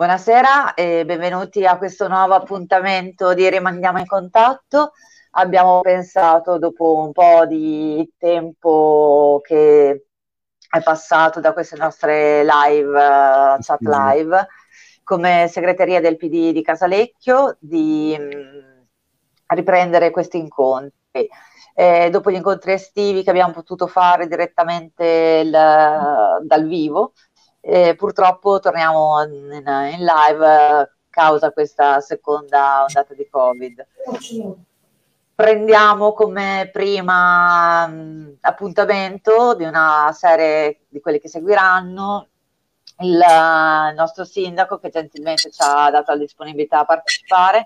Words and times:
Buonasera 0.00 0.72
e 0.72 1.04
benvenuti 1.04 1.66
a 1.66 1.76
questo 1.76 2.08
nuovo 2.08 2.32
appuntamento 2.32 3.34
di 3.34 3.46
Rimaniamo 3.50 3.98
in 3.98 4.06
contatto. 4.06 4.92
Abbiamo 5.32 5.82
pensato 5.82 6.56
dopo 6.56 6.96
un 6.96 7.12
po' 7.12 7.44
di 7.44 8.10
tempo 8.16 9.42
che 9.44 10.06
è 10.70 10.82
passato 10.82 11.40
da 11.40 11.52
queste 11.52 11.76
nostre 11.76 12.42
live, 12.44 12.88
uh, 12.88 13.58
chat 13.60 13.80
live, 13.82 14.46
come 15.04 15.48
segreteria 15.50 16.00
del 16.00 16.16
PD 16.16 16.52
di 16.52 16.62
Casalecchio, 16.62 17.58
di 17.60 18.16
mh, 18.18 18.24
mm, 18.24 18.80
riprendere 19.48 20.10
questi 20.10 20.38
incontri. 20.38 21.28
Eh, 21.74 22.08
dopo 22.08 22.30
gli 22.30 22.36
incontri 22.36 22.72
estivi 22.72 23.22
che 23.22 23.28
abbiamo 23.28 23.52
potuto 23.52 23.86
fare 23.86 24.26
direttamente 24.26 25.42
il, 25.44 25.50
dal 25.50 26.66
vivo, 26.66 27.12
e 27.60 27.94
purtroppo 27.94 28.58
torniamo 28.58 29.22
in, 29.24 29.62
in 29.92 30.04
live 30.04 30.90
causa 31.10 31.52
questa 31.52 32.00
seconda 32.00 32.84
ondata 32.86 33.12
di 33.14 33.28
Covid. 33.28 33.86
Prendiamo 35.34 36.12
come 36.12 36.68
prima 36.72 37.86
mh, 37.86 38.38
appuntamento 38.40 39.54
di 39.54 39.64
una 39.64 40.10
serie 40.12 40.80
di 40.88 41.00
quelli 41.00 41.18
che 41.18 41.28
seguiranno 41.28 42.28
il, 43.00 43.12
il 43.14 43.94
nostro 43.94 44.24
sindaco 44.24 44.78
che 44.78 44.90
gentilmente 44.90 45.50
ci 45.50 45.60
ha 45.62 45.90
dato 45.90 46.12
la 46.12 46.18
disponibilità 46.18 46.80
a 46.80 46.84
partecipare. 46.84 47.64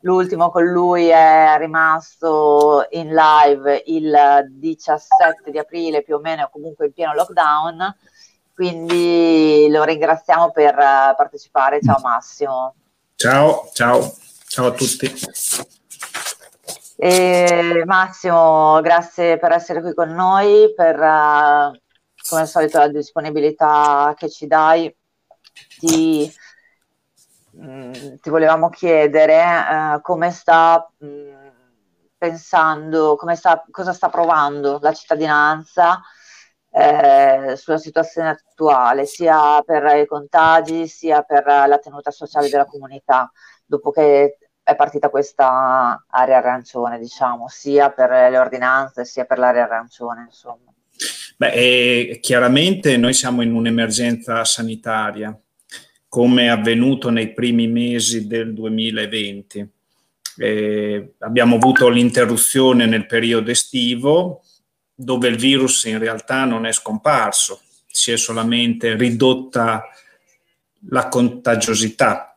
L'ultimo 0.00 0.50
con 0.50 0.64
lui 0.64 1.08
è 1.08 1.54
rimasto 1.58 2.86
in 2.90 3.14
live 3.14 3.84
il 3.86 4.48
17 4.50 5.52
di 5.52 5.58
aprile, 5.58 6.02
più 6.02 6.16
o 6.16 6.18
meno, 6.18 6.48
comunque 6.50 6.86
in 6.86 6.92
pieno 6.92 7.14
lockdown 7.14 7.94
quindi 8.62 9.66
lo 9.70 9.82
ringraziamo 9.82 10.52
per 10.52 10.74
uh, 10.76 11.16
partecipare. 11.16 11.80
Ciao 11.82 11.98
Massimo. 12.00 12.76
Ciao, 13.16 13.68
ciao, 13.72 14.14
ciao 14.46 14.66
a 14.66 14.70
tutti. 14.70 15.12
E 16.96 17.82
Massimo, 17.84 18.80
grazie 18.80 19.36
per 19.38 19.50
essere 19.50 19.80
qui 19.80 19.92
con 19.94 20.10
noi, 20.10 20.72
per 20.76 20.94
uh, 20.94 21.76
come 22.28 22.42
al 22.42 22.46
solito 22.46 22.78
la 22.78 22.86
disponibilità 22.86 24.14
che 24.16 24.30
ci 24.30 24.46
dai. 24.46 24.94
Ti, 25.80 26.32
mm, 27.56 27.92
ti 28.20 28.30
volevamo 28.30 28.68
chiedere 28.68 29.42
uh, 29.42 30.00
come 30.02 30.30
sta 30.30 30.88
mh, 30.98 31.06
mm, 31.06 31.48
pensando, 32.16 33.16
come 33.16 33.34
sta, 33.34 33.64
cosa 33.72 33.92
sta 33.92 34.08
provando 34.08 34.78
la 34.80 34.92
cittadinanza 34.92 36.00
eh, 36.74 37.54
sulla 37.56 37.78
situazione 37.78 38.30
attuale, 38.30 39.04
sia 39.04 39.60
per 39.62 39.84
i 39.96 40.06
contagi, 40.06 40.88
sia 40.88 41.22
per 41.22 41.44
la 41.44 41.78
tenuta 41.78 42.10
sociale 42.10 42.48
della 42.48 42.64
comunità, 42.64 43.30
dopo 43.64 43.90
che 43.90 44.38
è 44.62 44.76
partita 44.76 45.10
questa 45.10 46.04
area 46.08 46.38
arancione, 46.38 46.98
diciamo, 46.98 47.46
sia 47.48 47.90
per 47.90 48.10
le 48.10 48.38
ordinanze, 48.38 49.04
sia 49.04 49.24
per 49.24 49.38
l'area 49.38 49.64
arancione, 49.64 50.22
insomma. 50.28 50.72
Beh, 51.36 52.18
chiaramente 52.20 52.96
noi 52.96 53.12
siamo 53.12 53.42
in 53.42 53.52
un'emergenza 53.52 54.44
sanitaria, 54.44 55.36
come 56.08 56.44
è 56.44 56.48
avvenuto 56.48 57.10
nei 57.10 57.32
primi 57.32 57.66
mesi 57.66 58.26
del 58.26 58.54
2020. 58.54 59.68
Eh, 60.36 61.14
abbiamo 61.18 61.56
avuto 61.56 61.88
l'interruzione 61.88 62.86
nel 62.86 63.06
periodo 63.06 63.50
estivo, 63.50 64.42
dove 64.94 65.28
il 65.28 65.36
virus 65.36 65.84
in 65.84 65.98
realtà 65.98 66.44
non 66.44 66.66
è 66.66 66.72
scomparso, 66.72 67.60
si 67.86 68.12
è 68.12 68.16
solamente 68.16 68.94
ridotta 68.96 69.84
la 70.88 71.08
contagiosità 71.08 72.36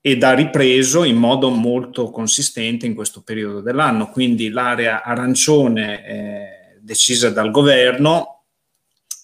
ed 0.00 0.22
ha 0.22 0.32
ripreso 0.32 1.04
in 1.04 1.16
modo 1.16 1.50
molto 1.50 2.10
consistente 2.10 2.86
in 2.86 2.94
questo 2.94 3.22
periodo 3.22 3.60
dell'anno. 3.60 4.10
Quindi 4.10 4.48
l'area 4.48 5.02
arancione 5.02 6.06
eh, 6.06 6.78
decisa 6.80 7.30
dal 7.30 7.50
governo, 7.50 8.44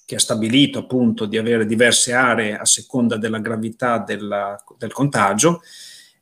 che 0.05 0.15
ha 0.15 0.21
stabilito 0.21 0.79
appunto 0.81 1.27
di 1.27 1.37
avere 1.37 1.67
diverse 1.67 2.13
aree 2.13 2.57
a 2.57 2.65
seconda 2.65 3.17
della 3.17 3.41
gravità 3.41 3.99
della, 3.99 4.63
del 4.79 4.93
contagio, 4.93 5.63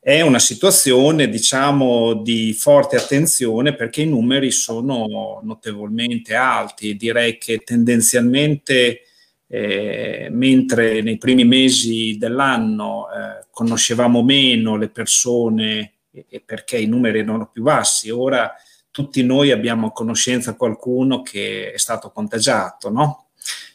è 0.05 0.21
una 0.21 0.39
situazione, 0.39 1.31
diciamo, 1.31 2.13
di 2.13 2.53
forte 2.53 2.97
attenzione 2.97 3.75
perché 3.75 4.03
i 4.03 4.07
numeri 4.07 4.51
sono 4.51 5.41
notevolmente 5.43 6.35
alti. 6.35 6.95
Direi 6.95 7.39
che 7.39 7.61
tendenzialmente, 7.65 9.01
eh, 9.47 10.29
mentre 10.31 11.01
nei 11.01 11.17
primi 11.17 11.47
mesi 11.47 12.19
dell'anno 12.19 13.07
eh, 13.09 13.47
conoscevamo 13.51 14.23
meno 14.23 14.77
le 14.77 14.91
persone 14.91 15.93
e 16.11 16.43
perché 16.45 16.77
i 16.77 16.87
numeri 16.87 17.21
erano 17.21 17.49
più 17.51 17.63
bassi, 17.63 18.11
ora 18.11 18.53
tutti 18.91 19.23
noi 19.23 19.53
abbiamo 19.53 19.87
a 19.87 19.93
conoscenza 19.93 20.55
qualcuno 20.55 21.23
che 21.23 21.73
è 21.73 21.79
stato 21.79 22.11
contagiato, 22.11 22.91
no? 22.91 23.29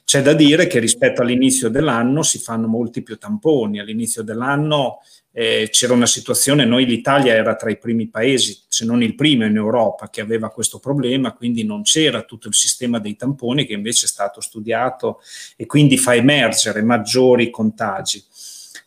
C'è 0.04 0.22
da 0.22 0.34
dire 0.34 0.68
che 0.68 0.78
rispetto 0.78 1.22
all'inizio 1.22 1.70
dell'anno 1.70 2.22
si 2.22 2.40
fanno 2.40 2.68
molti 2.68 3.04
più 3.04 3.18
tamponi. 3.18 3.80
All'inizio 3.80 4.24
dell'anno 4.24 5.02
eh, 5.32 5.70
c'era 5.72 5.94
una 5.94 6.06
situazione, 6.06 6.66
noi 6.66 6.86
l'Italia 6.86 7.34
era 7.34 7.56
tra 7.56 7.70
i 7.70 7.78
primi 7.78 8.08
paesi, 8.08 8.58
se 8.68 8.86
non 8.86 9.04
il 9.04 9.16
primo 9.16 9.46
in 9.46 9.56
Europa, 9.56 10.10
che 10.10 10.22
aveva 10.22 10.50
questo 10.50 10.80
problema, 10.80 11.34
quindi 11.34 11.64
non 11.64 11.84
c'era 11.84 12.24
tutto 12.24 12.48
il 12.48 12.56
sistema 12.56 13.00
dei 13.00 13.16
tamponi 13.16 13.66
che 13.66 13.74
invece 13.74 14.06
è 14.06 14.10
stato 14.10 14.42
studiato 14.42 15.20
e 15.56 15.66
quindi 15.66 15.98
fa 15.98 16.16
emergere 16.16 16.82
maggiori 16.82 17.50
contagi. 17.50 18.24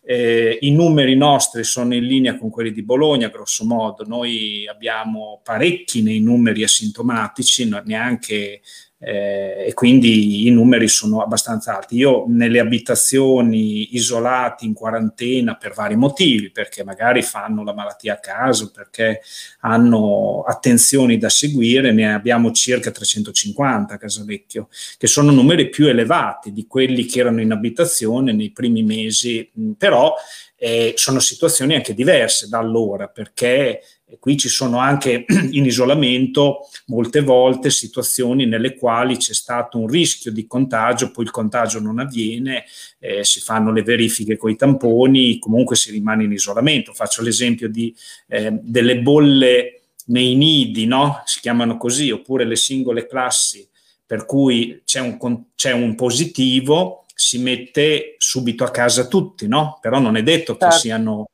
Eh, 0.05 0.59
I 0.63 0.73
numeri 0.73 1.15
nostri 1.15 1.63
sono 1.63 1.95
in 1.95 2.05
linea 2.05 2.37
con 2.37 2.51
quelli 2.51 2.73
di 2.73 2.83
Bologna, 2.83 3.29
grosso 3.29 3.65
modo. 3.65 4.05
Noi 4.05 4.67
abbiamo 4.67 5.41
parecchi 5.45 6.03
nei 6.03 6.19
numeri 6.19 6.65
asintomatici, 6.65 7.71
neanche 7.85 8.63
eh, 9.05 9.65
e 9.67 9.75
quindi 9.75 10.47
i 10.47 10.51
numeri 10.51 10.87
sono 10.87 11.23
abbastanza 11.23 11.77
alti. 11.77 11.97
Io 11.97 12.25
nelle 12.29 12.61
abitazioni 12.61 13.97
isolati 13.97 14.65
in 14.65 14.75
quarantena 14.75 15.57
per 15.57 15.73
vari 15.73 15.97
motivi, 15.97 16.53
perché 16.53 16.85
magari 16.85 17.23
fanno 17.23 17.65
la 17.65 17.75
malattia 17.75 18.15
a 18.15 18.21
caso, 18.21 18.71
perché 18.71 19.21
hanno 19.61 20.45
attenzioni 20.47 21.19
da 21.19 21.29
seguire, 21.29 21.91
ne 21.91 22.15
abbiamo 22.15 22.53
circa 22.53 22.93
350 22.93 23.95
a 23.95 23.99
Casalecchio, 23.99 24.69
che 24.97 25.09
sono 25.09 25.33
numeri 25.33 25.69
più 25.69 25.89
elevati 25.89 26.53
di 26.53 26.69
quelli 26.69 27.05
che 27.05 27.21
erano 27.21 27.41
in 27.41 27.51
abitazione 27.51 28.33
nei 28.33 28.53
primi 28.53 28.85
mesi, 28.85 29.51
però 29.77 30.15
eh, 30.57 30.93
sono 30.95 31.19
situazioni 31.19 31.75
anche 31.75 31.93
diverse 31.93 32.49
da 32.49 32.59
allora, 32.59 33.09
perché 33.09 33.83
e 34.13 34.19
qui 34.19 34.37
ci 34.37 34.51
sono 34.51 34.77
anche 34.77 35.25
in 35.53 35.65
isolamento 35.65 36.69
molte 36.87 37.23
volte 37.23 37.71
situazioni 37.71 38.45
nelle 38.45 38.75
quali 38.75 39.17
c'è 39.17 39.33
stato 39.33 39.79
un 39.79 39.87
rischio 39.87 40.31
di 40.31 40.47
contagio, 40.47 41.11
poi 41.11 41.25
il 41.25 41.31
contagio 41.31 41.81
non 41.81 41.99
avviene, 41.99 42.65
eh, 42.99 43.25
si 43.25 43.41
fanno 43.41 43.73
le 43.73 43.83
verifiche 43.83 44.37
con 44.37 44.51
i 44.51 44.57
tamponi, 44.57 45.39
comunque 45.39 45.77
si 45.77 45.91
rimane 45.91 46.25
in 46.25 46.33
isolamento. 46.33 46.93
Faccio 46.93 47.23
l'esempio 47.23 47.71
di, 47.71 47.95
eh, 48.29 48.59
delle 48.61 49.01
bolle 49.01 49.81
nei 50.07 50.35
nidi, 50.35 50.85
no? 50.85 51.23
si 51.25 51.41
chiamano 51.41 51.79
così, 51.79 52.11
oppure 52.11 52.45
le 52.45 52.57
singole 52.57 53.07
classi, 53.07 53.67
per 54.05 54.27
cui 54.27 54.83
c'è 54.85 55.01
un, 55.01 55.45
c'è 55.55 55.73
un 55.73 55.95
positivo, 55.95 57.07
si 57.15 57.39
mette 57.39 58.17
subito 58.19 58.65
a 58.65 58.71
casa 58.71 59.07
tutti, 59.07 59.49
no? 59.49 59.79
però 59.81 59.99
non 60.01 60.17
è 60.17 60.23
detto 60.23 60.53
che 60.53 60.65
certo. 60.65 60.79
siano 60.79 61.29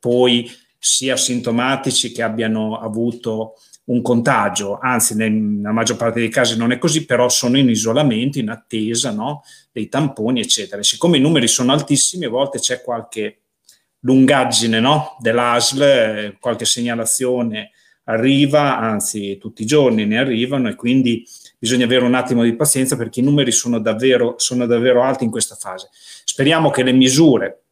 poi 0.00 0.50
sia 0.84 1.16
sintomatici 1.16 2.12
che 2.12 2.22
abbiano 2.22 2.78
avuto 2.78 3.54
un 3.84 4.02
contagio, 4.02 4.78
anzi 4.78 5.16
nella 5.16 5.72
maggior 5.72 5.96
parte 5.96 6.20
dei 6.20 6.28
casi 6.28 6.58
non 6.58 6.72
è 6.72 6.78
così, 6.78 7.06
però 7.06 7.30
sono 7.30 7.56
in 7.56 7.70
isolamento, 7.70 8.38
in 8.38 8.50
attesa 8.50 9.10
no? 9.10 9.42
dei 9.72 9.88
tamponi, 9.88 10.40
eccetera. 10.40 10.82
Siccome 10.82 11.16
i 11.16 11.20
numeri 11.20 11.48
sono 11.48 11.72
altissimi, 11.72 12.26
a 12.26 12.28
volte 12.28 12.58
c'è 12.58 12.82
qualche 12.82 13.38
lungaggine 14.00 14.78
no? 14.78 15.16
dell'ASL, 15.20 16.36
qualche 16.38 16.66
segnalazione 16.66 17.70
arriva, 18.04 18.78
anzi 18.78 19.38
tutti 19.38 19.62
i 19.62 19.66
giorni 19.66 20.04
ne 20.04 20.18
arrivano 20.18 20.68
e 20.68 20.74
quindi 20.74 21.26
bisogna 21.58 21.86
avere 21.86 22.04
un 22.04 22.14
attimo 22.14 22.42
di 22.42 22.54
pazienza 22.54 22.94
perché 22.94 23.20
i 23.20 23.22
numeri 23.22 23.52
sono 23.52 23.78
davvero, 23.80 24.34
sono 24.36 24.66
davvero 24.66 25.02
alti 25.02 25.24
in 25.24 25.30
questa 25.30 25.54
fase. 25.54 25.88
Speriamo 26.24 26.68
che 26.68 26.82
le 26.82 26.92
misure 26.92 27.63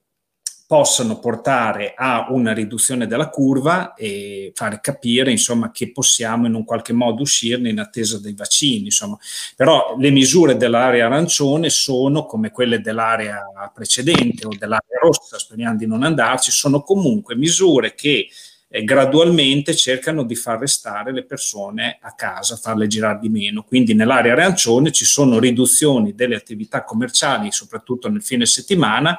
possano 0.72 1.18
portare 1.18 1.92
a 1.94 2.28
una 2.30 2.54
riduzione 2.54 3.06
della 3.06 3.28
curva 3.28 3.92
e 3.92 4.52
fare 4.54 4.78
capire 4.80 5.30
insomma, 5.30 5.70
che 5.70 5.92
possiamo 5.92 6.46
in 6.46 6.54
un 6.54 6.64
qualche 6.64 6.94
modo 6.94 7.20
uscirne 7.20 7.68
in 7.68 7.78
attesa 7.78 8.18
dei 8.18 8.32
vaccini. 8.32 8.84
Insomma. 8.84 9.18
Però 9.54 9.96
le 9.98 10.08
misure 10.08 10.56
dell'area 10.56 11.04
arancione 11.04 11.68
sono 11.68 12.24
come 12.24 12.50
quelle 12.50 12.80
dell'area 12.80 13.44
precedente 13.74 14.46
o 14.46 14.56
dell'area 14.58 14.98
rossa, 14.98 15.38
speriamo 15.38 15.76
di 15.76 15.86
non 15.86 16.04
andarci, 16.04 16.50
sono 16.50 16.80
comunque 16.80 17.36
misure 17.36 17.94
che 17.94 18.28
eh, 18.66 18.82
gradualmente 18.82 19.76
cercano 19.76 20.22
di 20.22 20.34
far 20.34 20.58
restare 20.58 21.12
le 21.12 21.24
persone 21.24 21.98
a 22.00 22.14
casa, 22.14 22.56
farle 22.56 22.86
girare 22.86 23.18
di 23.20 23.28
meno. 23.28 23.62
Quindi 23.62 23.92
nell'area 23.92 24.32
arancione 24.32 24.90
ci 24.90 25.04
sono 25.04 25.38
riduzioni 25.38 26.14
delle 26.14 26.34
attività 26.34 26.82
commerciali, 26.82 27.52
soprattutto 27.52 28.08
nel 28.08 28.22
fine 28.22 28.46
settimana, 28.46 29.18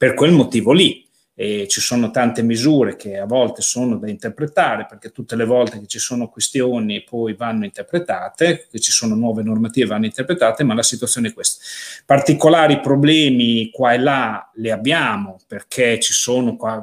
per 0.00 0.14
quel 0.14 0.32
motivo 0.32 0.72
lì. 0.72 1.06
e 1.34 1.66
ci 1.68 1.80
sono 1.80 2.10
tante 2.10 2.42
misure 2.42 2.96
che 2.96 3.18
a 3.18 3.24
volte 3.24 3.62
sono 3.62 3.96
da 3.96 4.10
interpretare 4.10 4.84
perché 4.86 5.10
tutte 5.10 5.36
le 5.36 5.44
volte 5.46 5.78
che 5.78 5.86
ci 5.86 5.98
sono 5.98 6.28
questioni 6.28 7.02
poi 7.02 7.34
vanno 7.34 7.64
interpretate, 7.64 8.66
che 8.70 8.78
ci 8.78 8.92
sono 8.92 9.14
nuove 9.14 9.42
normative 9.42 9.86
vanno 9.86 10.04
interpretate, 10.06 10.64
ma 10.64 10.74
la 10.74 10.82
situazione 10.82 11.28
è 11.28 11.32
questa. 11.32 11.62
Particolari 12.04 12.80
problemi 12.80 13.70
qua 13.70 13.92
e 13.92 13.98
là 13.98 14.50
li 14.54 14.70
abbiamo 14.70 15.38
perché 15.46 15.98
ci 15.98 16.12
sono 16.14 16.56
qua 16.56 16.82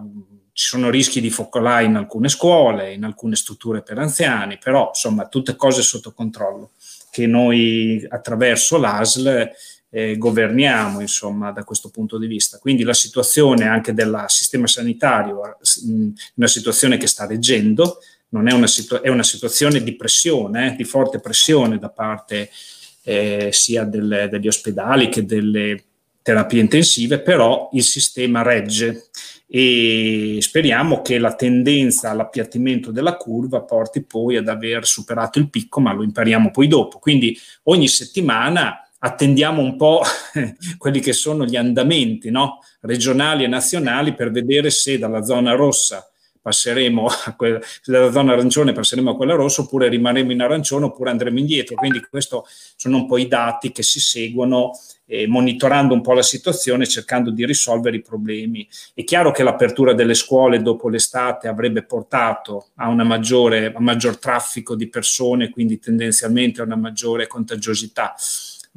ci 0.54 0.66
sono 0.66 0.90
rischi 0.90 1.22
di 1.22 1.30
focolai 1.30 1.86
in 1.86 1.96
alcune 1.96 2.30
scuole, 2.30 2.92
in 2.94 3.04
alcune 3.04 3.36
strutture 3.36 3.84
per 3.84 4.00
anziani, 4.00 4.58
però 4.58 4.88
insomma 4.88 5.28
tutte 5.28 5.56
cose 5.56 5.84
sotto 5.84 6.14
controllo 6.14 6.72
che 7.12 7.28
noi 7.28 8.04
attraverso 8.10 8.78
l'ASL 8.78 9.52
eh, 9.90 10.18
governiamo 10.18 11.00
insomma 11.00 11.52
da 11.52 11.64
questo 11.64 11.90
punto 11.90 12.18
di 12.18 12.28
vista. 12.28 12.58
Quindi 12.58 12.84
la 12.84 12.94
situazione 12.94 13.68
anche 13.68 13.94
del 13.94 14.26
sistema 14.28 14.68
sanitario 14.68 15.44
è 15.44 15.56
una 16.36 16.48
situazione 16.48 16.98
che 16.98 17.08
sta 17.08 17.26
reggendo, 17.26 18.00
non 18.30 18.48
è 18.48 18.54
una, 18.54 18.68
situ- 18.68 19.00
è 19.00 19.10
una 19.10 19.24
situazione 19.24 19.82
di 19.82 19.96
pressione, 19.96 20.74
eh, 20.74 20.76
di 20.76 20.84
forte 20.84 21.20
pressione 21.20 21.78
da 21.80 21.90
parte 21.90 22.50
eh, 23.04 23.50
sia 23.52 23.84
del, 23.84 24.28
degli 24.30 24.48
ospedali 24.48 25.08
che 25.10 25.26
delle 25.26 25.84
terapie 26.22 26.60
intensive, 26.60 27.20
però 27.20 27.70
il 27.72 27.84
sistema 27.84 28.42
regge 28.42 29.06
e 29.50 30.40
speriamo 30.42 31.02
che 31.02 31.20
la 31.20 31.34
tendenza 31.34 32.10
all'appiattimento 32.10 32.92
della 32.92 33.16
curva 33.16 33.62
porti 33.62 34.04
poi 34.04 34.36
ad 34.36 34.50
aver 34.50 34.86
superato 34.86 35.40
il 35.40 35.50
picco, 35.50 35.80
ma 35.80 35.94
lo 35.94 36.04
impariamo 36.04 36.52
poi 36.52 36.68
dopo. 36.68 37.00
Quindi 37.00 37.38
ogni 37.64 37.88
settimana 37.88 38.87
attendiamo 39.00 39.62
un 39.62 39.76
po' 39.76 40.02
quelli 40.78 41.00
che 41.00 41.14
sono 41.14 41.46
gli 41.46 41.56
andamenti 41.56 42.32
no? 42.32 42.60
regionali 42.82 43.44
e 43.44 43.48
nazionali 43.48 44.14
per 44.14 44.32
vedere 44.32 44.70
se 44.70 44.98
dalla 44.98 45.24
zona 45.24 45.54
rossa 45.54 46.10
passeremo 46.48 47.08
a 47.26 47.36
quella, 47.36 47.60
dalla 47.86 48.12
zona 48.12 48.34
arancione 48.34 48.72
passeremo 48.72 49.12
a 49.12 49.16
quella 49.16 49.36
rossa 49.36 49.62
oppure 49.62 49.90
rimarremo 49.90 50.32
in 50.32 50.42
arancione 50.42 50.86
oppure 50.86 51.10
andremo 51.10 51.40
indietro. 51.40 51.76
Quindi 51.76 52.02
questi 52.10 52.38
sono 52.76 52.98
un 52.98 53.06
po' 53.06 53.18
i 53.18 53.28
dati 53.28 53.74
che 53.74 53.84
si 53.84 54.00
seguono 54.00 54.72
eh, 55.06 55.28
monitorando 55.28 55.94
un 55.94 56.02
po' 56.02 56.14
la 56.14 56.22
situazione 56.22 56.88
cercando 56.88 57.32
di 57.32 57.46
risolvere 57.46 57.98
i 57.98 58.02
problemi. 58.02 58.68
È 58.94 59.04
chiaro 59.04 59.32
che 59.32 59.44
l'apertura 59.44 59.94
delle 59.94 60.14
scuole 60.14 60.62
dopo 60.62 60.88
l'estate 60.88 61.48
avrebbe 61.48 61.84
portato 61.84 62.68
a, 62.76 62.92
maggiore, 63.04 63.68
a 63.68 63.78
un 63.78 63.84
maggior 63.84 64.18
traffico 64.18 64.76
di 64.76 64.88
persone, 64.88 65.50
quindi 65.50 65.80
tendenzialmente 65.80 66.62
a 66.62 66.66
una 66.66 66.76
maggiore 66.76 67.28
contagiosità 67.28 68.16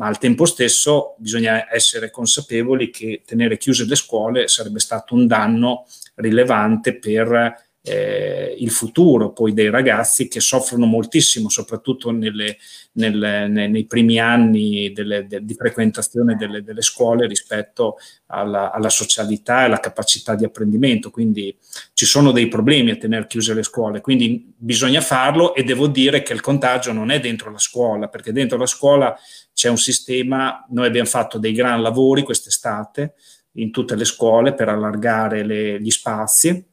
ma 0.01 0.07
al 0.07 0.19
tempo 0.19 0.47
stesso 0.47 1.15
bisogna 1.19 1.67
essere 1.71 2.11
consapevoli 2.11 2.89
che 2.89 3.23
tenere 3.27 3.59
chiuse 3.59 3.85
le 3.85 3.97
scuole 3.97 4.49
sarebbe 4.49 4.79
stato 4.79 5.15
un 5.15 5.27
danno 5.27 5.87
rilevante 6.15 6.99
per 6.99 7.69
eh, 7.91 8.55
il 8.59 8.71
futuro 8.71 9.33
poi 9.33 9.53
dei 9.53 9.69
ragazzi 9.69 10.29
che 10.29 10.39
soffrono 10.39 10.87
moltissimo, 10.87 11.49
soprattutto 11.49 12.13
nelle, 12.13 12.57
nelle, 12.93 13.49
nei 13.49 13.85
primi 13.87 14.21
anni 14.21 14.93
delle, 14.93 15.27
de, 15.27 15.45
di 15.45 15.55
frequentazione 15.55 16.37
delle, 16.37 16.63
delle 16.63 16.83
scuole 16.83 17.27
rispetto 17.27 17.97
alla, 18.27 18.71
alla, 18.71 18.91
socialità 18.91 19.63
e 19.63 19.65
alla 19.65 19.81
capacità 19.81 20.37
di 20.37 20.45
apprendimento. 20.45 21.11
Quindi 21.11 21.57
ci 21.93 22.07
sono 22.07 22.31
dei 22.31 22.47
problemi 22.47 22.93
a 22.93 22.97
tenere 22.97 23.27
chiuse 23.27 23.55
le 23.55 23.65
scuole, 23.65 24.01
quindi 24.01 24.55
bisogna 24.57 25.01
farlo 25.01 25.55
e 25.57 25.65
devo 25.65 25.89
dire 25.89 26.23
che 26.23 26.33
il 26.33 26.41
contagio 26.41 26.93
non 26.93 27.11
è 27.11 27.19
dentro 27.19 27.51
la 27.51 27.59
scuola, 27.59 28.07
perché 28.07 28.31
dentro 28.31 28.57
la 28.57 28.67
scuola 28.67 29.19
c'è 29.53 29.69
un 29.69 29.79
sistema, 29.79 30.65
noi 30.71 30.87
abbiamo 30.87 31.09
fatto 31.09 31.39
dei 31.39 31.53
gran 31.53 31.83
lavori 31.83 32.23
quest'estate 32.23 33.15
in 33.55 33.73
tutte 33.73 33.97
le 33.97 34.05
scuole 34.05 34.55
per 34.55 34.69
allargare 34.69 35.45
le, 35.45 35.81
gli 35.81 35.91
spazi 35.91 36.69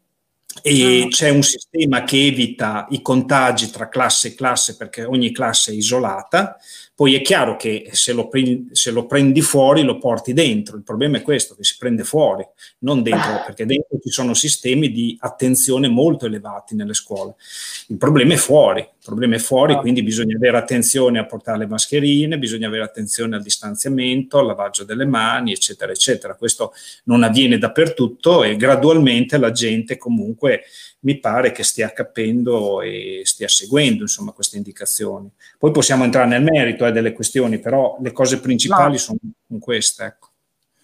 e 0.61 1.03
ah. 1.03 1.07
c'è 1.07 1.29
un 1.29 1.43
sistema 1.43 2.03
che 2.03 2.25
evita 2.25 2.87
i 2.89 3.01
contagi 3.01 3.69
tra 3.69 3.89
classe 3.89 4.29
e 4.29 4.35
classe 4.35 4.75
perché 4.75 5.03
ogni 5.03 5.31
classe 5.31 5.71
è 5.71 5.75
isolata 5.75 6.57
poi 6.97 7.13
è 7.13 7.21
chiaro 7.21 7.57
che 7.57 7.89
se 7.91 8.11
lo, 8.11 8.27
prendi, 8.27 8.69
se 8.71 8.89
lo, 8.89 9.05
prendi, 9.05 9.41
fuori 9.41 9.83
lo 9.83 9.99
porti 9.99 10.33
dentro, 10.33 10.77
il 10.77 10.81
problema 10.81 11.17
è 11.17 11.21
questo, 11.21 11.53
che 11.53 11.63
si 11.63 11.75
prende 11.77 12.03
fuori, 12.03 12.43
non 12.79 13.03
dentro, 13.03 13.33
ah. 13.33 13.43
perché 13.45 13.67
dentro 13.67 13.99
ci 14.01 14.09
sono 14.09 14.33
sistemi 14.33 14.91
di 14.91 15.15
attenzione 15.19 15.89
molto 15.89 16.25
elevati 16.25 16.73
nelle 16.73 16.95
scuole. 16.95 17.35
Il 17.89 17.97
problema 17.97 18.33
è 18.33 18.37
fuori, 18.37 18.79
il 18.79 18.87
problema 19.05 19.35
è 19.35 19.37
fuori, 19.37 19.73
oh. 19.73 19.79
quindi 19.79 20.01
bisogna 20.01 20.37
avere 20.37 20.57
attenzione 20.57 21.19
a 21.19 21.27
portare 21.27 21.59
le 21.59 21.67
mascherine, 21.67 22.39
bisogna 22.39 22.65
avere 22.65 22.85
attenzione 22.85 23.35
al 23.35 23.43
distanziamento, 23.43 24.39
al 24.39 24.47
lavaggio 24.47 24.83
delle 24.83 25.05
mani, 25.05 25.51
eccetera, 25.51 25.91
eccetera. 25.91 26.33
Questo 26.33 26.73
non 27.03 27.21
avviene 27.21 27.59
dappertutto 27.59 28.43
e 28.43 28.55
gradualmente 28.55 29.37
la 29.37 29.51
gente 29.51 29.97
comunque 29.97 30.63
mi 31.07 31.19
pare 31.19 31.53
che 31.53 31.63
stia 31.63 31.93
capendo 31.93 32.81
e 32.81 33.21
stia 33.23 33.47
seguendo 33.47 34.01
insomma, 34.01 34.33
queste 34.33 34.57
indicazioni. 34.57 35.31
Poi 35.57 35.71
possiamo 35.71 36.03
entrare 36.03 36.27
nel 36.27 36.43
merito 36.43 36.85
eh, 36.85 36.91
delle 36.91 37.13
questioni, 37.13 37.59
però 37.59 37.95
le 38.01 38.11
cose 38.11 38.41
principali 38.41 38.91
no. 38.91 38.97
sono 38.97 39.17
queste. 39.57 40.03
Ecco. 40.03 40.27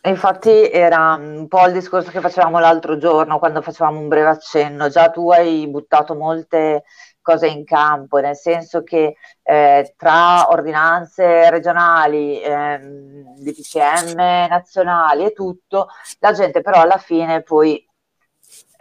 Infatti 0.06 0.70
era 0.70 1.16
un 1.16 1.48
po' 1.50 1.66
il 1.66 1.74
discorso 1.74 2.10
che 2.10 2.22
facevamo 2.22 2.60
l'altro 2.60 2.98
giorno 2.98 3.38
quando 3.38 3.62
facevamo 3.62 4.00
un 4.00 4.08
breve 4.08 4.30
accenno, 4.30 4.88
già 4.88 5.10
tu 5.10 5.30
hai 5.30 5.68
buttato 5.68 6.16
molte 6.16 6.84
cose 7.22 7.48
in 7.48 7.66
campo, 7.66 8.20
nel 8.20 8.38
senso 8.38 8.84
che 8.84 9.16
eh, 9.42 9.94
tra 9.98 10.50
ordinanze 10.50 11.50
regionali, 11.50 12.42
ehm, 12.42 13.36
DPCM 13.40 14.16
nazionali 14.16 15.26
e 15.26 15.34
tutto, 15.34 15.88
la 16.20 16.32
gente 16.32 16.62
però 16.62 16.82
alla 16.82 16.98
fine 16.98 17.42
poi 17.42 17.86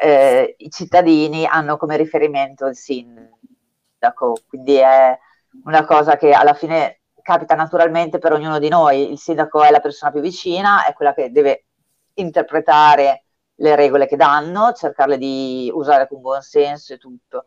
eh, 0.03 0.55
i 0.59 0.69
cittadini 0.69 1.47
hanno 1.47 1.77
come 1.77 1.97
riferimento 1.97 2.67
il 2.67 2.75
sindaco, 2.77 4.35
quindi 4.49 4.75
è 4.75 5.17
una 5.65 5.85
cosa 5.85 6.17
che 6.17 6.33
alla 6.33 6.55
fine 6.55 7.03
capita 7.23 7.55
naturalmente 7.55 8.19
per 8.19 8.33
ognuno 8.33 8.59
di 8.59 8.69
noi, 8.69 9.13
il 9.13 9.19
sindaco 9.19 9.63
è 9.63 9.71
la 9.71 9.79
persona 9.79 10.11
più 10.11 10.21
vicina, 10.21 10.85
è 10.87 10.93
quella 10.93 11.15
che 11.15 11.31
deve 11.31 11.67
interpretare 12.15 13.27
le 13.55 13.77
regole 13.77 14.09
che 14.09 14.17
danno, 14.17 14.73
cercarle 14.73 15.19
di 15.19 15.71
usare 15.73 16.09
con 16.09 16.21
buon 16.21 16.43
senso 16.43 16.95
e 16.95 16.99
tutto. 16.99 17.45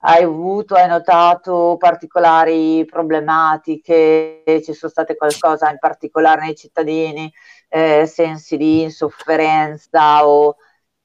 Hai 0.00 0.22
avuto, 0.22 0.76
hai 0.76 0.88
notato 0.88 1.76
particolari 1.76 2.86
problematiche, 2.86 4.44
ci 4.64 4.72
sono 4.72 4.90
state 4.90 5.14
qualcosa 5.14 5.70
in 5.70 5.78
particolare 5.78 6.40
nei 6.42 6.56
cittadini, 6.56 7.30
eh, 7.68 8.06
sensi 8.06 8.56
di 8.56 8.82
insofferenza 8.82 10.26
o 10.26 10.56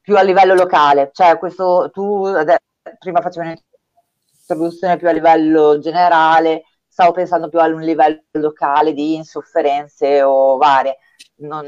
più 0.04 0.18
a 0.18 0.22
livello 0.22 0.54
locale, 0.54 1.12
cioè 1.14 1.38
questo 1.38 1.90
tu 1.94 2.28
prima 3.00 3.22
facevi 3.22 3.48
un'introduzione 3.48 4.98
più 4.98 5.08
a 5.08 5.14
livello 5.14 5.80
generale, 5.80 6.66
stavo 6.86 7.14
pensando 7.14 7.48
più 7.48 7.60
a 7.60 7.68
un 7.68 7.82
livello 7.82 8.22
locale 8.34 8.92
di 8.94 9.16
insofferenze 9.16 10.22
o 10.22 10.58
varie, 10.58 10.98
non, 11.38 11.66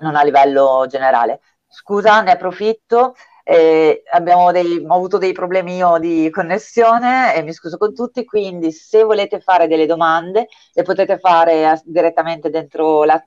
non 0.00 0.14
a 0.14 0.22
livello 0.22 0.84
generale. 0.86 1.40
Scusa, 1.66 2.20
ne 2.20 2.32
approfitto. 2.32 3.14
Eh, 3.44 4.04
dei, 4.52 4.84
ho 4.86 4.94
avuto 4.94 5.18
dei 5.18 5.32
problemi 5.32 5.74
io 5.74 5.98
di 5.98 6.30
connessione 6.30 7.34
e 7.34 7.42
mi 7.42 7.52
scuso 7.52 7.76
con 7.76 7.92
tutti, 7.92 8.24
quindi 8.24 8.70
se 8.70 9.02
volete 9.02 9.40
fare 9.40 9.66
delle 9.66 9.86
domande 9.86 10.46
le 10.72 10.82
potete 10.84 11.18
fare 11.18 11.80
direttamente 11.84 12.50
dentro, 12.50 13.02
la, 13.02 13.20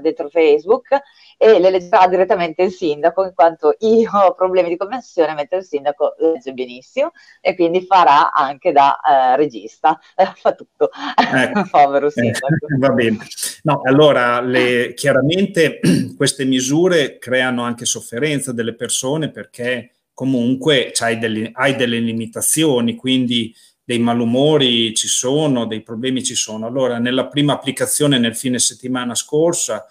dentro 0.00 0.30
Facebook 0.30 0.88
e 1.36 1.58
le 1.58 1.70
leggerà 1.70 2.06
direttamente 2.08 2.62
il 2.62 2.72
sindaco, 2.72 3.24
in 3.24 3.32
quanto 3.34 3.74
io 3.80 4.10
ho 4.10 4.34
problemi 4.34 4.70
di 4.70 4.76
connessione, 4.76 5.34
mentre 5.34 5.58
il 5.58 5.64
sindaco 5.64 6.14
legge 6.18 6.52
benissimo 6.52 7.12
e 7.40 7.54
quindi 7.54 7.84
farà 7.84 8.32
anche 8.32 8.72
da 8.72 8.98
eh, 9.00 9.36
regista, 9.36 9.98
eh, 10.14 10.26
fa 10.36 10.54
tutto. 10.54 10.90
Ecco. 11.14 11.68
Povero 11.70 12.10
sindaco. 12.10 12.46
Eh, 12.46 12.76
va 12.78 12.90
bene. 12.90 13.18
No, 13.62 13.80
allora, 13.84 14.40
le, 14.40 14.94
chiaramente 14.94 15.80
queste 16.16 16.44
misure 16.44 17.18
creano 17.18 17.62
anche 17.62 17.84
sofferenza 17.84 18.52
delle 18.52 18.74
persone 18.74 19.30
perché 19.30 19.90
comunque 20.14 20.92
hai 21.00 21.18
delle, 21.18 21.50
hai 21.52 21.76
delle 21.76 21.98
limitazioni, 21.98 22.96
quindi 22.96 23.54
dei 23.84 23.98
malumori 23.98 24.94
ci 24.94 25.06
sono, 25.06 25.66
dei 25.66 25.82
problemi 25.82 26.24
ci 26.24 26.34
sono. 26.34 26.66
Allora, 26.66 26.98
nella 26.98 27.28
prima 27.28 27.52
applicazione 27.52 28.18
nel 28.18 28.34
fine 28.34 28.58
settimana 28.58 29.14
scorsa, 29.14 29.86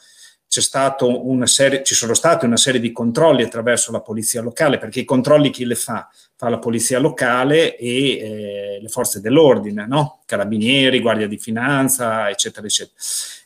serie, 1.45 1.83
ci 1.83 1.95
sono 1.95 2.13
stati 2.13 2.45
una 2.45 2.57
serie 2.57 2.79
di 2.79 2.91
controlli 2.91 3.43
attraverso 3.43 3.91
la 3.91 4.01
polizia 4.01 4.41
locale, 4.41 4.77
perché 4.77 5.01
i 5.01 5.05
controlli 5.05 5.49
chi 5.49 5.65
le 5.65 5.75
fa? 5.75 6.09
Fa 6.37 6.49
la 6.49 6.59
polizia 6.59 6.99
locale 6.99 7.77
e 7.77 8.17
eh, 8.17 8.79
le 8.81 8.87
forze 8.89 9.21
dell'ordine, 9.21 9.85
no? 9.87 10.21
carabinieri, 10.25 10.99
guardia 10.99 11.27
di 11.27 11.37
finanza, 11.37 12.29
eccetera, 12.29 12.65
eccetera. 12.65 12.97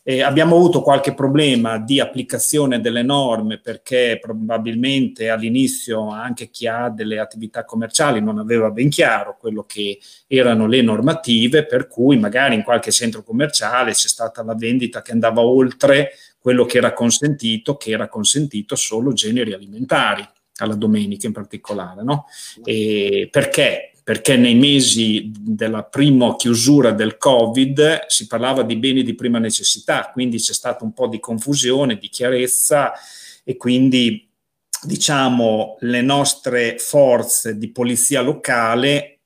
E 0.02 0.24
abbiamo 0.24 0.56
avuto 0.56 0.82
qualche 0.82 1.14
problema 1.14 1.78
di 1.78 2.00
applicazione 2.00 2.80
delle 2.80 3.04
norme 3.04 3.60
perché 3.60 4.18
probabilmente 4.20 5.30
all'inizio 5.30 6.10
anche 6.10 6.50
chi 6.50 6.66
ha 6.68 6.90
delle 6.90 7.20
attività 7.20 7.64
commerciali 7.64 8.22
non 8.22 8.40
aveva 8.40 8.72
ben 8.72 8.90
chiaro 8.90 9.38
quello 9.40 9.66
che 9.68 10.00
erano 10.26 10.66
le 10.66 10.82
normative, 10.82 11.66
per 11.66 11.88
cui 11.88 12.18
magari 12.18 12.56
in 12.56 12.64
qualche 12.64 12.92
centro 12.92 13.24
commerciale 13.24 13.92
c'è 13.92 14.08
stata 14.08 14.42
la 14.42 14.56
vendita 14.56 15.02
che 15.02 15.12
andava 15.12 15.42
oltre 15.42 16.12
quello 16.40 16.66
che 16.66 16.78
era 16.78 16.94
consentito, 16.94 17.76
che 17.76 17.92
era 17.92 18.08
consentito 18.08 18.76
solo 18.76 19.14
generi 19.14 19.54
alimentari, 19.54 20.28
alla 20.60 20.76
domenica 20.76 21.28
in 21.28 21.34
particolare. 21.34 22.04
No? 22.04 22.26
perché? 22.64 23.92
Perché 24.04 24.38
nei 24.38 24.56
mesi 24.56 25.32
della 25.38 25.84
prima 25.84 26.36
chiusura 26.36 26.92
del 26.92 27.18
Covid 27.18 28.06
si 28.08 28.26
parlava 28.26 28.64
di 28.64 28.76
beni 28.76 29.04
di 29.04 29.14
prima 29.14 29.38
necessità, 29.38 30.10
quindi 30.12 30.38
c'è 30.38 30.54
stata 30.54 30.84
un 30.84 30.94
po' 30.94 31.08
di 31.08 31.20
confusione, 31.20 31.98
di 31.98 32.10
chiarezza 32.10 32.94
e 33.44 33.56
quindi 33.56 34.28
diciamo 34.82 35.78
le 35.82 36.02
nostre 36.02 36.78
forze 36.80 37.58
di 37.58 37.72
polizia 37.72 38.22
locale 38.22 39.20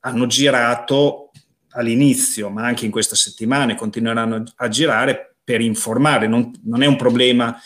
hanno 0.00 0.26
girato 0.26 1.30
all'inizio, 1.70 2.50
ma 2.50 2.64
anche 2.64 2.84
in 2.84 2.90
questa 2.90 3.14
settimana 3.14 3.74
continueranno 3.74 4.42
a 4.56 4.68
girare 4.68 5.33
per 5.44 5.60
informare. 5.60 6.26
Non, 6.26 6.50
non, 6.64 6.82
è 6.82 6.86
un 6.86 6.96
problema 6.96 7.60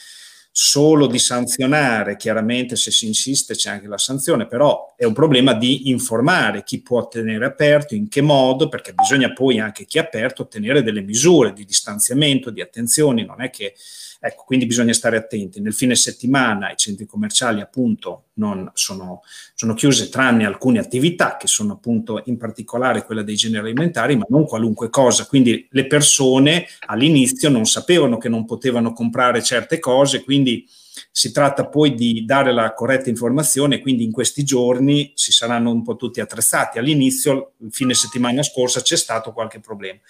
solo 0.50 1.06
di 1.06 1.20
sanzionare, 1.20 2.16
chiaramente 2.16 2.75
se 2.75 2.90
si 2.90 3.06
insiste 3.06 3.54
c'è 3.54 3.70
anche 3.70 3.87
la 3.87 3.97
sanzione, 3.97 4.49
però 4.49 4.94
è 4.97 5.04
un 5.04 5.12
problema 5.12 5.54
di 5.54 5.88
informare 5.88 6.64
chi 6.64 6.82
può 6.82 7.06
tenere 7.06 7.47
aperto, 7.47 7.94
in 7.94 8.08
che 8.08 8.20
modo, 8.20 8.68
perché 8.68 8.92
bisogna 8.92 9.32
poi 9.32 9.61
anche 9.61 9.85
chi 9.85 9.99
è 9.99 10.00
aperto 10.00 10.42
ottenere 10.42 10.82
delle 10.82 11.00
misure 11.00 11.52
di 11.52 11.64
distanziamento, 11.64 12.50
di 12.50 12.61
attenzione, 12.61 13.25
non 13.25 13.40
è 13.40 13.50
che 13.50 13.75
Ecco, 14.21 14.43
quindi 14.45 14.67
bisogna 14.67 14.93
stare 14.93 15.17
attenti. 15.17 15.61
Nel 15.61 15.73
fine 15.73 15.95
settimana 15.95 16.73
i 16.73 16.77
centri 16.77 17.07
commerciali 17.07 17.61
appunto 17.61 18.25
non 18.35 18.69
sono, 18.75 19.23
sono 19.55 19.75
chiuse 19.75 20.09
tranne 20.09 20.45
alcune 20.45 20.81
attività 20.81 21.37
che 21.37 21.47
sono 21.47 21.75
appunto 21.75 22.23
in 22.25 22.37
particolare 22.37 23.05
quella 23.05 23.23
dei 23.23 23.37
generi 23.37 23.67
alimentari, 23.67 24.17
ma 24.17 24.27
non 24.29 24.45
qualunque 24.45 24.91
cosa. 24.91 25.25
Quindi 25.27 25.69
le 25.71 25.87
persone 25.87 26.67
all'inizio 26.87 27.49
non 27.49 27.65
sapevano 27.67 28.19
che 28.19 28.29
non 28.29 28.45
potevano 28.45 28.93
comprare 28.93 29.41
certe 29.41 29.79
cose, 29.79 30.25
quindi 30.25 30.69
si 31.13 31.31
tratta 31.31 31.69
poi 31.69 31.95
di 31.95 32.25
dare 32.25 32.53
la 32.53 32.75
corretta 32.75 33.09
informazione, 33.09 33.79
quindi 33.79 34.03
in 34.03 34.11
questi 34.11 34.43
giorni 34.43 35.13
si 35.15 35.31
saranno 35.31 35.71
un 35.71 35.85
po' 35.85 35.95
tutti 35.95 36.21
attrezzati. 36.21 36.79
All'inizio, 36.79 37.53
fine 37.71 37.95
settimana 37.95 38.43
scorsa, 38.43 38.81
c'è 38.81 38.97
stato 38.97 39.33
qualche 39.33 39.61
problema. 39.61 40.01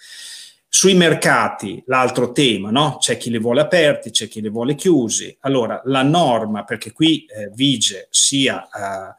Sui 0.70 0.94
mercati, 0.94 1.82
l'altro 1.86 2.32
tema, 2.32 2.70
no? 2.70 2.98
c'è 3.00 3.16
chi 3.16 3.30
li 3.30 3.38
vuole 3.38 3.62
aperti, 3.62 4.10
c'è 4.10 4.28
chi 4.28 4.40
li 4.40 4.50
vuole 4.50 4.74
chiusi. 4.74 5.34
Allora, 5.40 5.80
la 5.86 6.02
norma, 6.02 6.64
perché 6.64 6.92
qui 6.92 7.24
eh, 7.24 7.50
vige 7.54 8.08
sia 8.10 8.62
eh, 8.64 9.14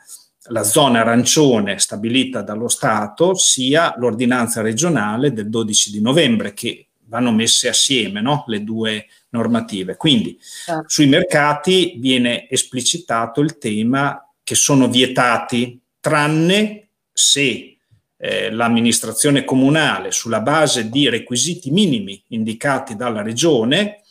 la 0.51 0.63
zona 0.63 1.01
arancione 1.01 1.79
stabilita 1.79 2.43
dallo 2.43 2.67
Stato, 2.67 3.33
sia 3.33 3.95
l'ordinanza 3.97 4.61
regionale 4.61 5.33
del 5.33 5.49
12 5.49 5.91
di 5.91 6.01
novembre, 6.01 6.53
che 6.53 6.89
vanno 7.05 7.31
messe 7.31 7.67
assieme 7.67 8.21
no? 8.21 8.43
le 8.47 8.63
due 8.63 9.07
normative. 9.29 9.95
Quindi 9.97 10.39
ah. 10.67 10.83
sui 10.85 11.07
mercati 11.07 11.95
viene 11.97 12.47
esplicitato 12.49 13.41
il 13.41 13.57
tema 13.57 14.23
che 14.43 14.55
sono 14.55 14.87
vietati, 14.87 15.79
tranne 15.99 16.89
se 17.11 17.77
eh, 18.21 18.51
l'amministrazione 18.51 19.45
comunale 19.45 20.11
sulla 20.11 20.41
base 20.41 20.89
di 20.89 21.07
requisiti 21.07 21.71
minimi 21.71 22.21
indicati 22.29 22.97
dalla 22.97 23.21
regione 23.21 24.01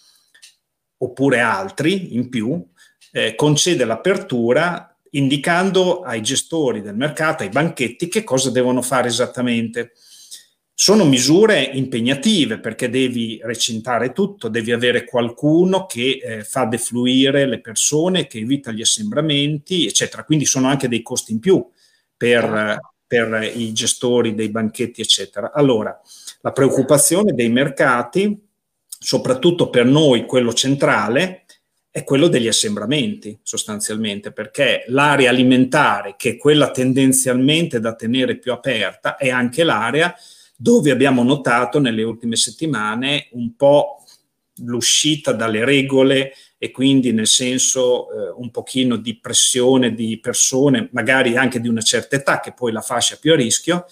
oppure 0.97 1.41
altri 1.41 2.15
in 2.15 2.31
più, 2.31 2.67
eh, 3.12 3.35
concede 3.35 3.85
l'apertura 3.85 4.97
indicando 5.11 6.00
ai 6.00 6.23
gestori 6.23 6.81
del 6.81 6.97
mercato, 6.97 7.43
ai 7.43 7.50
banchetti, 7.50 8.09
che 8.09 8.25
cosa 8.25 8.50
devono 8.50 8.83
fare 8.83 9.09
esattamente. 9.09 9.93
Sono 10.73 11.05
misure 11.05 11.61
impegnative 11.61 12.61
perché 12.61 12.88
devi 12.88 13.41
recintare 13.43 14.12
tutto, 14.12 14.49
devi 14.49 14.73
avere 14.73 15.05
qualcuno 15.05 15.87
che 15.87 16.21
eh, 16.23 16.45
fa 16.45 16.65
defluire 16.65 17.47
le 17.47 17.61
persone, 17.61 18.27
che 18.27 18.38
evita 18.38 18.71
gli 18.71 18.81
assembramenti, 18.81 19.87
eccetera. 19.87 20.25
Quindi 20.25 20.47
sono 20.47 20.69
anche 20.69 20.88
dei 20.88 21.03
costi 21.03 21.33
in 21.33 21.41
più 21.41 21.67
per, 22.17 22.79
per 23.09 23.50
i 23.55 23.73
gestori 23.73 24.35
dei 24.35 24.50
banchetti, 24.50 25.00
eccetera. 25.00 25.50
Allora, 25.53 25.99
la 26.43 26.53
preoccupazione 26.53 27.33
dei 27.33 27.49
mercati, 27.49 28.38
soprattutto 28.87 29.71
per 29.71 29.87
noi 29.87 30.27
quello 30.27 30.53
centrale, 30.53 31.45
è 31.91 32.05
quello 32.05 32.29
degli 32.29 32.47
assembramenti 32.47 33.37
sostanzialmente, 33.43 34.31
perché 34.31 34.85
l'area 34.88 35.31
alimentare, 35.31 36.15
che 36.17 36.33
è 36.33 36.37
quella 36.37 36.71
tendenzialmente 36.71 37.81
da 37.81 37.95
tenere 37.95 38.37
più 38.37 38.53
aperta, 38.53 39.17
è 39.17 39.31
anche 39.31 39.65
l'area 39.65 40.15
dove 40.55 40.91
abbiamo 40.91 41.23
notato 41.23 41.81
nelle 41.81 42.03
ultime 42.03 42.37
settimane 42.37 43.29
un 43.33 43.57
po' 43.57 44.05
l'uscita 44.65 45.33
dalle 45.33 45.65
regole 45.65 46.35
e 46.59 46.73
quindi 46.73 47.12
nel 47.12 47.29
senso 47.29 48.11
eh, 48.11 48.35
un 48.37 48.50
pochino 48.50 48.97
di 48.97 49.17
pressione 49.19 49.95
di 49.95 50.19
persone, 50.19 50.88
magari 50.93 51.37
anche 51.37 51.61
di 51.61 51.69
una 51.69 51.81
certa 51.81 52.17
età, 52.17 52.41
che 52.41 52.53
poi 52.53 52.73
la 52.73 52.81
fascia 52.81 53.17
più 53.17 53.33
a 53.33 53.37
rischio, 53.37 53.87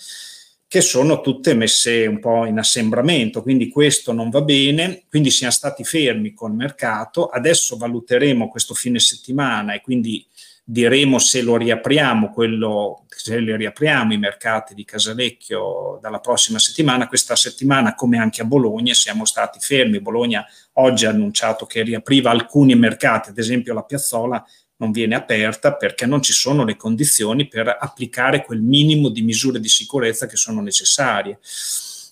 che 0.68 0.80
sono 0.80 1.20
tutte 1.20 1.54
messe 1.54 2.06
un 2.06 2.18
po' 2.18 2.44
in 2.44 2.58
assembramento, 2.58 3.40
quindi 3.40 3.68
questo 3.68 4.12
non 4.12 4.30
va 4.30 4.42
bene, 4.42 5.04
quindi 5.08 5.30
siamo 5.30 5.52
stati 5.52 5.84
fermi 5.84 6.34
col 6.34 6.54
mercato, 6.54 7.28
adesso 7.28 7.76
valuteremo 7.76 8.48
questo 8.48 8.74
fine 8.74 8.98
settimana 8.98 9.74
e 9.74 9.80
quindi 9.80 10.26
diremo 10.68 11.20
se 11.20 11.42
lo 11.42 11.56
riapriamo, 11.56 12.32
quello, 12.32 13.04
se 13.06 13.38
li 13.38 13.56
riapriamo 13.56 14.12
i 14.12 14.18
mercati 14.18 14.74
di 14.74 14.84
Casalecchio 14.84 16.00
dalla 16.02 16.18
prossima 16.18 16.58
settimana. 16.58 17.06
Questa 17.06 17.36
settimana, 17.36 17.94
come 17.94 18.18
anche 18.18 18.42
a 18.42 18.44
Bologna, 18.44 18.92
siamo 18.92 19.24
stati 19.24 19.60
fermi. 19.60 20.00
Bologna 20.00 20.44
oggi 20.78 21.06
ha 21.06 21.10
annunciato 21.10 21.66
che 21.66 21.82
riapriva 21.82 22.30
alcuni 22.30 22.74
mercati, 22.74 23.30
ad 23.30 23.38
esempio 23.38 23.74
la 23.74 23.82
piazzola 23.82 24.44
non 24.78 24.90
viene 24.90 25.14
aperta 25.14 25.74
perché 25.74 26.06
non 26.06 26.22
ci 26.22 26.32
sono 26.32 26.64
le 26.64 26.76
condizioni 26.76 27.48
per 27.48 27.76
applicare 27.78 28.44
quel 28.44 28.60
minimo 28.60 29.08
di 29.08 29.22
misure 29.22 29.60
di 29.60 29.68
sicurezza 29.68 30.26
che 30.26 30.36
sono 30.36 30.60
necessarie. 30.60 31.38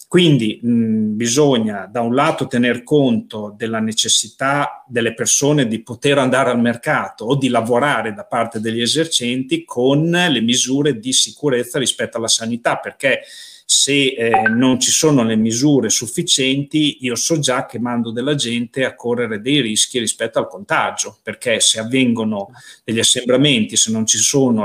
Quindi 0.09 0.61
mh, 0.63 1.17
bisogna 1.17 1.87
da 1.87 2.01
un 2.01 2.15
lato 2.15 2.47
tener 2.47 2.85
conto 2.85 3.53
della 3.57 3.81
necessità 3.81 4.85
delle 4.87 5.13
persone 5.13 5.67
di 5.67 5.83
poter 5.83 6.19
andare 6.19 6.51
al 6.51 6.61
mercato 6.61 7.25
o 7.25 7.37
di 7.37 7.49
lavorare 7.49 8.15
da 8.15 8.25
parte 8.25 8.61
degli 8.61 8.81
esercenti 8.81 9.65
con 9.65 10.09
le 10.09 10.41
misure 10.41 10.99
di 11.01 11.13
sicurezza 11.13 11.81
rispetto 11.81 12.19
alla 12.19 12.29
sanità, 12.29 12.77
perché 12.77 13.23
se 13.77 14.15
eh, 14.17 14.31
non 14.49 14.79
ci 14.79 14.93
sono 14.93 15.25
le 15.25 15.35
misure 15.35 15.89
sufficienti, 15.91 16.99
io 17.01 17.17
so 17.17 17.41
già 17.41 17.67
che 17.67 17.81
mando 17.81 18.13
della 18.13 18.37
gente 18.37 18.85
a 18.85 18.95
correre 18.95 19.41
dei 19.41 19.61
rischi 19.61 19.99
rispetto 19.99 20.39
al 20.39 20.47
contagio, 20.47 21.19
perché 21.25 21.59
se 21.59 21.81
avvengono 21.81 22.51
degli 22.85 23.01
assembramenti, 23.01 23.77
se 23.77 23.91
non, 23.91 24.05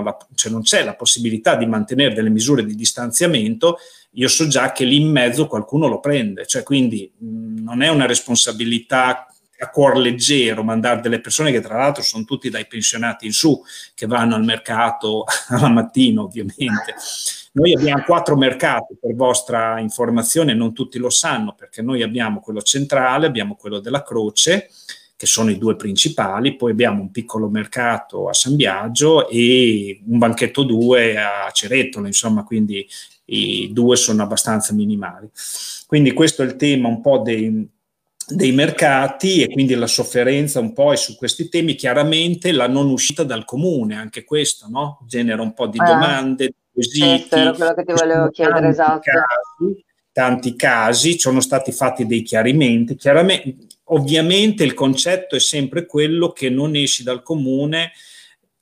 la, 0.03 0.17
se 0.35 0.49
non 0.51 0.61
c'è 0.61 0.83
la 0.83 0.93
possibilità 0.93 1.55
di 1.55 1.65
mantenere 1.65 2.13
delle 2.13 2.29
misure 2.29 2.63
di 2.63 2.75
distanziamento, 2.75 3.77
io 4.11 4.27
so 4.27 4.47
già 4.47 4.71
che 4.71 4.85
lì 4.85 4.97
in 4.97 5.09
mezzo 5.09 5.47
qualcuno 5.47 5.87
lo 5.87 5.99
prende, 5.99 6.45
cioè 6.45 6.61
quindi 6.61 7.11
mh, 7.17 7.63
non 7.63 7.81
è 7.81 7.89
una 7.89 8.05
responsabilità 8.05 9.25
a 9.61 9.69
cuor 9.69 9.97
leggero 9.97 10.63
mandare 10.63 11.01
delle 11.01 11.19
persone 11.19 11.51
che 11.51 11.61
tra 11.61 11.77
l'altro 11.77 12.03
sono 12.03 12.25
tutti 12.25 12.49
dai 12.49 12.67
pensionati 12.67 13.25
in 13.25 13.33
su, 13.33 13.59
che 13.95 14.05
vanno 14.05 14.35
al 14.35 14.45
mercato 14.45 15.23
alla 15.49 15.69
mattina 15.69 16.21
ovviamente. 16.21 16.93
Noi 17.51 17.73
abbiamo 17.73 18.03
quattro 18.03 18.37
mercati, 18.37 18.97
per 18.99 19.15
vostra 19.15 19.79
informazione, 19.79 20.53
non 20.53 20.73
tutti 20.73 20.99
lo 20.99 21.09
sanno, 21.09 21.55
perché 21.55 21.81
noi 21.81 22.03
abbiamo 22.03 22.39
quello 22.39 22.61
centrale, 22.61 23.25
abbiamo 23.25 23.55
quello 23.55 23.79
della 23.79 24.03
Croce, 24.03 24.69
che 25.15 25.25
sono 25.25 25.49
i 25.49 25.57
due 25.57 25.75
principali, 25.75 26.55
poi 26.55 26.71
abbiamo 26.71 27.01
un 27.01 27.11
piccolo 27.11 27.49
mercato 27.49 28.29
a 28.29 28.33
San 28.33 28.55
Biagio 28.55 29.27
e 29.27 30.01
un 30.07 30.17
banchetto 30.17 30.63
2 30.63 31.17
a 31.17 31.49
Cerettola, 31.51 32.07
insomma, 32.07 32.43
quindi 32.43 32.87
i 33.25 33.69
due 33.73 33.95
sono 33.95 34.23
abbastanza 34.23 34.73
minimali. 34.73 35.29
Quindi 35.87 36.13
questo 36.13 36.43
è 36.43 36.45
il 36.45 36.55
tema 36.55 36.87
un 36.87 37.01
po' 37.01 37.17
dei, 37.17 37.67
dei 38.27 38.51
mercati 38.51 39.41
e 39.41 39.49
quindi 39.49 39.73
la 39.75 39.87
sofferenza 39.87 40.59
un 40.59 40.71
po' 40.71 40.93
è 40.93 40.95
su 40.95 41.17
questi 41.17 41.49
temi. 41.49 41.75
Chiaramente 41.75 42.51
la 42.51 42.67
non 42.67 42.89
uscita 42.89 43.23
dal 43.23 43.43
comune, 43.43 43.95
anche 43.95 44.23
questo 44.23 44.67
no? 44.69 44.99
genera 45.05 45.41
un 45.41 45.53
po' 45.53 45.67
di 45.67 45.79
ah, 45.79 45.85
domande, 45.85 46.53
quesiti. 46.79 47.27
Questo 47.27 47.53
quello 47.57 47.73
che 47.73 47.83
ti 47.83 47.93
volevo 47.93 48.29
chiedere, 48.29 48.67
esatto. 48.69 49.01
Casi, 49.01 49.85
tanti 50.11 50.55
casi, 50.55 51.19
sono 51.19 51.41
stati 51.41 51.71
fatti 51.71 52.05
dei 52.05 52.21
chiarimenti. 52.21 52.95
Chiaramente, 52.95 53.55
ovviamente 53.85 54.63
il 54.63 54.73
concetto 54.73 55.35
è 55.35 55.39
sempre 55.39 55.85
quello 55.85 56.31
che 56.31 56.49
non 56.49 56.75
esci 56.75 57.03
dal 57.03 57.21
comune 57.21 57.91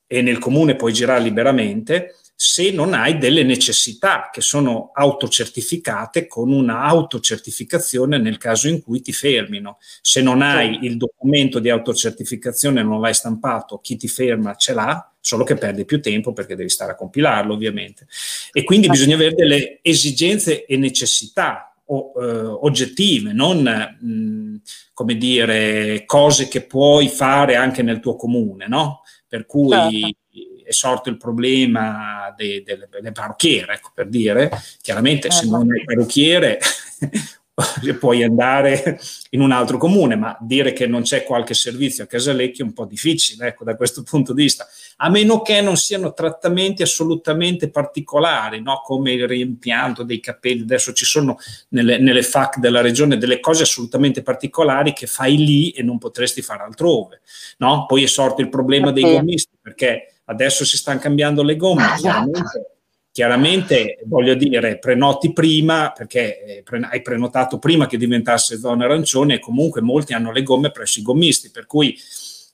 e 0.08 0.22
nel 0.22 0.40
comune 0.40 0.76
puoi 0.76 0.94
girare 0.94 1.22
liberamente, 1.22 2.16
se 2.40 2.70
non 2.72 2.94
hai 2.94 3.18
delle 3.18 3.44
necessità 3.44 4.30
che 4.32 4.42
sono 4.42 4.92
autocertificate 4.94 6.28
con 6.28 6.52
una 6.52 6.82
autocertificazione 6.82 8.20
nel 8.20 8.38
caso 8.38 8.68
in 8.68 8.82
cui 8.82 9.02
ti 9.02 9.12
fermino. 9.12 9.80
Se 10.02 10.22
non 10.22 10.44
hai 10.44 10.80
il 10.84 10.98
documento 10.98 11.58
di 11.60 11.70
autocertificazione, 11.70 12.84
non 12.84 13.02
l'hai 13.02 13.16
stampato, 13.16 13.80
chi 13.80 13.98
ti 13.98 14.08
ferma 14.08 14.54
ce 14.56 14.74
l'ha, 14.74 15.12
solo 15.28 15.44
che 15.44 15.56
perdi 15.56 15.84
più 15.84 16.00
tempo 16.00 16.32
perché 16.32 16.56
devi 16.56 16.70
stare 16.70 16.94
a 16.94 16.96
compilarlo 16.96 17.54
ovviamente. 17.54 18.08
E 18.54 18.64
quindi 18.64 18.88
bisogna 18.88 19.16
avere 19.16 19.36
delle 19.36 19.80
esigenze 19.82 20.66
e 20.66 20.78
necessità 20.78 21.76
o, 21.88 22.14
eh, 22.16 22.26
oggettive, 22.26 23.34
non 23.34 23.62
mh, 23.62 24.62
come 24.94 25.18
dire 25.18 26.04
cose 26.06 26.48
che 26.48 26.62
puoi 26.62 27.10
fare 27.10 27.58
anche 27.58 27.82
nel 27.82 28.00
tuo 28.00 28.16
comune, 28.16 28.68
no? 28.70 29.02
Per 29.28 29.46
cui 29.46 29.70
certo 29.70 30.16
è 30.68 30.72
sorto 30.74 31.10
il 31.10 31.18
problema 31.18 32.34
delle, 32.36 32.88
delle 32.90 33.12
parrucchiere, 33.14 33.74
ecco, 33.74 33.92
per 33.94 34.08
dire, 34.10 34.50
chiaramente 34.82 35.32
se 35.32 35.46
non 35.46 35.72
hai 35.72 35.84
parrucchiere 35.86 36.60
puoi 38.00 38.24
andare 38.24 39.00
in 39.32 39.42
un 39.42 39.52
altro 39.52 39.78
comune, 39.78 40.16
ma 40.16 40.38
dire 40.40 40.74
che 40.74 40.86
non 40.86 41.02
c'è 41.02 41.24
qualche 41.24 41.56
servizio 41.56 42.04
a 42.04 42.08
Casalecchio 42.08 42.64
è 42.64 42.68
un 42.68 42.74
po' 42.74 42.86
difficile, 42.86 43.48
ecco, 43.48 43.64
da 43.64 43.76
questo 43.76 44.04
punto 44.04 44.34
di 44.34 44.44
vista, 44.44 44.68
a 44.98 45.10
meno 45.10 45.42
che 45.42 45.60
non 45.62 45.76
siano 45.76 46.14
trattamenti 46.14 46.84
assolutamente 46.84 47.70
particolari, 47.70 48.62
no? 48.62 48.82
come 48.84 49.14
il 49.14 49.28
reimpianto 49.28 50.04
dei 50.04 50.20
capelli, 50.20 50.62
adesso 50.62 50.94
ci 50.94 51.06
sono 51.06 51.38
nelle, 51.70 51.98
nelle 51.98 52.22
FAC 52.22 52.60
della 52.60 52.82
regione 52.82 53.18
delle 53.18 53.40
cose 53.40 53.64
assolutamente 53.64 54.22
particolari 54.22 54.94
che 54.94 55.08
fai 55.08 55.38
lì 55.38 55.72
e 55.72 55.82
non 55.82 55.98
potresti 55.98 56.44
fare 56.44 56.64
altrove, 56.64 57.22
no? 57.58 57.86
Poi 57.88 58.04
è 58.04 58.08
sorto 58.08 58.42
il 58.42 58.50
problema 58.50 58.92
dei 58.92 59.04
gommisti, 59.04 59.58
perché 59.60 60.14
adesso 60.26 60.64
si 60.64 60.78
stanno 60.78 61.00
cambiando 61.00 61.42
le 61.42 61.56
gomme, 61.56 61.86
esatto. 61.86 62.02
chiaramente 62.02 62.77
Chiaramente 63.18 63.98
voglio 64.06 64.36
dire, 64.36 64.78
prenoti 64.78 65.34
prima 65.34 65.92
perché 65.92 66.64
eh, 66.64 66.64
hai 66.92 67.02
prenotato 67.02 67.58
prima 67.58 67.88
che 67.88 67.98
diventasse 67.98 68.60
zona 68.60 68.86
arancione 68.86 69.34
e 69.34 69.40
comunque 69.40 69.82
molti 69.82 70.14
hanno 70.14 70.32
le 70.32 70.44
gomme 70.44 70.70
presso 70.70 71.00
i 71.00 71.02
gommisti, 71.02 71.50
per 71.50 71.66
cui 71.66 71.98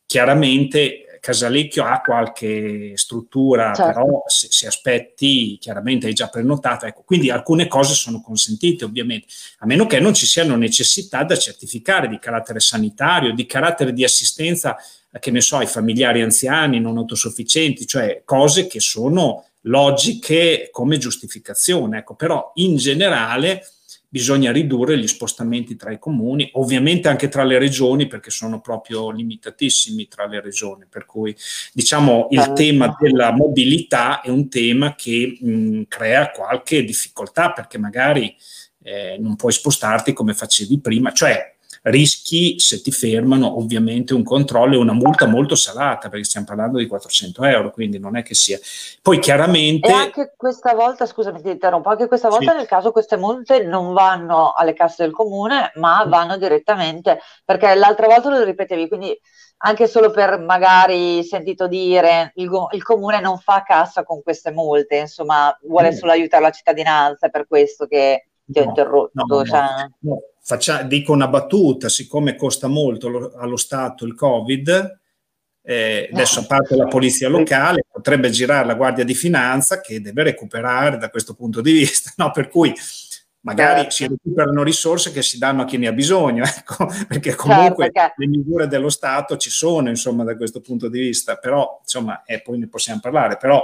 chiaramente 0.06 1.20
Casalecchio 1.20 1.84
ha 1.84 2.00
qualche 2.00 2.94
struttura, 2.96 3.74
certo. 3.74 3.92
però 3.92 4.24
se, 4.26 4.48
se, 4.52 4.66
aspetti 4.66 5.58
chiaramente 5.60 6.08
hai 6.08 6.14
già 6.14 6.30
prenotato, 6.30 6.86
ecco, 6.86 7.04
quindi 7.04 7.30
alcune 7.30 7.68
cose 7.68 7.94
sono 7.94 8.22
consentite 8.22 8.86
ovviamente, 8.86 9.28
a 9.58 9.66
meno 9.66 9.86
che 9.86 10.00
non 10.00 10.14
ci 10.14 10.26
siano 10.26 10.56
necessità 10.56 11.26
da 11.26 11.36
certificare 11.36 12.08
di 12.08 12.20
carattere 12.20 12.62
sanitario, 12.62 13.34
di 13.34 13.46
carattere 13.46 13.92
di 13.92 14.06
assistenza, 14.06 14.78
che 15.20 15.30
ne 15.30 15.42
so, 15.42 15.58
ai 15.58 15.68
familiari 15.68 16.22
anziani 16.22 16.80
non 16.80 16.96
autosufficienti, 16.96 17.86
cioè 17.86 18.22
cose 18.24 18.68
che 18.68 18.80
sono 18.80 19.44
logiche 19.64 20.70
come 20.72 20.98
giustificazione, 20.98 22.00
ecco, 22.00 22.16
però 22.16 22.52
in 22.56 22.76
generale 22.78 23.64
bisogna 24.14 24.52
ridurre 24.52 24.96
gli 24.98 25.08
spostamenti 25.08 25.76
tra 25.76 25.92
i 25.92 25.98
comuni, 25.98 26.48
ovviamente 26.54 27.08
anche 27.08 27.30
tra 27.30 27.44
le 27.44 27.58
regioni 27.58 28.06
perché 28.06 28.30
sono 28.30 28.62
proprio 28.62 29.10
limitatissimi 29.10 30.08
tra 30.08 30.28
le 30.28 30.40
regioni, 30.40 30.86
per 30.88 31.08
cui 31.08 31.36
diciamo 31.74 32.28
il 32.30 32.40
eh, 32.40 32.54
tema 32.54 32.96
della 33.00 33.32
mobilità 33.32 34.22
è 34.22 34.30
un 34.30 34.50
tema 34.50 34.94
che 34.94 35.36
mh, 35.40 35.82
crea 35.88 36.30
qualche 36.30 36.84
difficoltà 36.84 37.54
perché 37.54 37.80
magari 37.80 38.36
eh, 38.84 39.18
non 39.20 39.36
puoi 39.36 39.52
spostarti 39.52 40.14
come 40.14 40.36
facevi 40.36 40.80
prima, 40.80 41.12
cioè 41.12 41.53
rischi, 41.84 42.60
se 42.60 42.82
ti 42.82 42.92
fermano, 42.92 43.58
ovviamente 43.58 44.14
un 44.14 44.24
controllo 44.24 44.76
e 44.76 44.78
una 44.78 44.94
multa 44.94 45.26
molto 45.26 45.56
salata, 45.56 46.10
perché 46.10 46.26
stiamo 46.26 46.46
parlando 46.46 46.78
di 46.78 46.88
400 46.88 47.44
euro, 47.44 47.72
quindi 47.72 48.00
non 48.00 48.16
è 48.16 48.24
che 48.24 48.36
sia. 48.36 48.60
Poi 49.02 49.20
chiaramente... 49.20 49.90
E 49.90 49.94
anche 49.94 50.34
questa 50.38 50.74
volta, 50.74 51.06
scusami 51.06 51.42
ti 51.42 51.50
interrompo, 51.50 51.90
anche 51.90 52.08
questa 52.08 52.30
volta 52.30 52.52
sì. 52.52 52.58
nel 52.58 52.68
caso 52.68 52.92
queste 52.92 53.18
multe 53.18 53.64
non 53.64 53.94
vanno 53.94 54.54
alle 54.54 54.74
casse 54.74 55.04
del 55.04 55.14
comune, 55.14 55.72
ma 55.76 56.06
vanno 56.08 56.38
direttamente, 56.38 57.20
perché 57.44 57.76
l'altra 57.76 58.08
volta 58.08 58.30
lo 58.30 58.44
ripetevi, 58.44 58.88
quindi 58.88 59.18
anche 59.66 59.88
solo 59.88 60.12
per 60.12 60.40
magari 60.40 61.24
sentito 61.24 61.68
dire 61.68 62.32
il, 62.36 62.50
il, 62.72 62.84
comune 62.84 63.22
non 63.22 63.38
fa 63.40 63.64
cassa 63.64 64.04
con 64.04 64.22
queste 64.22 64.52
multe, 64.52 64.98
insomma 64.98 65.58
vuole 65.64 65.92
mm. 65.92 65.96
solo 65.96 66.12
aiutare 66.12 66.44
la 66.44 66.52
cittadinanza, 66.52 67.28
è 67.28 67.30
per 67.30 67.48
questo 67.48 67.86
che 67.86 68.28
ti 68.46 68.60
ho 68.60 68.64
no, 68.64 68.70
interrotto. 68.70 69.26
No, 69.26 69.46
cioè... 69.46 69.62
no, 70.00 70.22
Faccia, 70.46 70.84
dico 70.84 71.14
una 71.14 71.30
battuta, 71.30 71.88
siccome 71.88 72.36
costa 72.36 72.68
molto 72.68 73.08
lo, 73.08 73.34
allo 73.38 73.56
Stato 73.56 74.06
il 74.06 74.14
Covid, 74.14 75.00
eh, 75.62 76.10
adesso 76.12 76.42
a 76.42 76.46
parte 76.46 76.76
la 76.76 76.88
polizia 76.88 77.30
locale, 77.30 77.86
potrebbe 77.90 78.30
girare 78.30 78.66
la 78.66 78.74
Guardia 78.74 79.06
di 79.06 79.14
Finanza 79.14 79.80
che 79.80 80.02
deve 80.02 80.24
recuperare 80.24 80.98
da 80.98 81.10
questo 81.10 81.34
punto 81.34 81.62
di 81.62 81.72
vista, 81.72 82.12
no? 82.18 82.32
per 82.32 82.50
cui 82.50 82.74
magari 83.44 83.82
certo. 83.82 83.92
si 83.92 84.08
recuperano 84.08 84.64
risorse 84.64 85.12
che 85.12 85.22
si 85.22 85.38
danno 85.38 85.64
a 85.64 85.66
chi 85.66 85.78
ne 85.78 85.88
ha 85.88 85.92
bisogno, 85.92 86.44
ecco, 86.46 86.86
perché 87.08 87.32
certo, 87.32 87.44
comunque 87.44 87.86
certo, 87.86 88.00
perché... 88.00 88.14
le 88.18 88.28
misure 88.28 88.68
dello 88.68 88.90
Stato 88.90 89.38
ci 89.38 89.50
sono, 89.50 89.90
insomma, 89.90 90.24
da 90.24 90.36
questo 90.36 90.62
punto 90.62 90.88
di 90.88 91.00
vista, 91.00 91.36
però, 91.36 91.80
insomma, 91.82 92.24
e 92.24 92.42
poi 92.42 92.58
ne 92.58 92.68
possiamo 92.68 93.00
parlare, 93.02 93.38
però 93.38 93.64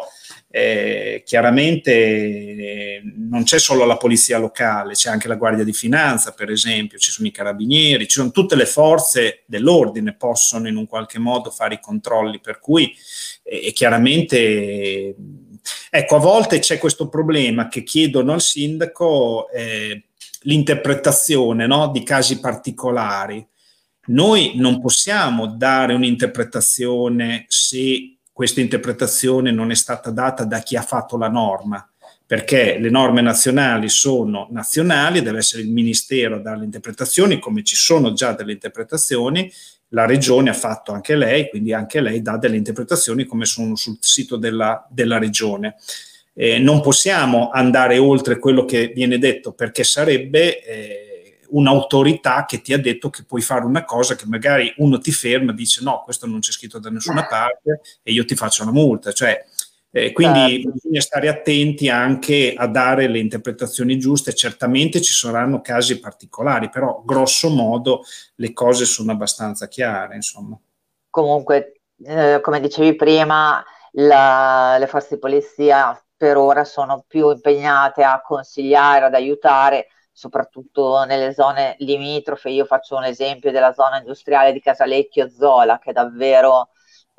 eh, 0.50 1.24
chiaramente 1.26 1.92
eh, 1.92 3.02
non 3.16 3.44
c'è 3.44 3.60
solo 3.60 3.86
la 3.86 3.98
polizia 3.98 4.38
locale, 4.38 4.94
c'è 4.94 5.10
anche 5.10 5.28
la 5.28 5.36
Guardia 5.36 5.64
di 5.64 5.74
Finanza, 5.74 6.34
per 6.34 6.50
esempio, 6.50 6.98
ci 6.98 7.12
sono 7.12 7.28
i 7.28 7.32
carabinieri, 7.32 8.08
ci 8.08 8.18
sono 8.18 8.32
tutte 8.32 8.56
le 8.56 8.66
forze 8.66 9.44
dell'ordine 9.46 10.14
possono 10.14 10.68
in 10.68 10.76
un 10.76 10.88
qualche 10.88 11.20
modo 11.20 11.50
fare 11.52 11.76
i 11.76 11.80
controlli, 11.80 12.40
per 12.40 12.60
cui 12.60 12.94
eh, 13.44 13.72
chiaramente 13.72 15.16
Ecco, 15.90 16.16
a 16.16 16.20
volte 16.20 16.60
c'è 16.60 16.78
questo 16.78 17.10
problema 17.10 17.68
che 17.68 17.84
chiedono 17.84 18.34
al 18.34 18.42
sindaco 18.42 19.50
eh, 19.52 20.06
l'interpretazione 20.42 21.68
no, 21.68 21.90
di 21.90 22.04
casi 22.04 22.40
particolari. 22.40 23.46
Noi 24.08 24.54
non 24.56 24.82
possiamo 24.82 25.48
dare 25.48 25.94
un'interpretazione 25.94 27.46
se 27.48 28.18
questa 28.32 28.62
interpretazione 28.62 29.52
non 29.52 29.70
è 29.70 29.76
stata 29.76 30.12
data 30.12 30.46
da 30.46 30.60
chi 30.60 30.76
ha 30.78 30.82
fatto 30.82 31.18
la 31.18 31.28
norma, 31.28 31.88
perché 32.26 32.78
le 32.80 32.90
norme 32.90 33.22
nazionali 33.22 33.90
sono 33.90 34.48
nazionali, 34.52 35.22
deve 35.22 35.40
essere 35.40 35.62
il 35.62 35.72
Ministero 35.72 36.36
a 36.36 36.40
dare 36.40 36.60
le 36.60 36.66
interpretazioni, 36.66 37.40
come 37.40 37.64
ci 37.64 37.76
sono 37.76 38.14
già 38.14 38.34
delle 38.34 38.54
interpretazioni, 38.54 39.52
la 39.90 40.06
regione 40.06 40.50
ha 40.50 40.54
fatto 40.54 40.92
anche 40.92 41.16
lei, 41.16 41.50
quindi 41.50 41.74
anche 41.74 42.02
lei 42.02 42.22
dà 42.22 42.38
delle 42.38 42.58
interpretazioni 42.58 43.26
come 43.26 43.46
sono 43.46 43.76
sul 43.76 43.98
sito 44.00 44.38
della, 44.38 44.86
della 44.90 45.18
regione. 45.18 45.76
Eh, 46.34 46.60
non 46.60 46.82
possiamo 46.82 47.50
andare 47.50 47.98
oltre 47.98 48.40
quello 48.40 48.66
che 48.66 48.88
viene 48.88 49.18
detto 49.18 49.52
perché 49.52 49.84
sarebbe 49.84 50.64
eh, 50.64 51.40
un'autorità 51.50 52.46
che 52.46 52.62
ti 52.62 52.74
ha 52.74 52.80
detto 52.80 53.10
che 53.10 53.24
puoi 53.24 53.42
fare 53.42 53.66
una 53.66 53.84
cosa 53.84 54.16
che 54.16 54.26
magari 54.28 54.74
uno 54.78 55.00
ti 55.00 55.12
ferma 55.12 55.52
e 55.52 55.56
dice 55.56 55.82
no, 55.84 56.02
questo 56.04 56.28
non 56.28 56.40
c'è 56.40 56.52
scritto 56.52 56.80
da 56.80 56.90
nessuna 56.90 57.26
parte 57.26 57.82
e 58.04 58.12
io 58.12 58.26
ti 58.26 58.36
faccio 58.36 58.64
una 58.64 58.72
multa. 58.72 59.12
Cioè, 59.12 59.44
eh, 59.92 60.12
quindi 60.12 60.62
certo. 60.62 60.72
bisogna 60.72 61.02
stare 61.02 61.28
attenti 61.30 61.90
anche 61.90 62.54
a 62.56 62.68
dare 62.68 63.08
le 63.08 63.20
interpretazioni 63.20 63.98
giuste. 63.98 64.36
Certamente 64.36 65.02
ci 65.02 65.14
saranno 65.14 65.62
casi 65.62 66.00
particolari, 66.00 66.70
però 66.70 67.02
grosso 67.04 67.50
modo 67.50 68.04
le 68.36 68.54
cose 68.54 68.86
sono 68.86 69.12
abbastanza 69.12 69.68
chiare. 69.68 70.16
Insomma. 70.16 70.58
Comunque, 71.10 71.82
eh, 72.06 72.40
come 72.42 72.60
dicevi 72.60 72.96
prima, 72.96 73.64
la, 73.94 74.78
le 74.78 74.88
forze 74.88 75.16
di 75.16 75.20
polizia 75.20 76.00
per 76.16 76.38
ora 76.38 76.64
sono 76.66 77.04
più 77.08 77.32
impegnate 77.32 78.04
a 78.04 78.22
consigliare, 78.22 79.06
ad 79.06 79.16
aiutare, 79.16 79.88
soprattutto 80.12 81.04
nelle 81.06 81.34
zone 81.34 81.76
limitrofe. 81.80 82.50
Io 82.50 82.66
faccio 82.66 82.96
un 82.96 83.06
esempio 83.06 83.52
della 83.52 83.74
zona 83.74 83.98
industriale 83.98 84.54
di 84.54 84.62
Casalecchio 84.62 85.30
Zola, 85.30 85.80
che 85.80 85.94
davvero 85.94 86.70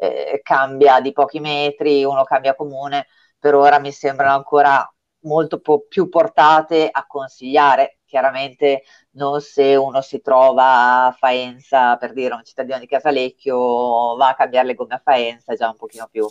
eh, 0.01 0.41
cambia 0.43 1.01
di 1.01 1.13
pochi 1.13 1.41
metri, 1.41 2.05
uno 2.05 2.25
cambia 2.25 2.55
comune, 2.55 3.07
per 3.39 3.55
ora 3.55 3.79
mi 3.79 3.93
sembrano 3.93 4.35
ancora 4.35 4.91
molto 5.23 5.61
po- 5.61 5.85
più 5.89 6.09
portate 6.09 6.89
a 6.91 7.07
consigliare. 7.07 7.99
Chiaramente 8.07 8.83
non 9.13 9.41
se 9.41 9.77
uno 9.77 10.01
si 10.01 10.21
trova 10.21 11.07
a 11.07 11.13
Faenza, 11.13 11.97
per 11.97 12.13
dire 12.13 12.35
un 12.35 12.43
cittadino 12.45 12.79
di 12.79 12.87
Casalecchio, 12.87 14.17
va 14.17 14.29
a 14.31 14.35
cambiare 14.35 14.67
le 14.67 14.75
gomme 14.75 14.95
a 14.95 15.01
Faenza, 15.03 15.53
è 15.53 15.57
già 15.57 15.69
un 15.69 15.77
pochino 15.77 16.09
più 16.11 16.27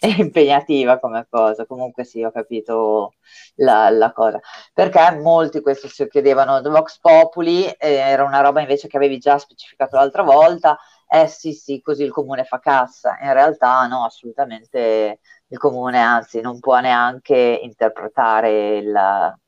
impegnativa 0.18 0.98
come 0.98 1.26
cosa. 1.30 1.64
Comunque 1.66 2.04
sì, 2.04 2.22
ho 2.22 2.30
capito 2.30 3.14
la, 3.56 3.88
la 3.90 4.12
cosa. 4.12 4.40
Perché 4.72 5.16
molti 5.20 5.60
questo 5.60 5.88
si 5.88 6.06
chiedevano, 6.08 6.60
Vox 6.62 6.98
Populi 7.00 7.64
eh, 7.66 7.94
era 7.94 8.24
una 8.24 8.40
roba 8.40 8.60
invece 8.60 8.88
che 8.88 8.96
avevi 8.96 9.18
già 9.18 9.38
specificato 9.38 9.96
l'altra 9.96 10.22
volta, 10.22 10.78
eh 11.14 11.26
sì, 11.26 11.52
sì, 11.52 11.82
così 11.82 12.04
il 12.04 12.10
comune 12.10 12.44
fa 12.44 12.58
cassa. 12.58 13.18
In 13.20 13.34
realtà 13.34 13.86
no, 13.86 14.06
assolutamente 14.06 15.20
il 15.46 15.58
comune 15.58 15.98
anzi 15.98 16.40
non 16.40 16.58
può 16.58 16.80
neanche 16.80 17.60
interpretare 17.62 18.82
la, 18.82 19.38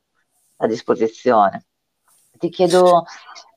la 0.57 0.67
disposizione. 0.67 1.65
Ti 2.37 2.49
chiedo, 2.49 3.05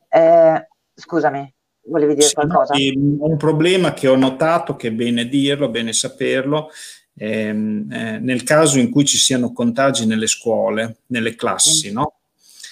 eh, 0.09 0.69
scusami, 0.95 1.55
volevi 1.83 2.15
dire 2.15 2.29
sì, 2.29 2.35
qualcosa? 2.35 2.73
Un 2.77 3.37
problema 3.37 3.93
che 3.93 4.09
ho 4.09 4.17
notato, 4.17 4.75
che 4.75 4.89
è 4.89 4.93
bene 4.93 5.27
dirlo, 5.27 5.69
bene 5.69 5.93
saperlo, 5.93 6.71
ehm, 7.15 7.93
eh, 7.93 8.19
nel 8.21 8.43
caso 8.43 8.79
in 8.79 8.91
cui 8.91 9.05
ci 9.05 9.19
siano 9.19 9.53
contagi 9.53 10.07
nelle 10.07 10.29
scuole, 10.29 11.01
nelle 11.09 11.35
classi, 11.35 11.93
no? 11.93 12.21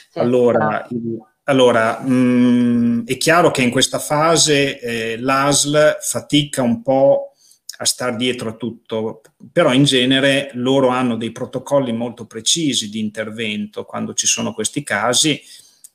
Sì, 0.08 0.18
allora, 0.18 0.86
il, 0.88 1.20
allora, 1.48 2.00
mh, 2.00 2.12
mm, 2.12 3.06
è 3.06 3.16
chiaro 3.16 3.50
che 3.50 3.62
in 3.62 3.70
questa 3.70 3.98
fase 3.98 4.80
eh, 4.80 5.18
l'ASL 5.18 5.98
fatica 6.00 6.62
un 6.62 6.82
po' 6.82 7.32
a 7.78 7.84
star 7.84 8.16
dietro 8.16 8.50
a 8.50 8.54
tutto, 8.54 9.20
però 9.52 9.72
in 9.72 9.84
genere 9.84 10.50
loro 10.54 10.88
hanno 10.88 11.16
dei 11.16 11.30
protocolli 11.30 11.92
molto 11.92 12.26
precisi 12.26 12.88
di 12.88 12.98
intervento 12.98 13.84
quando 13.84 14.14
ci 14.14 14.26
sono 14.26 14.52
questi 14.54 14.82
casi 14.82 15.40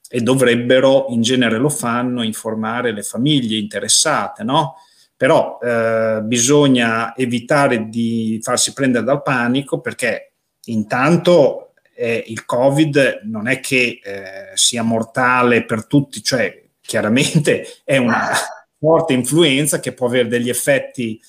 e 0.09 0.21
dovrebbero, 0.21 1.07
in 1.09 1.21
genere 1.21 1.57
lo 1.57 1.69
fanno, 1.69 2.23
informare 2.23 2.93
le 2.93 3.03
famiglie 3.03 3.57
interessate, 3.57 4.43
no? 4.43 4.75
Però 5.17 5.59
eh, 5.61 6.21
bisogna 6.23 7.15
evitare 7.15 7.89
di 7.89 8.39
farsi 8.41 8.73
prendere 8.73 9.03
dal 9.03 9.21
panico 9.21 9.81
perché 9.81 10.33
intanto 10.65 11.70
eh, 11.95 12.23
il 12.27 12.45
Covid 12.45 13.21
non 13.25 13.47
è 13.47 13.59
che 13.59 13.99
eh, 14.03 14.51
sia 14.55 14.83
mortale 14.83 15.65
per 15.65 15.85
tutti, 15.85 16.23
cioè 16.23 16.63
chiaramente 16.81 17.65
è 17.83 17.97
una 17.97 18.31
forte 18.79 19.13
influenza 19.13 19.79
che 19.79 19.93
può 19.93 20.07
avere 20.07 20.27
degli 20.27 20.49
effetti 20.49 21.19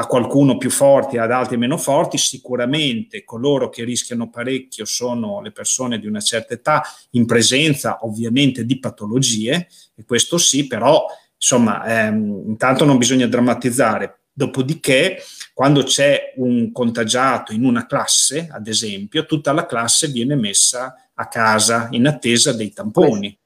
a 0.00 0.06
qualcuno 0.06 0.56
più 0.56 0.70
forti, 0.70 1.18
ad 1.18 1.32
altri 1.32 1.56
meno 1.56 1.76
forti, 1.76 2.18
sicuramente 2.18 3.24
coloro 3.24 3.68
che 3.68 3.82
rischiano 3.82 4.30
parecchio 4.30 4.84
sono 4.84 5.40
le 5.40 5.50
persone 5.50 5.98
di 5.98 6.06
una 6.06 6.20
certa 6.20 6.54
età 6.54 6.82
in 7.12 7.26
presenza 7.26 7.98
ovviamente 8.02 8.64
di 8.64 8.78
patologie, 8.78 9.66
e 9.96 10.04
questo 10.04 10.38
sì, 10.38 10.68
però 10.68 11.04
insomma 11.34 11.84
ehm, 12.06 12.44
intanto 12.46 12.84
non 12.84 12.96
bisogna 12.96 13.26
drammatizzare, 13.26 14.20
dopodiché 14.32 15.20
quando 15.58 15.82
c'è 15.82 16.34
un 16.36 16.70
contagiato 16.70 17.52
in 17.52 17.64
una 17.64 17.84
classe, 17.84 18.46
ad 18.48 18.68
esempio, 18.68 19.26
tutta 19.26 19.50
la 19.50 19.66
classe 19.66 20.06
viene 20.06 20.36
messa 20.36 20.94
a 21.14 21.26
casa 21.26 21.88
in 21.90 22.06
attesa 22.06 22.52
dei 22.52 22.72
tamponi 22.72 23.36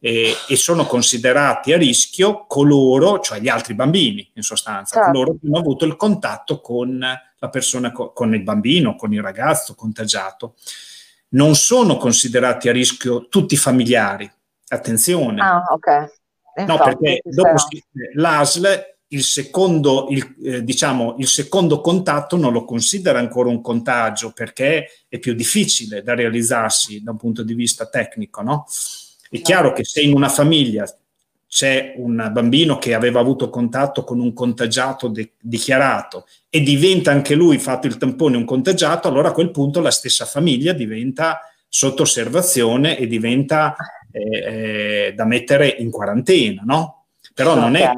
e, 0.00 0.32
e, 0.48 0.56
sono 0.56 0.86
considerati 0.86 1.74
a 1.74 1.76
rischio 1.76 2.46
coloro, 2.46 3.20
cioè 3.20 3.40
gli 3.40 3.48
altri 3.48 3.74
bambini 3.74 4.26
in 4.36 4.42
sostanza, 4.42 4.94
certo. 4.94 5.10
coloro 5.10 5.32
che 5.32 5.46
hanno 5.46 5.58
avuto 5.58 5.84
il 5.84 5.96
contatto 5.96 6.62
con 6.62 6.98
la 6.98 7.48
persona, 7.50 7.92
con 7.92 8.34
il 8.34 8.42
bambino, 8.42 8.96
con 8.96 9.12
il 9.12 9.20
ragazzo 9.20 9.74
contagiato. 9.74 10.54
Non 11.32 11.56
sono 11.56 11.98
considerati 11.98 12.70
a 12.70 12.72
rischio 12.72 13.28
tutti 13.28 13.52
i 13.52 13.58
familiari, 13.58 14.32
attenzione. 14.68 15.42
Ah, 15.42 15.62
ok. 15.68 16.12
Infatti, 16.56 16.72
no, 16.72 16.82
perché 16.82 17.20
dopo 17.22 17.58
si, 17.58 17.84
l'ASL 18.14 18.96
il 19.08 19.22
secondo, 19.22 20.08
il, 20.10 20.34
eh, 20.42 20.62
diciamo, 20.62 21.16
il 21.18 21.26
secondo 21.26 21.80
contatto 21.80 22.36
non 22.36 22.52
lo 22.52 22.64
considera 22.64 23.18
ancora 23.18 23.48
un 23.48 23.60
contagio 23.60 24.32
perché 24.32 24.88
è 25.08 25.18
più 25.18 25.34
difficile 25.34 26.02
da 26.02 26.14
realizzarsi 26.14 27.02
da 27.02 27.12
un 27.12 27.16
punto 27.16 27.42
di 27.42 27.54
vista 27.54 27.86
tecnico, 27.86 28.42
no? 28.42 28.66
È 29.30 29.40
chiaro 29.40 29.72
che 29.72 29.84
se 29.84 30.00
in 30.00 30.14
una 30.14 30.28
famiglia 30.28 30.86
c'è 31.46 31.94
un 31.96 32.28
bambino 32.30 32.76
che 32.76 32.92
aveva 32.92 33.20
avuto 33.20 33.48
contatto 33.48 34.04
con 34.04 34.20
un 34.20 34.34
contagiato 34.34 35.08
de- 35.08 35.32
dichiarato 35.40 36.26
e 36.50 36.60
diventa 36.60 37.10
anche 37.10 37.34
lui, 37.34 37.58
fatto 37.58 37.86
il 37.86 37.96
tampone, 37.96 38.36
un 38.36 38.44
contagiato, 38.44 39.08
allora 39.08 39.28
a 39.28 39.32
quel 39.32 39.50
punto 39.50 39.80
la 39.80 39.90
stessa 39.90 40.26
famiglia 40.26 40.74
diventa 40.74 41.40
sotto 41.66 42.02
osservazione 42.02 42.98
e 42.98 43.06
diventa 43.06 43.74
eh, 44.10 45.06
eh, 45.06 45.12
da 45.14 45.24
mettere 45.24 45.68
in 45.68 45.90
quarantena, 45.90 46.62
no? 46.64 47.06
Però 47.32 47.54
non 47.54 47.76
è, 47.76 47.90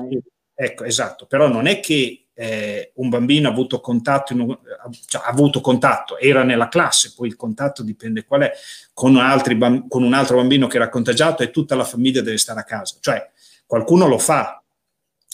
ecco, 0.63 0.85
esatto, 0.85 1.25
però 1.25 1.49
non 1.49 1.67
è 1.67 1.81
che 1.81 2.27
eh, 2.35 2.93
un 2.97 3.09
bambino 3.09 3.49
ha 3.49 3.51
avuto 3.51 3.81
contatto, 3.81 4.35
un, 4.35 4.59
cioè, 5.07 5.23
ha 5.25 5.29
avuto 5.29 5.63
contatto, 5.63 6.19
era 6.19 6.43
nella 6.43 6.69
classe, 6.69 7.15
poi 7.17 7.29
il 7.29 7.37
contatto 7.37 7.83
dipende 7.83 8.25
qual 8.25 8.43
è, 8.43 8.53
con, 8.93 9.15
bamb- 9.57 9.89
con 9.89 10.03
un 10.03 10.13
altro 10.13 10.37
bambino 10.37 10.67
che 10.67 10.77
era 10.77 10.91
contagiato 10.91 11.43
e 11.43 11.51
tutta 11.51 11.75
la 11.75 11.85
famiglia 11.85 12.21
deve 12.21 12.37
stare 12.37 12.61
a 12.61 12.65
casa. 12.65 12.97
Cioè 13.01 13.31
qualcuno 13.67 14.07
lo 14.07 14.19
fa 14.19 14.63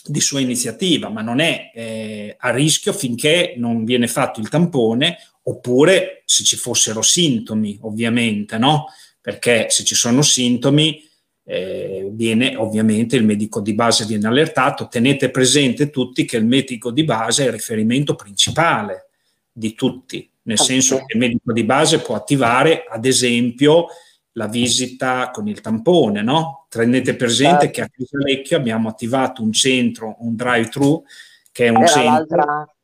di 0.05 0.21
sua 0.21 0.39
iniziativa, 0.39 1.09
ma 1.09 1.21
non 1.21 1.39
è 1.39 1.71
eh, 1.73 2.35
a 2.39 2.49
rischio 2.51 2.93
finché 2.93 3.53
non 3.57 3.83
viene 3.83 4.07
fatto 4.07 4.39
il 4.39 4.47
tampone 4.47 5.17
oppure 5.43 6.21
se 6.23 6.43
ci 6.43 6.55
fossero 6.55 7.01
sintomi, 7.01 7.77
ovviamente, 7.81 8.57
no? 8.57 8.85
Perché 9.19 9.67
se 9.69 9.83
ci 9.83 9.95
sono 9.95 10.21
sintomi 10.21 11.06
eh, 11.49 12.09
viene 12.11 12.57
ovviamente 12.57 13.15
il 13.15 13.23
medico 13.23 13.61
di 13.61 13.73
base 13.73 14.05
viene 14.05 14.27
allertato. 14.27 14.89
Tenete 14.89 15.29
presente 15.29 15.89
tutti 15.89 16.25
che 16.25 16.35
il 16.35 16.45
medico 16.45 16.91
di 16.91 17.05
base 17.05 17.43
è 17.43 17.47
il 17.47 17.53
riferimento 17.53 18.15
principale 18.15 19.07
di 19.49 19.73
tutti, 19.73 20.29
nel 20.43 20.59
senso 20.59 20.97
che 20.97 21.13
il 21.13 21.19
medico 21.19 21.53
di 21.53 21.63
base 21.63 21.99
può 21.99 22.15
attivare, 22.15 22.85
ad 22.87 23.05
esempio, 23.05 23.87
la 24.33 24.47
visita 24.47 25.31
con 25.31 25.47
il 25.47 25.61
tampone, 25.61 26.21
no? 26.21 26.67
Tenete 26.69 27.15
presente 27.15 27.71
che 27.71 27.81
a 27.81 27.89
Casalecchio 27.89 28.57
abbiamo 28.57 28.89
attivato 28.89 29.41
un 29.41 29.53
centro, 29.53 30.17
un 30.19 30.35
drive-thru, 30.35 31.03
che 31.51 31.67
è 31.67 31.69
un 31.69 31.77
Era 31.77 31.87
centro 31.87 32.76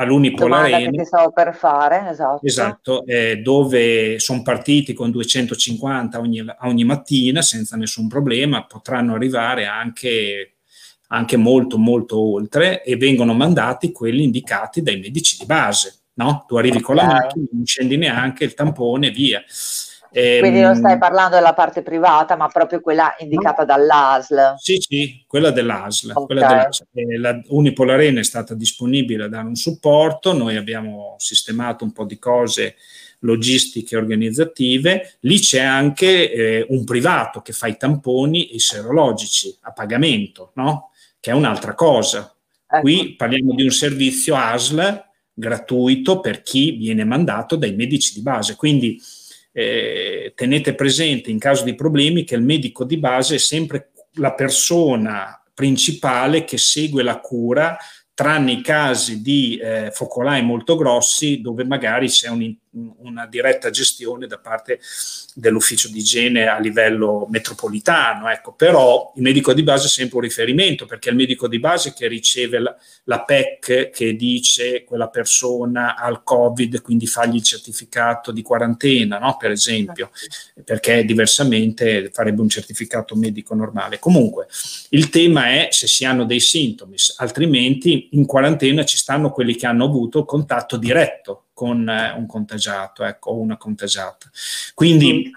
all'Unipola 0.00 0.60
Arena. 0.60 0.90
che 0.90 1.04
stavo 1.04 1.30
per 1.30 1.54
fare, 1.54 2.08
esatto. 2.08 2.46
Esatto, 2.46 3.04
eh, 3.04 3.36
dove 3.36 4.18
sono 4.18 4.42
partiti 4.42 4.94
con 4.94 5.10
250 5.10 6.18
ogni, 6.18 6.42
ogni, 6.62 6.84
mattina 6.84 7.42
senza 7.42 7.76
nessun 7.76 8.08
problema, 8.08 8.64
potranno 8.64 9.14
arrivare 9.14 9.66
anche, 9.66 10.56
anche, 11.08 11.36
molto 11.36 11.76
molto 11.76 12.18
oltre 12.18 12.82
e 12.82 12.96
vengono 12.96 13.34
mandati 13.34 13.92
quelli 13.92 14.24
indicati 14.24 14.82
dai 14.82 14.98
medici 14.98 15.36
di 15.38 15.44
base. 15.44 15.96
No? 16.14 16.44
Tu 16.48 16.56
arrivi 16.56 16.78
okay. 16.78 16.86
con 16.86 16.96
la 16.96 17.04
macchina, 17.04 17.46
non 17.52 17.66
scendi 17.66 17.96
neanche 17.96 18.44
il 18.44 18.54
tampone, 18.54 19.10
via. 19.10 19.42
Quindi 20.10 20.60
non 20.60 20.74
stai 20.74 20.92
ehm, 20.92 20.98
parlando 20.98 21.36
della 21.36 21.54
parte 21.54 21.82
privata, 21.82 22.36
ma 22.36 22.48
proprio 22.48 22.80
quella 22.80 23.14
indicata 23.18 23.62
no. 23.62 23.66
dall'ASL. 23.66 24.54
Sì, 24.56 24.76
sì, 24.78 25.24
quella 25.26 25.50
dell'ASL. 25.50 26.10
Okay. 26.10 26.26
Quella 26.26 26.46
dell'ASL. 26.46 26.84
Eh, 26.92 27.18
la 27.18 27.40
Unipol 27.48 27.90
Arena 27.90 28.20
è 28.20 28.24
stata 28.24 28.54
disponibile 28.54 29.24
a 29.24 29.28
dare 29.28 29.46
un 29.46 29.54
supporto, 29.54 30.32
noi 30.32 30.56
abbiamo 30.56 31.14
sistemato 31.18 31.84
un 31.84 31.92
po' 31.92 32.04
di 32.04 32.18
cose 32.18 32.76
logistiche 33.20 33.94
e 33.94 33.98
organizzative. 33.98 35.16
Lì 35.20 35.38
c'è 35.38 35.60
anche 35.60 36.32
eh, 36.32 36.66
un 36.68 36.84
privato 36.84 37.40
che 37.40 37.52
fa 37.52 37.66
i 37.66 37.76
tamponi 37.76 38.50
e 38.50 38.56
i 38.56 38.60
serologici 38.60 39.56
a 39.62 39.72
pagamento, 39.72 40.52
no? 40.54 40.90
che 41.20 41.30
è 41.30 41.34
un'altra 41.34 41.74
cosa. 41.74 42.34
Ecco. 42.66 42.80
Qui 42.80 43.14
parliamo 43.16 43.54
di 43.54 43.62
un 43.62 43.70
servizio 43.70 44.36
ASL 44.36 45.08
gratuito 45.32 46.20
per 46.20 46.42
chi 46.42 46.72
viene 46.72 47.04
mandato 47.04 47.56
dai 47.56 47.74
medici 47.74 48.14
di 48.14 48.22
base. 48.22 48.56
Quindi 48.56 49.00
eh, 49.52 50.32
tenete 50.34 50.74
presente 50.74 51.30
in 51.30 51.38
caso 51.38 51.64
di 51.64 51.74
problemi 51.74 52.24
che 52.24 52.34
il 52.34 52.42
medico 52.42 52.84
di 52.84 52.96
base 52.98 53.36
è 53.36 53.38
sempre 53.38 53.90
la 54.14 54.32
persona 54.34 55.42
principale 55.52 56.44
che 56.44 56.58
segue 56.58 57.02
la 57.02 57.20
cura 57.20 57.76
tranne 58.14 58.52
i 58.52 58.62
casi 58.62 59.22
di 59.22 59.56
eh, 59.56 59.90
focolai 59.92 60.42
molto 60.42 60.76
grossi 60.76 61.40
dove 61.40 61.64
magari 61.64 62.08
c'è 62.08 62.28
un, 62.28 62.54
una 62.72 63.26
diretta 63.26 63.70
gestione 63.70 64.26
da 64.26 64.38
parte 64.38 64.78
dell'ufficio 65.34 65.88
di 65.88 65.98
igiene 65.98 66.46
a 66.46 66.58
livello 66.58 67.26
metropolitano. 67.28 68.28
Ecco. 68.30 68.52
Però 68.52 69.12
il 69.16 69.22
medico 69.22 69.52
di 69.52 69.62
base 69.62 69.86
è 69.86 69.90
sempre 69.90 70.18
un 70.18 70.22
riferimento 70.22 70.86
perché 70.86 71.08
è 71.08 71.12
il 71.12 71.18
medico 71.18 71.48
di 71.48 71.58
base 71.58 71.92
che 71.92 72.06
riceve 72.06 72.58
la, 72.60 72.76
la 73.04 73.22
PEC 73.22 73.90
che 73.90 74.14
dice 74.14 74.84
quella 74.84 75.08
persona 75.08 75.96
ha 75.96 76.08
il 76.08 76.20
Covid, 76.22 76.80
quindi 76.82 77.06
fagli 77.06 77.36
il 77.36 77.42
certificato 77.42 78.30
di 78.30 78.42
quarantena, 78.42 79.18
no? 79.18 79.36
per 79.36 79.50
esempio, 79.50 80.10
perché 80.64 81.04
diversamente 81.04 82.10
farebbe 82.12 82.40
un 82.40 82.48
certificato 82.48 83.16
medico 83.16 83.54
normale. 83.54 83.98
Comunque, 83.98 84.46
il 84.90 85.08
tema 85.08 85.48
è 85.48 85.68
se 85.70 85.86
si 85.86 86.04
hanno 86.04 86.24
dei 86.24 86.40
sintomi, 86.40 86.94
altrimenti 87.16 88.10
in 88.12 88.26
quarantena 88.26 88.84
ci 88.84 88.96
stanno 88.96 89.30
quelli 89.30 89.56
che 89.56 89.66
hanno 89.66 89.84
avuto 89.84 90.24
contatto 90.24 90.76
diretto 90.76 91.46
con 91.60 91.86
eh, 91.86 92.14
un 92.16 92.24
contagiato 92.24 93.04
ecco, 93.04 93.32
o 93.32 93.38
una 93.38 93.58
contagiata. 93.58 94.30
Quindi 94.72 95.30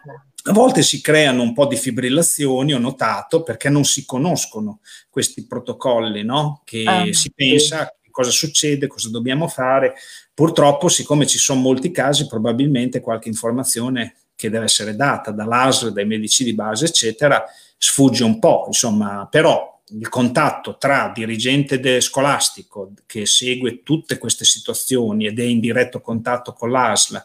a 0.43 0.53
volte 0.53 0.81
si 0.81 1.01
creano 1.01 1.41
un 1.41 1.51
po' 1.51 1.65
di 1.65 1.75
fibrillazioni, 1.75 2.73
ho 2.73 2.79
notato, 2.79 3.43
perché 3.43 3.67
non 3.67 3.83
si 3.83 4.05
conoscono 4.05 4.79
questi 5.09 5.45
protocolli, 5.45 6.23
no? 6.23 6.61
che 6.63 6.85
ah, 6.85 7.03
si 7.07 7.13
sì. 7.13 7.33
pensa 7.35 7.93
cosa 8.09 8.29
succede, 8.29 8.87
cosa 8.87 9.09
dobbiamo 9.09 9.49
fare. 9.49 9.95
Purtroppo, 10.33 10.87
siccome 10.87 11.27
ci 11.27 11.37
sono 11.37 11.59
molti 11.59 11.91
casi, 11.91 12.25
probabilmente 12.25 13.01
qualche 13.01 13.27
informazione 13.27 14.15
che 14.33 14.49
deve 14.49 14.63
essere 14.63 14.95
data 14.95 15.31
dall'ASL, 15.31 15.91
dai 15.91 16.05
medici 16.05 16.45
di 16.45 16.53
base, 16.53 16.85
eccetera, 16.85 17.43
sfugge 17.77 18.23
un 18.23 18.39
po', 18.39 18.63
insomma, 18.67 19.27
però 19.29 19.72
il 19.99 20.09
contatto 20.09 20.77
tra 20.77 21.11
dirigente 21.13 22.01
scolastico 22.01 22.91
che 23.05 23.25
segue 23.25 23.83
tutte 23.83 24.17
queste 24.17 24.45
situazioni 24.45 25.27
ed 25.27 25.39
è 25.39 25.43
in 25.43 25.59
diretto 25.59 26.01
contatto 26.01 26.53
con 26.53 26.71
l'ASL 26.71 27.23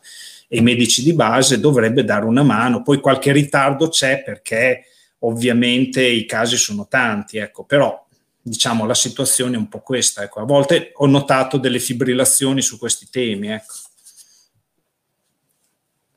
e 0.48 0.58
i 0.58 0.62
medici 0.62 1.02
di 1.02 1.14
base 1.14 1.60
dovrebbe 1.60 2.04
dare 2.04 2.24
una 2.24 2.42
mano. 2.42 2.82
Poi 2.82 3.00
qualche 3.00 3.32
ritardo 3.32 3.88
c'è 3.88 4.22
perché 4.22 4.84
ovviamente 5.20 6.04
i 6.04 6.24
casi 6.26 6.56
sono 6.56 6.86
tanti, 6.88 7.38
ecco, 7.38 7.64
però 7.64 8.06
diciamo 8.40 8.86
la 8.86 8.94
situazione 8.94 9.56
è 9.56 9.58
un 9.58 9.68
po' 9.68 9.80
questa. 9.80 10.22
Ecco. 10.22 10.40
A 10.40 10.44
volte 10.44 10.92
ho 10.94 11.06
notato 11.06 11.58
delle 11.58 11.78
fibrillazioni 11.78 12.62
su 12.62 12.78
questi 12.78 13.08
temi. 13.10 13.48
Ecco. 13.48 13.74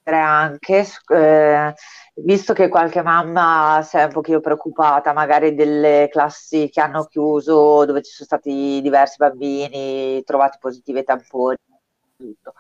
Anche 0.04 0.88
eh, 1.14 1.74
visto 2.14 2.54
che 2.54 2.68
qualche 2.68 3.02
mamma 3.02 3.82
si 3.84 3.98
è 3.98 4.04
un 4.04 4.12
pochino 4.12 4.40
preoccupata 4.40 5.14
magari 5.14 5.56
delle 5.56 6.10
classi 6.12 6.70
che 6.70 6.82
hanno 6.82 7.06
chiuso 7.06 7.86
dove 7.86 8.02
ci 8.02 8.12
sono 8.12 8.26
stati 8.26 8.80
diversi 8.82 9.16
bambini 9.18 10.22
trovati 10.24 10.58
positivi 10.60 11.00
ai 11.00 11.04
tamponi, 11.06 11.58
tutto. 12.18 12.54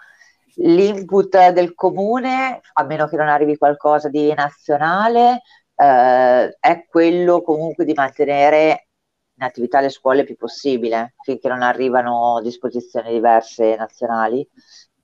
L'input 0.56 1.50
del 1.52 1.74
comune, 1.76 2.62
a 2.74 2.84
meno 2.84 3.08
che 3.08 3.16
non 3.16 3.30
arrivi 3.30 3.58
qualcosa 3.58 4.10
di 4.10 4.34
nazionale, 4.34 5.42
eh, 5.76 6.58
è 6.60 6.86
quello 6.90 7.42
comunque 7.42 7.86
di 7.86 7.94
mantenere 7.94 8.88
in 9.36 9.44
attività 9.44 9.80
le 9.80 9.90
scuole 9.90 10.20
il 10.20 10.26
più 10.26 10.36
possibile, 10.36 11.16
finché 11.24 11.48
non 11.48 11.62
arrivano 11.62 12.42
disposizioni 12.44 13.14
diverse 13.14 13.76
nazionali, 13.76 14.48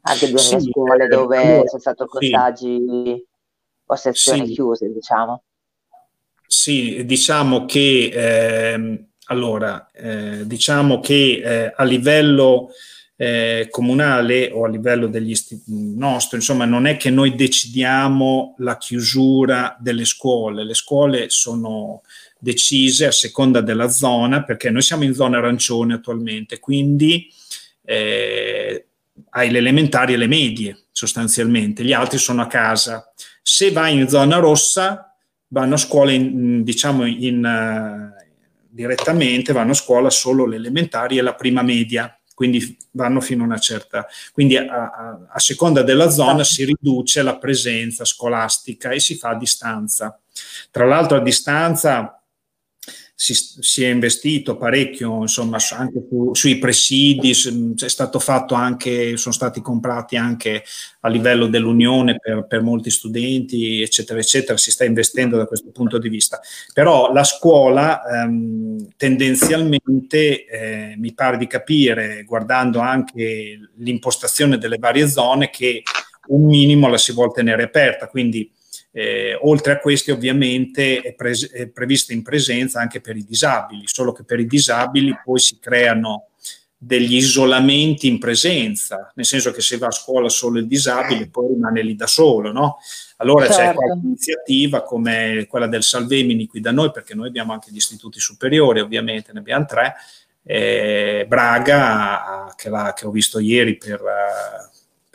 anche 0.01 0.29
due 0.29 0.37
sì, 0.37 0.59
scuole 0.59 1.05
eh, 1.05 1.07
dove 1.07 1.59
eh, 1.59 1.63
c'è 1.63 1.79
stato 1.79 2.05
contagi 2.05 3.25
o 3.87 3.95
sezioni 3.95 4.47
sì. 4.47 4.53
chiuse, 4.53 4.91
diciamo. 4.91 5.43
Sì, 6.45 7.03
diciamo 7.05 7.65
che 7.65 8.11
eh, 8.13 9.05
allora, 9.25 9.89
eh, 9.91 10.45
diciamo 10.45 10.99
che 10.99 11.41
eh, 11.43 11.73
a 11.75 11.83
livello 11.83 12.69
eh, 13.17 13.67
comunale 13.69 14.51
o 14.51 14.65
a 14.65 14.69
livello 14.69 15.07
degli 15.07 15.31
istituti 15.31 15.95
nostri, 15.95 16.37
insomma, 16.37 16.65
non 16.65 16.85
è 16.85 16.95
che 16.95 17.09
noi 17.09 17.35
decidiamo 17.35 18.55
la 18.59 18.77
chiusura 18.77 19.75
delle 19.79 20.05
scuole, 20.05 20.63
le 20.63 20.75
scuole 20.75 21.29
sono 21.29 22.03
decise 22.39 23.07
a 23.07 23.11
seconda 23.11 23.59
della 23.61 23.89
zona, 23.89 24.43
perché 24.43 24.69
noi 24.69 24.83
siamo 24.83 25.03
in 25.03 25.13
zona 25.13 25.37
arancione 25.37 25.95
attualmente, 25.95 26.59
quindi 26.59 27.27
eh, 27.83 28.85
hai 29.31 29.49
le 29.49 29.57
elementari 29.57 30.13
e 30.13 30.17
le 30.17 30.27
medie 30.27 30.77
sostanzialmente, 30.91 31.83
gli 31.83 31.93
altri 31.93 32.17
sono 32.17 32.41
a 32.41 32.47
casa. 32.47 33.11
Se 33.49 33.71
vai 33.71 33.97
in 33.97 34.09
zona 34.09 34.39
rossa, 34.39 35.15
vanno 35.47 35.75
a 35.75 35.77
scuola 35.77 36.11
in, 36.11 36.63
diciamo 36.63 37.05
in, 37.05 37.41
uh, 37.45 38.21
direttamente, 38.67 39.53
vanno 39.53 39.71
a 39.71 39.75
scuola 39.75 40.09
solo 40.09 40.45
le 40.45 40.57
elementari 40.57 41.17
e 41.17 41.21
la 41.21 41.33
prima 41.33 41.61
media 41.61 42.11
quindi 42.33 42.77
vanno 42.91 43.21
fino 43.21 43.43
a 43.43 43.45
una 43.45 43.57
certa. 43.57 44.05
Quindi 44.33 44.57
a, 44.57 44.65
a, 44.67 45.19
a, 45.27 45.39
seconda 45.39 45.81
della 45.81 46.09
zona 46.09 46.43
si 46.43 46.65
riduce 46.65 47.23
la 47.23 47.37
presenza 47.37 48.05
scolastica 48.05 48.91
e 48.91 48.99
si 48.99 49.15
fa 49.15 49.29
a 49.29 49.37
distanza. 49.37 50.19
Tra 50.69 50.85
l'altro 50.85 51.17
a 51.17 51.21
distanza 51.21 52.21
si, 53.19 53.33
si, 53.33 53.83
è 53.83 53.89
investito 53.89 54.57
parecchio 54.57 55.21
insomma 55.21 55.57
anche 55.75 56.05
su, 56.07 56.35
sui 56.35 56.59
presidi, 56.59 57.31
è 57.31 57.87
stato 57.89 58.19
fatto 58.19 58.53
anche, 58.53 59.17
sono 59.17 59.33
stati 59.33 59.59
comprati 59.59 60.17
anche 60.17 60.63
a 60.99 61.09
livello 61.09 61.47
dell'Unione 61.47 62.19
per, 62.19 62.45
per, 62.45 62.61
molti 62.61 62.91
studenti, 62.91 63.81
eccetera, 63.81 64.19
eccetera, 64.19 64.55
si 64.55 64.69
sta 64.69 64.85
investendo 64.85 65.35
da 65.35 65.47
questo 65.47 65.71
punto 65.71 65.97
di 65.97 66.09
vista. 66.09 66.39
Però 66.71 67.11
la 67.11 67.23
scuola 67.23 68.03
ehm, 68.05 68.89
tendenzialmente 68.95 70.45
eh, 70.45 70.93
mi 70.97 71.11
pare 71.15 71.37
di 71.37 71.47
capire, 71.47 72.23
guardando 72.23 72.77
anche 72.81 73.71
l'impostazione 73.77 74.59
delle 74.59 74.77
varie 74.77 75.07
zone, 75.07 75.49
che 75.49 75.81
un 76.27 76.45
minimo 76.45 76.87
la 76.87 76.99
si 76.99 77.13
vuole 77.13 77.31
tenere 77.33 77.63
aperta, 77.63 78.07
quindi 78.07 78.51
eh, 78.91 79.37
oltre 79.41 79.73
a 79.73 79.79
questi 79.79 80.11
ovviamente 80.11 81.01
è, 81.01 81.13
pre- 81.13 81.49
è, 81.51 81.67
prevista 81.67 82.13
in 82.13 82.23
presenza 82.23 82.79
anche 82.79 83.01
per 83.01 83.15
i 83.15 83.23
disabili, 83.23 83.83
solo 83.85 84.11
che 84.11 84.23
per 84.23 84.39
i 84.39 84.47
disabili 84.47 85.15
poi 85.23 85.39
si 85.39 85.59
creano 85.59 86.29
degli 86.79 87.15
isolamenti 87.15 88.07
in 88.07 88.19
presenza, 88.19 89.11
nel 89.15 89.25
senso 89.25 89.51
che 89.51 89.61
se 89.61 89.77
va 89.77 89.87
a 89.87 89.91
scuola 89.91 90.29
solo 90.29 90.59
il 90.59 90.67
disabile 90.67 91.27
poi 91.27 91.47
rimane 91.53 91.81
lì 91.81 91.95
da 91.95 92.05
solo, 92.05 92.51
no? 92.51 92.77
Allora 93.17 93.47
certo. 93.47 93.61
c'è 93.61 93.73
qualche 93.73 94.05
iniziativa 94.05 94.83
come 94.83 95.47
quella 95.49 95.67
del 95.67 95.81
Salvemini 95.81 96.45
qui 96.45 96.59
da 96.59 96.71
noi, 96.71 96.91
perché 96.91 97.15
noi 97.15 97.27
abbiamo 97.27 97.51
anche 97.51 97.71
gli 97.71 97.77
istituti 97.77 98.19
superiori, 98.19 98.79
ovviamente 98.79 99.33
ne 99.33 99.39
abbiamo 99.39 99.65
tre, 99.65 99.95
eh, 100.43 101.25
Braga, 101.27 102.53
che, 102.55 102.69
la, 102.69 102.93
che, 102.95 103.07
ho 103.07 103.11
visto 103.11 103.39
ieri 103.39 103.75
per, 103.75 103.99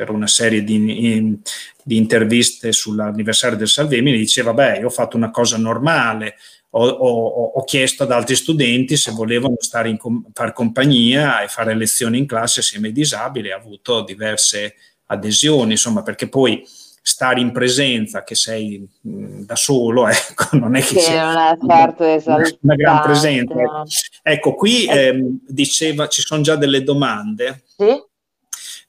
per 0.04 0.10
una 0.10 0.26
serie 0.26 0.64
di, 0.64 1.14
in, 1.14 1.38
di, 1.80 1.96
interviste 1.96 2.72
sull'anniversario 2.72 3.56
del 3.56 3.68
Salvemini, 3.68 4.18
diceva, 4.18 4.52
beh, 4.52 4.78
io 4.78 4.86
ho 4.86 4.90
fatto 4.90 5.16
una 5.16 5.30
cosa 5.30 5.56
normale, 5.56 6.34
ho, 6.70 6.88
ho, 6.88 7.44
ho 7.54 7.64
chiesto 7.64 8.02
ad 8.02 8.10
altri 8.10 8.34
studenti 8.34 8.96
se 8.96 9.12
volevano 9.12 9.54
stare 9.58 9.90
in 9.90 9.98
fare 10.32 10.52
compagnia 10.52 11.42
e 11.42 11.48
fare 11.48 11.76
lezioni 11.76 12.18
in 12.18 12.26
classe 12.26 12.60
assieme 12.60 12.88
ai 12.88 12.92
disabili, 12.92 13.52
ha 13.52 13.56
avuto 13.56 14.02
diverse 14.02 14.74
adesioni, 15.06 15.72
insomma, 15.72 16.02
perché 16.02 16.28
poi 16.28 16.64
stare 17.04 17.40
in 17.40 17.52
presenza 17.52 18.24
che 18.24 18.34
sei 18.34 18.84
mh, 19.00 19.42
da 19.42 19.54
solo, 19.54 20.06
ecco, 20.10 20.56
non 20.56 20.74
è 20.74 20.80
che, 20.82 20.94
che 20.94 21.00
sia 21.00 21.56
certo 21.64 22.02
una, 22.04 22.42
una 22.60 22.74
gran 22.74 23.02
presenza. 23.02 23.54
No. 23.54 23.84
Ecco, 24.20 24.54
qui 24.54 24.86
eh, 24.86 25.38
diceva, 25.46 26.08
ci 26.08 26.22
sono 26.22 26.42
già 26.42 26.56
delle 26.56 26.82
domande. 26.82 27.62
Sì? 27.76 28.10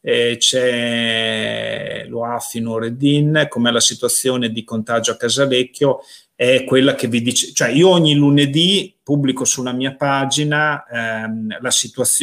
Eh, 0.05 0.35
c'è 0.37 2.03
l'OAFI 2.07 2.59
Noreddin, 2.59 3.45
com'è 3.47 3.71
la 3.71 3.79
situazione 3.79 4.49
di 4.49 4.65
contagio 4.65 5.13
a 5.13 5.17
Casalecchio, 5.17 6.01
è 6.35 6.65
quella 6.65 6.93
che 6.93 7.07
vi 7.07 7.21
dice, 7.21 7.53
cioè 7.53 7.69
io 7.69 7.87
ogni 7.87 8.13
lunedì 8.13 8.93
pubblico 9.01 9.45
sulla 9.45 9.71
mia 9.71 9.95
pagina 9.95 10.85
ehm, 10.85 11.57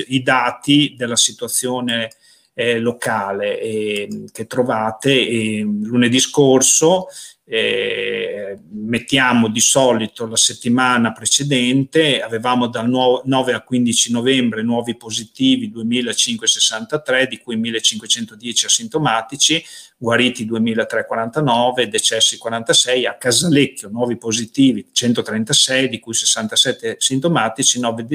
i 0.08 0.22
dati 0.22 0.94
della 0.94 1.16
situazione 1.16 2.10
eh, 2.52 2.78
locale 2.78 3.58
eh, 3.58 4.24
che 4.30 4.46
trovate. 4.46 5.12
E 5.12 5.60
lunedì 5.62 6.20
scorso 6.20 7.06
eh, 7.52 8.60
mettiamo 8.74 9.48
di 9.48 9.58
solito 9.58 10.24
la 10.24 10.36
settimana 10.36 11.10
precedente, 11.10 12.22
avevamo 12.22 12.68
dal 12.68 12.88
9 12.88 13.52
al 13.52 13.64
15 13.64 14.12
novembre 14.12 14.62
nuovi 14.62 14.96
positivi 14.96 15.68
2563, 15.68 17.26
di 17.26 17.38
cui 17.38 17.56
1510 17.56 18.66
asintomatici, 18.66 19.64
guariti 19.96 20.44
2349, 20.44 21.88
decessi 21.88 22.38
46, 22.38 23.06
a 23.06 23.16
Casalecchio 23.16 23.88
nuovi 23.88 24.16
positivi 24.16 24.86
136, 24.92 25.88
di 25.88 25.98
cui 25.98 26.14
67 26.14 26.96
sintomatici, 27.00 27.80
9 27.80 28.06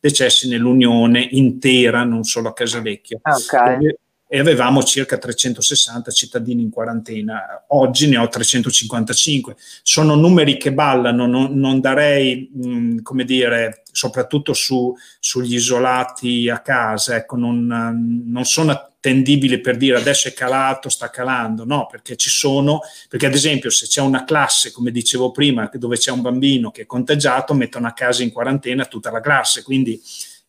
decessi 0.00 0.48
nell'unione 0.48 1.28
intera, 1.32 2.04
non 2.04 2.24
solo 2.24 2.48
a 2.48 2.52
Casalecchio. 2.54 3.20
Okay 3.22 3.96
e 4.34 4.38
avevamo 4.38 4.82
circa 4.82 5.18
360 5.18 6.10
cittadini 6.10 6.62
in 6.62 6.70
quarantena. 6.70 7.64
Oggi 7.68 8.08
ne 8.08 8.16
ho 8.16 8.26
355. 8.26 9.56
Sono 9.82 10.14
numeri 10.14 10.56
che 10.56 10.72
ballano, 10.72 11.26
non, 11.26 11.58
non 11.58 11.80
darei, 11.80 12.48
mh, 12.50 13.02
come 13.02 13.24
dire, 13.24 13.82
soprattutto 13.92 14.54
su, 14.54 14.96
sugli 15.20 15.56
isolati 15.56 16.48
a 16.48 16.60
casa, 16.60 17.16
ecco, 17.16 17.36
non, 17.36 18.24
non 18.24 18.44
sono 18.46 18.70
attendibili 18.70 19.60
per 19.60 19.76
dire 19.76 19.98
adesso 19.98 20.28
è 20.28 20.32
calato, 20.32 20.88
sta 20.88 21.10
calando, 21.10 21.66
no, 21.66 21.86
perché 21.90 22.16
ci 22.16 22.30
sono, 22.30 22.80
perché 23.10 23.26
ad 23.26 23.34
esempio 23.34 23.68
se 23.68 23.86
c'è 23.86 24.00
una 24.00 24.24
classe, 24.24 24.72
come 24.72 24.92
dicevo 24.92 25.30
prima, 25.30 25.70
dove 25.74 25.98
c'è 25.98 26.10
un 26.10 26.22
bambino 26.22 26.70
che 26.70 26.82
è 26.82 26.86
contagiato, 26.86 27.52
mettono 27.52 27.86
a 27.86 27.92
casa 27.92 28.22
in 28.22 28.32
quarantena 28.32 28.86
tutta 28.86 29.10
la 29.10 29.20
classe, 29.20 29.62
quindi 29.62 30.00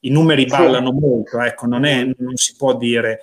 i 0.06 0.10
numeri 0.10 0.46
ballano 0.46 0.94
molto, 0.94 1.42
ecco, 1.42 1.66
non, 1.66 1.84
è, 1.84 2.10
non 2.18 2.38
si 2.38 2.56
può 2.56 2.78
dire 2.78 3.20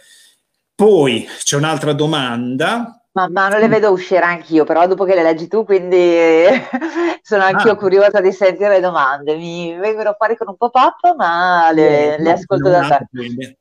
poi 0.81 1.29
c'è 1.43 1.57
un'altra 1.57 1.93
domanda. 1.93 3.03
Ma, 3.13 3.29
ma, 3.29 3.49
non 3.49 3.61
le 3.61 3.69
vedo 3.69 3.91
uscire 3.91 4.25
anch'io, 4.25 4.65
però 4.65 4.87
dopo 4.87 5.05
che 5.05 5.15
le 5.15 5.23
leggi 5.23 5.47
tu, 5.47 5.63
quindi 5.63 5.99
sono 7.21 7.43
anch'io 7.43 7.73
ah. 7.73 7.77
curiosa 7.77 8.23
di 8.23 8.33
sentire 8.33 8.71
le 8.71 8.81
domande. 8.81 9.37
Mi 9.37 9.77
vengono 9.77 10.15
fuori 10.17 10.39
con 10.39 10.49
un 10.49 10.57
pop-up, 10.57 11.17
ma 11.19 11.71
le, 11.71 12.17
eh, 12.17 12.23
le 12.23 12.33
ascolto 12.33 12.71
da 12.71 12.81
te. 12.81 13.09
Quindi. 13.11 13.59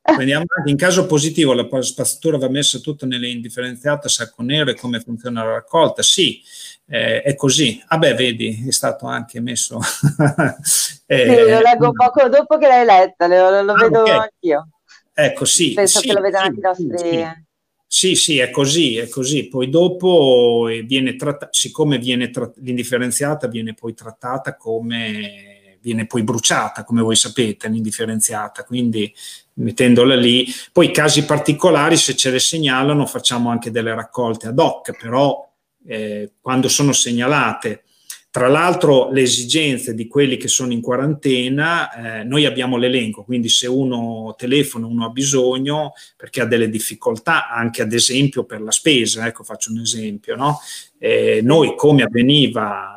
In 0.64 0.76
caso 0.78 1.04
positivo, 1.04 1.52
la 1.52 1.66
spazzatura 1.82 2.38
va 2.38 2.48
messa 2.48 2.78
tutta 2.78 3.04
nelle 3.04 3.28
indifferenziate 3.28 4.08
sacco 4.08 4.42
nero 4.42 4.70
e 4.70 4.76
come 4.76 5.00
funziona 5.00 5.44
la 5.44 5.52
raccolta? 5.52 6.00
Sì, 6.00 6.40
eh, 6.88 7.20
è 7.20 7.34
così. 7.34 7.84
Ah 7.88 7.98
beh, 7.98 8.14
vedi, 8.14 8.64
è 8.66 8.72
stato 8.72 9.04
anche 9.04 9.40
messo... 9.40 9.78
eh, 11.04 11.28
sì, 11.28 11.50
lo 11.50 11.60
leggo 11.60 11.92
poco 11.92 12.30
dopo 12.30 12.56
che 12.56 12.66
l'hai 12.66 12.86
letta, 12.86 13.26
lo, 13.26 13.60
lo 13.60 13.72
ah, 13.72 13.76
vedo 13.76 14.00
okay. 14.00 14.16
anch'io. 14.16 14.68
Ecco, 15.12 15.44
sì. 15.44 15.72
Penso 15.72 16.00
sì, 16.00 16.08
che 16.08 16.12
lo 16.12 16.20
vedano 16.20 16.46
anche 16.46 16.58
i 16.58 16.62
nostri... 16.62 16.98
Sì. 16.98 17.48
Sì, 17.92 18.14
sì, 18.14 18.38
è 18.38 18.50
così, 18.50 18.98
è 18.98 19.08
così. 19.08 19.48
Poi 19.48 19.68
dopo 19.68 20.68
viene 20.84 21.16
trattata, 21.16 21.48
siccome 21.50 21.98
viene 21.98 22.30
tra- 22.30 22.52
l'indifferenziata 22.58 23.48
viene 23.48 23.74
poi 23.74 23.94
trattata 23.94 24.54
come 24.54 25.76
viene 25.80 26.06
poi 26.06 26.22
bruciata, 26.22 26.84
come 26.84 27.02
voi 27.02 27.16
sapete, 27.16 27.68
l'indifferenziata, 27.68 28.62
quindi 28.62 29.12
mettendola 29.54 30.14
lì. 30.14 30.46
Poi 30.72 30.92
casi 30.92 31.24
particolari, 31.24 31.96
se 31.96 32.14
ce 32.14 32.30
le 32.30 32.38
segnalano, 32.38 33.06
facciamo 33.06 33.50
anche 33.50 33.72
delle 33.72 33.92
raccolte 33.92 34.46
ad 34.46 34.58
hoc, 34.60 34.96
però 34.96 35.50
eh, 35.86 36.34
quando 36.40 36.68
sono 36.68 36.92
segnalate 36.92 37.82
tra 38.30 38.46
l'altro 38.46 39.10
le 39.10 39.22
esigenze 39.22 39.92
di 39.92 40.06
quelli 40.06 40.36
che 40.36 40.46
sono 40.46 40.72
in 40.72 40.80
quarantena, 40.80 42.20
eh, 42.20 42.24
noi 42.24 42.44
abbiamo 42.44 42.76
l'elenco, 42.76 43.24
quindi 43.24 43.48
se 43.48 43.66
uno 43.66 44.34
telefona, 44.38 44.86
uno 44.86 45.04
ha 45.04 45.10
bisogno 45.10 45.94
perché 46.16 46.40
ha 46.40 46.46
delle 46.46 46.68
difficoltà, 46.68 47.48
anche 47.48 47.82
ad 47.82 47.92
esempio 47.92 48.44
per 48.44 48.60
la 48.60 48.70
spesa, 48.70 49.26
ecco 49.26 49.42
faccio 49.42 49.72
un 49.72 49.80
esempio, 49.80 50.36
no? 50.36 50.60
eh, 50.98 51.40
noi 51.42 51.74
come 51.74 52.04
avveniva 52.04 52.94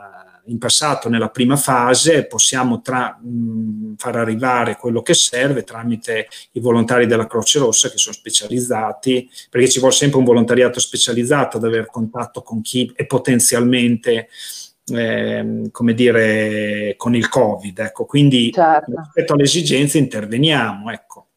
in 0.48 0.58
passato 0.58 1.10
nella 1.10 1.30
prima 1.30 1.56
fase 1.56 2.26
possiamo 2.26 2.82
tra, 2.82 3.18
mh, 3.20 3.96
far 3.98 4.18
arrivare 4.18 4.76
quello 4.76 5.02
che 5.02 5.14
serve 5.14 5.64
tramite 5.64 6.28
i 6.52 6.60
volontari 6.60 7.06
della 7.06 7.28
Croce 7.28 7.60
Rossa 7.60 7.90
che 7.90 7.98
sono 7.98 8.14
specializzati, 8.14 9.30
perché 9.50 9.70
ci 9.70 9.80
vuole 9.80 9.94
sempre 9.94 10.20
un 10.20 10.26
volontariato 10.26 10.80
specializzato 10.80 11.58
ad 11.58 11.64
avere 11.64 11.86
contatto 11.86 12.42
con 12.42 12.62
chi 12.62 12.92
è 12.94 13.06
potenzialmente 13.06 14.28
eh, 14.92 15.70
come 15.72 15.94
dire, 15.94 16.96
con 16.98 17.16
il 17.16 17.30
Covid. 17.30 17.80
Ecco. 17.80 18.06
Quindi 18.06 18.52
certo. 18.52 18.92
rispetto 18.96 19.34
alle 19.34 19.44
esigenze 19.44 19.98
interveniamo. 19.98 20.92
Ecco. 20.92 21.28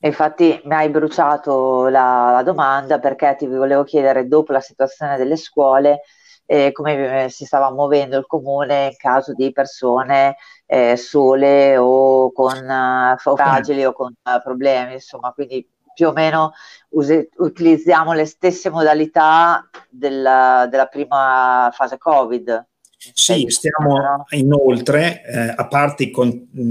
Infatti 0.00 0.60
mi 0.64 0.74
hai 0.74 0.90
bruciato 0.90 1.88
la, 1.88 2.30
la, 2.32 2.42
domanda 2.44 3.00
perché 3.00 3.34
ti 3.36 3.46
volevo 3.46 3.82
chiedere 3.82 4.28
dopo 4.28 4.52
la 4.52 4.60
situazione 4.60 5.16
delle 5.16 5.36
scuole 5.36 6.02
eh, 6.50 6.72
come 6.72 7.26
si 7.28 7.44
stava 7.44 7.70
muovendo 7.70 8.16
il 8.16 8.26
comune 8.26 8.86
in 8.86 8.96
caso 8.96 9.34
di 9.34 9.52
persone 9.52 10.36
eh, 10.64 10.96
sole 10.96 11.76
o 11.76 12.32
con 12.32 12.56
uh, 12.56 13.18
fragili 13.18 13.84
o 13.84 13.92
con 13.92 14.12
uh, 14.12 14.42
problemi, 14.42 14.94
insomma, 14.94 15.32
quindi 15.32 15.68
più 15.98 16.06
o 16.06 16.12
meno 16.12 16.52
use, 16.90 17.28
utilizziamo 17.38 18.12
le 18.12 18.24
stesse 18.24 18.70
modalità 18.70 19.68
della, 19.90 20.68
della 20.70 20.86
prima 20.86 21.72
fase 21.74 21.98
Covid. 21.98 22.66
Sì, 23.14 23.46
stiamo 23.48 24.24
inoltre, 24.30 25.24
eh, 25.24 25.54
a 25.56 25.66
parte 25.66 26.04
i, 26.04 26.10
con, 26.12 26.30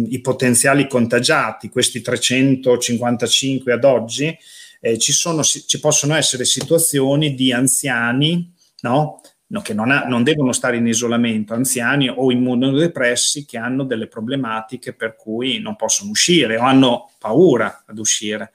i, 0.10 0.22
potenziali 0.22 0.88
contagiati, 0.88 1.68
questi 1.68 2.00
355 2.00 3.74
ad 3.74 3.84
oggi, 3.84 4.38
eh, 4.80 4.98
ci, 4.98 5.12
sono, 5.12 5.44
ci, 5.44 5.80
possono 5.82 6.16
essere 6.16 6.46
situazioni 6.46 7.34
di 7.34 7.52
anziani 7.52 8.54
no? 8.84 9.20
No, 9.50 9.62
che 9.62 9.74
non, 9.74 9.92
ha, 9.92 10.04
non, 10.04 10.24
devono 10.24 10.52
stare 10.52 10.76
in 10.76 10.86
isolamento, 10.88 11.54
anziani 11.54 12.10
o 12.10 12.32
immunodepressi 12.34 13.46
che 13.46 13.58
hanno 13.58 13.86
delle 13.86 14.08
problematiche 14.08 14.92
per 14.92 15.16
cui 15.16 15.60
non 15.60 15.78
possono 15.78 16.10
uscire 16.10 16.58
o 16.58 16.63
hanno 16.63 17.12
paura 17.18 17.86
ad 17.86 17.98
uscire. 17.98 18.52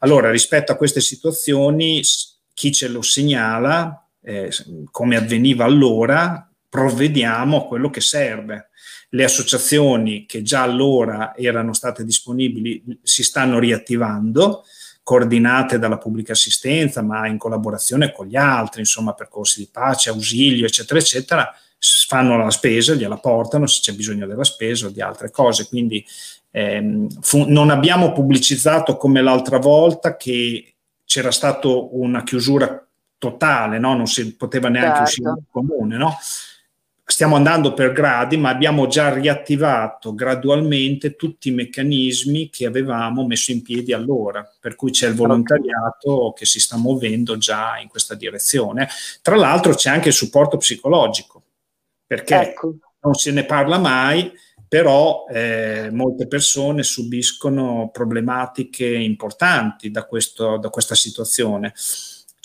Allora, 0.00 0.30
rispetto 0.30 0.72
a 0.72 0.76
queste 0.76 1.00
situazioni, 1.00 2.02
chi 2.54 2.72
ce 2.72 2.88
lo 2.88 3.02
segnala, 3.02 4.06
eh, 4.22 4.50
come 4.90 5.16
avveniva 5.16 5.64
allora, 5.64 6.50
provvediamo 6.68 7.58
a 7.58 7.66
quello 7.66 7.90
che 7.90 8.00
serve. 8.00 8.70
Le 9.10 9.24
associazioni 9.24 10.26
che 10.26 10.42
già 10.42 10.62
allora 10.62 11.34
erano 11.36 11.72
state 11.72 12.04
disponibili 12.04 12.82
si 13.02 13.22
stanno 13.22 13.58
riattivando, 13.58 14.64
coordinate 15.02 15.78
dalla 15.78 15.98
pubblica 15.98 16.32
assistenza, 16.32 17.00
ma 17.00 17.28
in 17.28 17.38
collaborazione 17.38 18.12
con 18.12 18.26
gli 18.26 18.36
altri, 18.36 18.80
insomma, 18.80 19.14
percorsi 19.14 19.60
di 19.60 19.68
pace, 19.70 20.10
ausilio, 20.10 20.66
eccetera, 20.66 20.98
eccetera, 20.98 21.54
fanno 21.78 22.36
la 22.36 22.50
spesa, 22.50 22.94
gliela 22.94 23.18
portano 23.18 23.66
se 23.66 23.80
c'è 23.80 23.92
bisogno 23.92 24.26
della 24.26 24.44
spesa 24.44 24.86
o 24.86 24.90
di 24.90 25.00
altre 25.00 25.30
cose. 25.30 25.68
Quindi 25.68 26.04
ehm, 26.56 27.08
fu, 27.20 27.44
non 27.46 27.68
abbiamo 27.68 28.12
pubblicizzato 28.12 28.96
come 28.96 29.20
l'altra 29.20 29.58
volta 29.58 30.16
che 30.16 30.74
c'era 31.04 31.30
stata 31.30 31.68
una 31.68 32.22
chiusura 32.22 32.82
totale, 33.18 33.78
no? 33.78 33.94
non 33.94 34.06
si 34.06 34.34
poteva 34.34 34.68
neanche 34.68 34.88
certo. 34.88 35.02
uscire 35.02 35.30
dal 35.30 35.44
comune, 35.50 35.96
no? 35.98 36.16
stiamo 37.04 37.36
andando 37.36 37.74
per 37.74 37.92
gradi, 37.92 38.38
ma 38.38 38.48
abbiamo 38.48 38.86
già 38.86 39.12
riattivato 39.12 40.14
gradualmente 40.14 41.14
tutti 41.14 41.50
i 41.50 41.52
meccanismi 41.52 42.48
che 42.48 42.66
avevamo 42.66 43.26
messo 43.26 43.52
in 43.52 43.62
piedi 43.62 43.92
allora, 43.92 44.50
per 44.58 44.74
cui 44.74 44.90
c'è 44.90 45.08
il 45.08 45.14
volontariato 45.14 46.32
che 46.34 46.46
si 46.46 46.58
sta 46.58 46.76
muovendo 46.76 47.36
già 47.36 47.78
in 47.78 47.88
questa 47.88 48.14
direzione. 48.14 48.88
Tra 49.22 49.36
l'altro 49.36 49.74
c'è 49.74 49.90
anche 49.90 50.08
il 50.08 50.14
supporto 50.14 50.56
psicologico, 50.56 51.42
perché 52.06 52.40
ecco. 52.40 52.74
non 53.00 53.14
se 53.14 53.30
ne 53.30 53.44
parla 53.44 53.78
mai, 53.78 54.32
però 54.68 55.26
eh, 55.28 55.88
molte 55.92 56.26
persone 56.26 56.82
subiscono 56.82 57.90
problematiche 57.92 58.86
importanti 58.86 59.90
da, 59.90 60.04
questo, 60.04 60.56
da 60.56 60.70
questa 60.70 60.94
situazione 60.94 61.72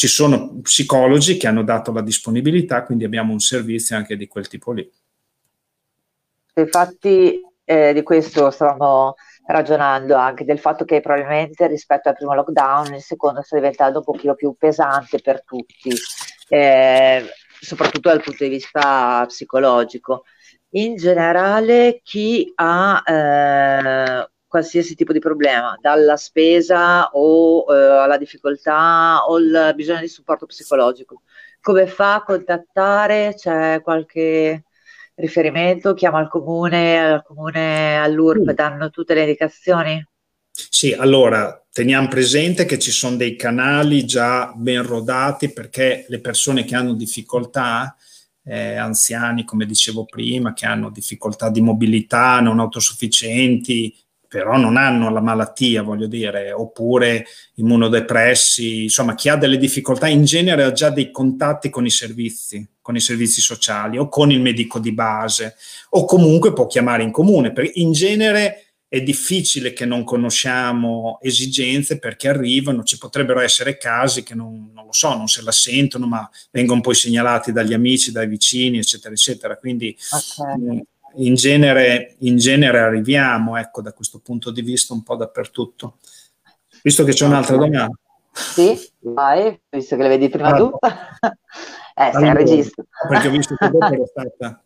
ci 0.02 0.08
sono 0.08 0.60
psicologi 0.64 1.38
che 1.38 1.46
hanno 1.46 1.64
dato 1.64 1.92
la 1.92 2.02
disponibilità, 2.02 2.84
quindi 2.84 3.04
abbiamo 3.04 3.34
un 3.34 3.40
servizio 3.40 3.96
anche 3.96 4.18
di 4.18 4.28
quel 4.28 4.48
tipo 4.48 4.72
lì. 4.72 4.92
Infatti 6.56 7.40
eh, 7.64 7.94
di 7.94 8.02
questo 8.02 8.50
stavamo 8.50 9.14
ragionando 9.46 10.16
anche 10.16 10.44
del 10.44 10.58
fatto 10.58 10.86
che 10.86 11.02
probabilmente 11.02 11.68
rispetto 11.68 12.10
al 12.10 12.16
primo 12.16 12.34
lockdown 12.34 12.96
il 12.96 13.02
secondo 13.02 13.44
sta 13.44 13.58
diventando 13.58 14.00
un 14.00 14.04
pochino 14.04 14.34
più 14.34 14.56
pesante 14.58 15.20
per 15.20 15.44
tutti, 15.44 15.94
eh, 16.50 17.24
soprattutto 17.60 18.10
dal 18.10 18.24
punto 18.24 18.44
di 18.44 18.50
vista 18.50 19.24
psicologico. 19.28 20.24
In 20.72 20.96
generale 20.96 22.00
chi 22.04 22.52
ha 22.56 23.04
eh, 23.06 24.30
qualsiasi 24.52 24.96
tipo 24.96 25.14
di 25.14 25.20
problema, 25.20 25.78
dalla 25.80 26.18
spesa 26.18 27.10
o 27.14 27.66
eh, 27.74 28.02
alla 28.02 28.18
difficoltà 28.18 29.24
o 29.26 29.38
il 29.40 29.72
bisogno 29.76 30.02
di 30.02 30.10
supporto 30.10 30.46
psicologico. 30.46 31.22
Come 31.62 31.88
fa 31.88 32.16
a 32.16 32.24
contattare? 32.24 33.34
C'è 33.38 33.82
qualche 33.82 34.64
riferimento? 35.16 35.94
Chiama 35.94 36.20
il 36.20 36.28
comune, 36.28 37.14
al 37.14 37.24
comune, 37.24 37.98
all'URP, 37.98 38.52
mm. 38.52 38.54
danno 38.54 38.90
tutte 38.90 39.14
le 39.14 39.22
indicazioni? 39.22 40.06
Sì, 40.52 40.92
allora 40.92 41.64
teniamo 41.72 42.10
presente 42.10 42.66
che 42.66 42.78
ci 42.78 42.92
sono 42.92 43.16
dei 43.16 43.38
canali 43.38 44.04
già 44.06 44.52
ben 44.54 44.86
rodati 44.86 45.54
perché 45.54 46.06
le 46.10 46.20
persone 46.20 46.66
che 46.66 46.76
hanno 46.76 46.94
difficoltà, 46.94 47.96
eh, 48.44 48.76
anziani 48.76 49.46
come 49.46 49.66
dicevo 49.66 50.06
prima, 50.06 50.54
che 50.54 50.66
hanno 50.66 50.90
difficoltà 50.90 51.50
di 51.50 51.62
mobilità, 51.62 52.40
non 52.40 52.60
autosufficienti, 52.60 53.96
però 54.32 54.56
non 54.56 54.78
hanno 54.78 55.10
la 55.10 55.20
malattia, 55.20 55.82
voglio 55.82 56.08
dire, 56.08 56.54
oppure 56.54 57.26
immunodepressi, 57.56 58.84
insomma, 58.84 59.14
chi 59.14 59.28
ha 59.28 59.36
delle 59.36 59.58
difficoltà 59.58 60.08
in 60.08 60.24
genere 60.24 60.64
ha 60.64 60.72
già 60.72 60.90
dei 60.90 61.12
contatti 61.12 61.70
con 61.70 61.86
i 61.86 61.90
servizi, 61.90 62.66
con 62.82 62.96
i 62.96 63.02
servizi 63.02 63.42
sociali 63.42 63.98
o 63.98 64.08
con 64.08 64.32
il 64.32 64.40
medico 64.40 64.80
di 64.80 64.94
base, 64.94 65.58
o 65.90 66.06
comunque 66.06 66.54
può 66.54 66.66
chiamare 66.66 67.04
in 67.04 67.12
comune, 67.12 67.52
perché 67.52 67.74
in 67.82 67.92
genere 67.92 68.71
è 68.92 69.02
difficile 69.02 69.72
che 69.72 69.86
non 69.86 70.04
conosciamo 70.04 71.18
esigenze 71.22 71.98
perché 71.98 72.28
arrivano, 72.28 72.84
ci 72.84 72.98
potrebbero 72.98 73.40
essere 73.40 73.78
casi 73.78 74.22
che 74.22 74.36
non, 74.36 74.70
non, 74.74 74.84
lo 74.88 74.92
so, 74.92 75.16
non 75.16 75.30
se 75.30 75.42
la 75.44 75.54
sentono, 75.54 76.08
ma 76.08 76.30
vengono 76.50 76.82
poi 76.82 76.94
segnalati 76.94 77.54
dagli 77.54 77.74
amici, 77.74 78.12
dai 78.12 78.28
vicini, 78.28 78.80
eccetera, 78.80 79.14
eccetera. 79.14 79.56
Quindi 79.56 79.98
okay. 80.10 80.60
mm, 80.60 80.80
in 81.24 81.36
genere, 81.36 82.16
in 82.20 82.36
genere 82.36 82.80
arriviamo, 82.80 83.56
ecco, 83.56 83.82
da 83.82 83.94
questo 83.94 84.20
punto 84.20 84.52
di 84.52 84.62
vista 84.62 84.92
un 84.92 85.04
po' 85.04 85.16
dappertutto. 85.16 86.00
Visto 86.84 87.06
che 87.06 87.14
c'è 87.14 87.26
un'altra 87.26 87.56
domanda. 87.56 87.98
Sì, 88.34 88.78
vai, 89.00 89.58
visto 89.70 89.96
che 89.96 90.02
le 90.02 90.10
vedi 90.10 90.28
prima 90.28 90.50
allora, 90.50 90.70
tu. 90.70 90.78
eh, 91.96 92.12
sei 92.12 92.14
allora, 92.14 92.34
regista. 92.34 92.84
Perché 93.08 93.28
ho 93.30 93.32
visto 93.32 93.56
che 93.56 93.70
dopo 93.70 93.86
era 93.86 94.06
stata... 94.06 94.64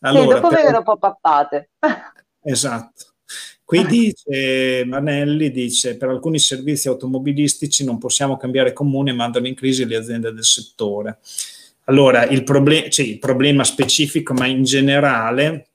Allora, 0.00 0.34
sì, 0.34 0.40
dopo 0.40 0.48
per... 0.48 0.74
un 0.74 0.82
po' 0.82 0.96
pappate. 0.96 1.70
esatto. 2.42 3.07
Qui 3.68 3.84
dice 3.84 4.82
Manelli, 4.86 5.50
dice, 5.50 5.98
per 5.98 6.08
alcuni 6.08 6.38
servizi 6.38 6.88
automobilistici 6.88 7.84
non 7.84 7.98
possiamo 7.98 8.38
cambiare 8.38 8.72
comune, 8.72 9.12
mandano 9.12 9.46
in 9.46 9.54
crisi 9.54 9.84
le 9.84 9.96
aziende 9.96 10.32
del 10.32 10.44
settore. 10.44 11.18
Allora, 11.84 12.24
il, 12.24 12.44
problem- 12.44 12.88
cioè, 12.88 13.04
il 13.04 13.18
problema 13.18 13.64
specifico, 13.64 14.32
ma 14.32 14.46
in 14.46 14.62
generale, 14.62 15.68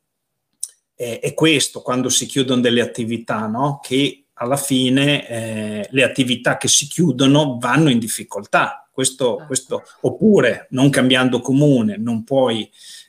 eh, 0.95 1.19
è 1.19 1.35
questo 1.35 1.83
quando 1.83 2.09
si 2.09 2.25
chiudono 2.25 2.61
delle 2.61 2.81
attività, 2.81 3.45
no? 3.45 3.79
che 3.79 4.25
alla 4.33 4.57
fine 4.57 5.29
eh, 5.29 5.87
le 5.91 6.03
attività 6.03 6.57
che 6.57 6.69
si 6.69 6.87
chiudono 6.87 7.59
vanno 7.61 7.91
in 7.91 7.99
difficoltà. 7.99 8.89
Questo, 8.91 9.25
certo. 9.25 9.45
questo, 9.45 9.83
oppure 10.01 10.65
non 10.71 10.89
cambiando 10.89 11.41
comune 11.41 11.97
non 11.97 12.23
puoi 12.23 12.67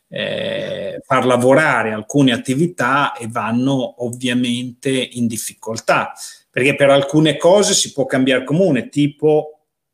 eh, 0.08 1.00
far 1.04 1.26
lavorare 1.26 1.92
alcune 1.92 2.32
attività 2.32 3.12
e 3.14 3.26
vanno 3.28 4.04
ovviamente 4.04 4.90
in 4.90 5.26
difficoltà, 5.26 6.12
perché 6.50 6.74
per 6.74 6.90
alcune 6.90 7.36
cose 7.36 7.74
si 7.74 7.92
può 7.92 8.06
cambiare 8.06 8.44
comune, 8.44 8.88
tipo 8.88 9.50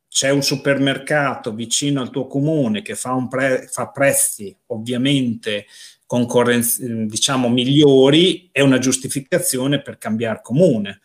c'è 0.08 0.30
un 0.30 0.42
supermercato 0.42 1.54
vicino 1.54 2.00
al 2.00 2.10
tuo 2.10 2.26
comune 2.26 2.82
che 2.82 2.96
fa, 2.96 3.16
pre- 3.28 3.68
fa 3.70 3.88
prezzi 3.88 4.54
ovviamente 4.66 5.66
concorrenzi, 6.04 7.06
diciamo, 7.06 7.48
migliori 7.48 8.48
è 8.50 8.60
una 8.60 8.78
giustificazione 8.78 9.80
per 9.80 9.96
cambiare 9.98 10.40
comune. 10.42 11.00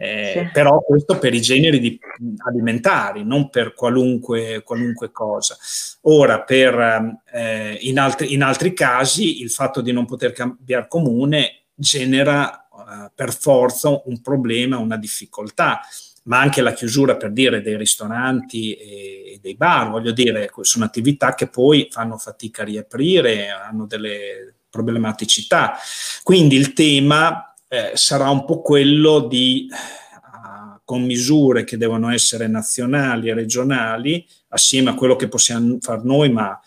Eh, 0.00 0.32
sì. 0.36 0.50
Però 0.52 0.80
questo 0.80 1.18
per 1.18 1.34
i 1.34 1.40
generi 1.40 1.80
di, 1.80 1.98
alimentari, 2.46 3.24
non 3.24 3.50
per 3.50 3.74
qualunque, 3.74 4.62
qualunque 4.62 5.10
cosa. 5.10 5.56
Ora, 6.02 6.42
per, 6.42 7.18
eh, 7.32 7.78
in, 7.80 7.98
altri, 7.98 8.32
in, 8.32 8.42
altri, 8.42 8.72
casi, 8.74 9.42
il 9.42 9.50
fatto 9.50 9.80
di 9.80 9.90
non 9.90 10.06
poter 10.06 10.30
cambiare 10.30 10.86
comune 10.86 11.64
genera 11.74 12.68
eh, 12.68 13.10
per 13.12 13.34
forza 13.34 14.00
un 14.04 14.20
problema, 14.20 14.78
una 14.78 14.96
difficoltà 14.96 15.80
ma 16.28 16.40
anche 16.40 16.60
la 16.60 16.74
chiusura 16.74 17.16
per 17.16 17.32
dire 17.32 17.62
dei 17.62 17.78
ristoranti 17.78 18.74
e, 18.74 19.38
dei 19.40 19.54
bar, 19.54 19.88
voglio 19.88 20.12
dire, 20.12 20.50
sono 20.60 20.84
attività 20.84 21.34
che 21.34 21.48
poi 21.48 21.88
fanno 21.90 22.18
fatica 22.18 22.60
a 22.60 22.66
riaprire, 22.66 23.48
hanno 23.48 23.86
delle 23.86 24.56
problematicità. 24.68 25.78
Quindi 26.22 26.56
il 26.56 26.74
tema 26.74 27.47
eh, 27.68 27.92
sarà 27.94 28.30
un 28.30 28.44
po' 28.44 28.62
quello 28.62 29.20
di, 29.20 29.68
uh, 29.70 30.80
con 30.84 31.02
misure 31.02 31.64
che 31.64 31.76
devono 31.76 32.10
essere 32.10 32.48
nazionali 32.48 33.28
e 33.28 33.34
regionali, 33.34 34.26
assieme 34.48 34.90
a 34.90 34.94
quello 34.94 35.16
che 35.16 35.28
possiamo 35.28 35.76
fare 35.80 36.00
noi, 36.02 36.30
ma 36.30 36.58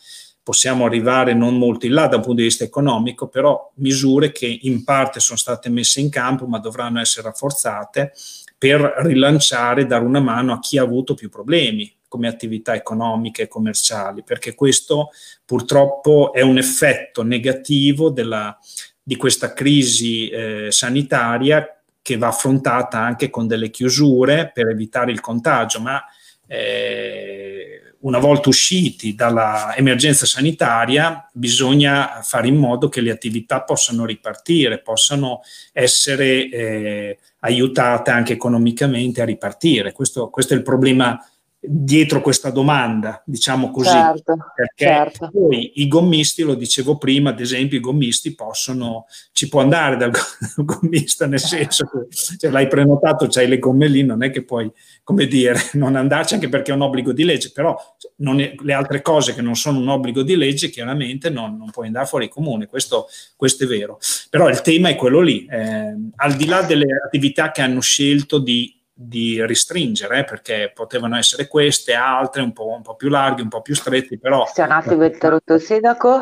possiamo 0.43 0.85
arrivare 0.85 1.33
non 1.33 1.57
molto 1.57 1.85
in 1.85 1.93
là 1.93 2.07
da 2.07 2.17
un 2.17 2.23
punto 2.23 2.39
di 2.39 2.47
vista 2.47 2.63
economico, 2.63 3.27
però 3.27 3.71
misure 3.75 4.31
che 4.31 4.59
in 4.61 4.83
parte 4.83 5.19
sono 5.19 5.37
state 5.37 5.69
messe 5.69 5.99
in 5.99 6.09
campo 6.09 6.47
ma 6.47 6.59
dovranno 6.59 6.99
essere 6.99 7.27
rafforzate 7.27 8.13
per 8.57 8.93
rilanciare, 8.97 9.85
dare 9.85 10.03
una 10.03 10.19
mano 10.19 10.53
a 10.53 10.59
chi 10.59 10.77
ha 10.77 10.83
avuto 10.83 11.13
più 11.13 11.29
problemi 11.29 11.91
come 12.07 12.27
attività 12.27 12.75
economiche 12.75 13.43
e 13.43 13.47
commerciali, 13.47 14.23
perché 14.23 14.53
questo 14.53 15.11
purtroppo 15.45 16.33
è 16.33 16.41
un 16.41 16.57
effetto 16.57 17.23
negativo 17.23 18.09
della, 18.09 18.57
di 19.03 19.15
questa 19.15 19.53
crisi 19.53 20.29
eh, 20.29 20.67
sanitaria 20.69 21.81
che 22.01 22.17
va 22.17 22.27
affrontata 22.27 22.99
anche 22.99 23.29
con 23.29 23.47
delle 23.47 23.69
chiusure 23.69 24.51
per 24.53 24.67
evitare 24.67 25.11
il 25.11 25.19
contagio, 25.19 25.79
ma 25.79 26.03
eh, 26.47 27.95
una 28.01 28.17
volta 28.17 28.49
usciti 28.49 29.13
dall'emergenza 29.13 30.25
sanitaria 30.25 31.29
bisogna 31.31 32.21
fare 32.23 32.47
in 32.47 32.55
modo 32.55 32.89
che 32.89 33.01
le 33.01 33.11
attività 33.11 33.61
possano 33.61 34.05
ripartire, 34.05 34.81
possano 34.81 35.41
essere 35.71 36.49
eh, 36.49 37.19
aiutate 37.41 38.09
anche 38.09 38.33
economicamente 38.33 39.21
a 39.21 39.25
ripartire. 39.25 39.91
Questo, 39.91 40.29
questo 40.29 40.53
è 40.53 40.57
il 40.57 40.63
problema 40.63 41.23
dietro 41.63 42.21
questa 42.21 42.49
domanda, 42.49 43.21
diciamo 43.23 43.69
così, 43.69 43.89
certo, 43.89 44.35
perché 44.55 44.85
certo. 44.85 45.29
poi 45.31 45.73
i 45.75 45.87
gommisti, 45.87 46.41
lo 46.41 46.55
dicevo 46.55 46.97
prima, 46.97 47.29
ad 47.29 47.39
esempio 47.39 47.77
i 47.77 47.81
gommisti 47.81 48.33
possono, 48.33 49.05
ci 49.31 49.47
può 49.47 49.61
andare 49.61 49.95
dal 49.95 50.11
gommista, 50.57 51.27
nel 51.27 51.39
senso 51.39 51.85
che 51.85 52.37
cioè, 52.37 52.49
l'hai 52.49 52.67
prenotato, 52.67 53.27
c'hai 53.29 53.47
le 53.47 53.59
gomme 53.59 53.87
lì, 53.87 54.03
non 54.03 54.23
è 54.23 54.31
che 54.31 54.43
puoi, 54.43 54.71
come 55.03 55.27
dire, 55.27 55.59
non 55.73 55.95
andarci 55.95 56.33
anche 56.33 56.49
perché 56.49 56.71
è 56.71 56.75
un 56.75 56.81
obbligo 56.81 57.13
di 57.13 57.23
legge, 57.23 57.51
però 57.51 57.77
è, 57.77 58.55
le 58.57 58.73
altre 58.73 59.03
cose 59.03 59.35
che 59.35 59.41
non 59.43 59.55
sono 59.55 59.77
un 59.77 59.89
obbligo 59.89 60.23
di 60.23 60.35
legge 60.35 60.69
chiaramente 60.69 61.29
non, 61.29 61.57
non 61.57 61.69
puoi 61.69 61.87
andare 61.87 62.07
fuori 62.07 62.27
comune, 62.27 62.65
questo, 62.65 63.07
questo, 63.35 63.65
è 63.65 63.67
vero, 63.67 63.99
però 64.31 64.49
il 64.49 64.61
tema 64.61 64.89
è 64.89 64.95
quello 64.95 65.19
lì, 65.21 65.45
eh, 65.45 65.95
al 66.15 66.33
di 66.33 66.45
là 66.45 66.63
delle 66.63 66.87
attività 67.05 67.51
che 67.51 67.61
hanno 67.61 67.81
scelto 67.81 68.39
di 68.39 68.80
di 69.07 69.43
restringere, 69.45 70.19
eh, 70.19 70.23
perché 70.23 70.71
potevano 70.73 71.17
essere 71.17 71.47
queste, 71.47 71.93
altre, 71.93 72.41
un 72.41 72.53
po', 72.53 72.67
un 72.67 72.81
po', 72.81 72.95
più 72.95 73.09
larghe, 73.09 73.41
un 73.41 73.49
po' 73.49 73.61
più 73.61 73.75
stretti, 73.75 74.17
però... 74.17 74.45
Sei 74.45 74.65
un 74.65 74.71
attimo 74.71 75.03
interrotto 75.05 75.53
il 75.53 75.61
sindaco, 75.61 76.21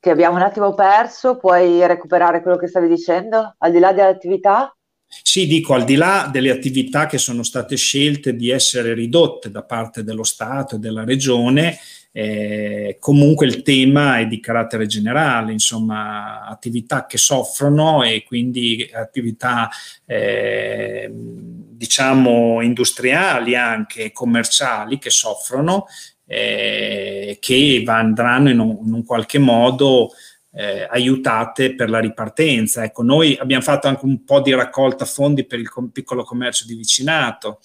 ti 0.00 0.10
abbiamo 0.10 0.36
un 0.36 0.42
attimo 0.42 0.74
perso, 0.74 1.36
puoi 1.36 1.86
recuperare 1.86 2.42
quello 2.42 2.56
che 2.56 2.66
stavi 2.66 2.88
dicendo, 2.88 3.54
al 3.58 3.70
di 3.70 3.78
là 3.78 3.92
delle 3.92 4.08
attività? 4.08 4.74
Sì, 5.06 5.46
dico, 5.46 5.74
al 5.74 5.84
di 5.84 5.94
là 5.94 6.28
delle 6.32 6.50
attività 6.50 7.06
che 7.06 7.18
sono 7.18 7.42
state 7.42 7.76
scelte 7.76 8.34
di 8.34 8.48
essere 8.50 8.94
ridotte 8.94 9.50
da 9.50 9.62
parte 9.62 10.02
dello 10.02 10.24
Stato 10.24 10.76
e 10.76 10.78
della 10.78 11.04
Regione, 11.04 11.78
eh, 12.12 12.98
comunque 13.00 13.46
il 13.46 13.62
tema 13.62 14.18
è 14.18 14.26
di 14.26 14.38
carattere 14.38 14.86
generale, 14.86 15.52
insomma, 15.52 16.44
attività 16.44 17.06
che 17.06 17.16
soffrono 17.16 18.02
e 18.02 18.22
quindi 18.22 18.88
attività, 18.92 19.70
eh, 20.04 21.10
diciamo, 21.10 22.60
industriali 22.60 23.56
anche 23.56 24.12
commerciali 24.12 24.98
che 24.98 25.10
soffrono, 25.10 25.86
eh, 26.26 27.38
che 27.40 27.82
andranno 27.86 28.50
in 28.50 28.58
un, 28.58 28.78
in 28.84 28.92
un 28.92 29.04
qualche 29.04 29.38
modo 29.38 30.10
eh, 30.54 30.86
aiutate 30.90 31.74
per 31.74 31.88
la 31.88 31.98
ripartenza. 31.98 32.84
Ecco, 32.84 33.02
noi 33.02 33.36
abbiamo 33.40 33.62
fatto 33.62 33.88
anche 33.88 34.04
un 34.04 34.22
po' 34.24 34.40
di 34.40 34.52
raccolta 34.52 35.06
fondi 35.06 35.46
per 35.46 35.58
il 35.58 35.70
com- 35.70 35.88
piccolo 35.88 36.24
commercio 36.24 36.66
di 36.66 36.74
vicinato 36.74 37.60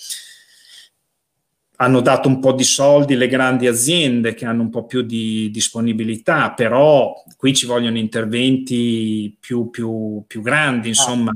hanno 1.80 2.02
dato 2.02 2.28
un 2.28 2.40
po' 2.40 2.54
di 2.54 2.64
soldi 2.64 3.16
le 3.16 3.28
grandi 3.28 3.68
aziende 3.68 4.34
che 4.34 4.46
hanno 4.46 4.64
un 4.64 4.72
po' 4.72 4.86
più 4.86 5.04
di 5.04 5.52
disponibilità, 5.52 6.54
però 6.54 7.14
qui 7.38 7.54
ci 7.54 7.68
vogliono 7.68 8.00
interventi 8.00 9.36
più, 9.40 9.70
più, 9.70 10.24
più 10.26 10.42
grandi, 10.42 10.90
insomma 10.90 11.32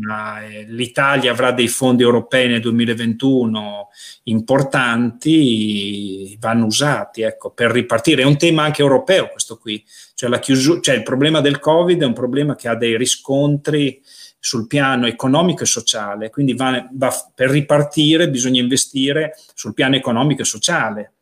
l'Italia 0.67 1.31
avrà 1.31 1.51
dei 1.51 1.67
fondi 1.67 2.01
europei 2.01 2.47
nel 2.47 2.61
2021 2.61 3.89
importanti, 4.23 6.35
vanno 6.39 6.65
usati 6.65 7.21
ecco, 7.21 7.51
per 7.51 7.69
ripartire. 7.69 8.23
È 8.23 8.25
un 8.25 8.37
tema 8.37 8.63
anche 8.63 8.81
europeo 8.81 9.29
questo 9.29 9.57
qui, 9.57 9.83
cioè, 10.15 10.39
chiusura, 10.39 10.79
cioè 10.81 10.95
il 10.95 11.03
problema 11.03 11.39
del 11.39 11.59
Covid 11.59 12.01
è 12.01 12.05
un 12.05 12.13
problema 12.13 12.55
che 12.55 12.67
ha 12.67 12.75
dei 12.75 12.97
riscontri 12.97 14.01
sul 14.43 14.65
piano 14.65 15.05
economico 15.05 15.61
e 15.61 15.67
sociale, 15.67 16.31
quindi 16.31 16.55
va, 16.55 16.89
va, 16.93 17.31
per 17.33 17.51
ripartire 17.51 18.27
bisogna 18.27 18.59
investire 18.59 19.37
sul 19.53 19.75
piano 19.75 19.95
economico 19.95 20.41
e 20.41 20.45
sociale. 20.45 21.13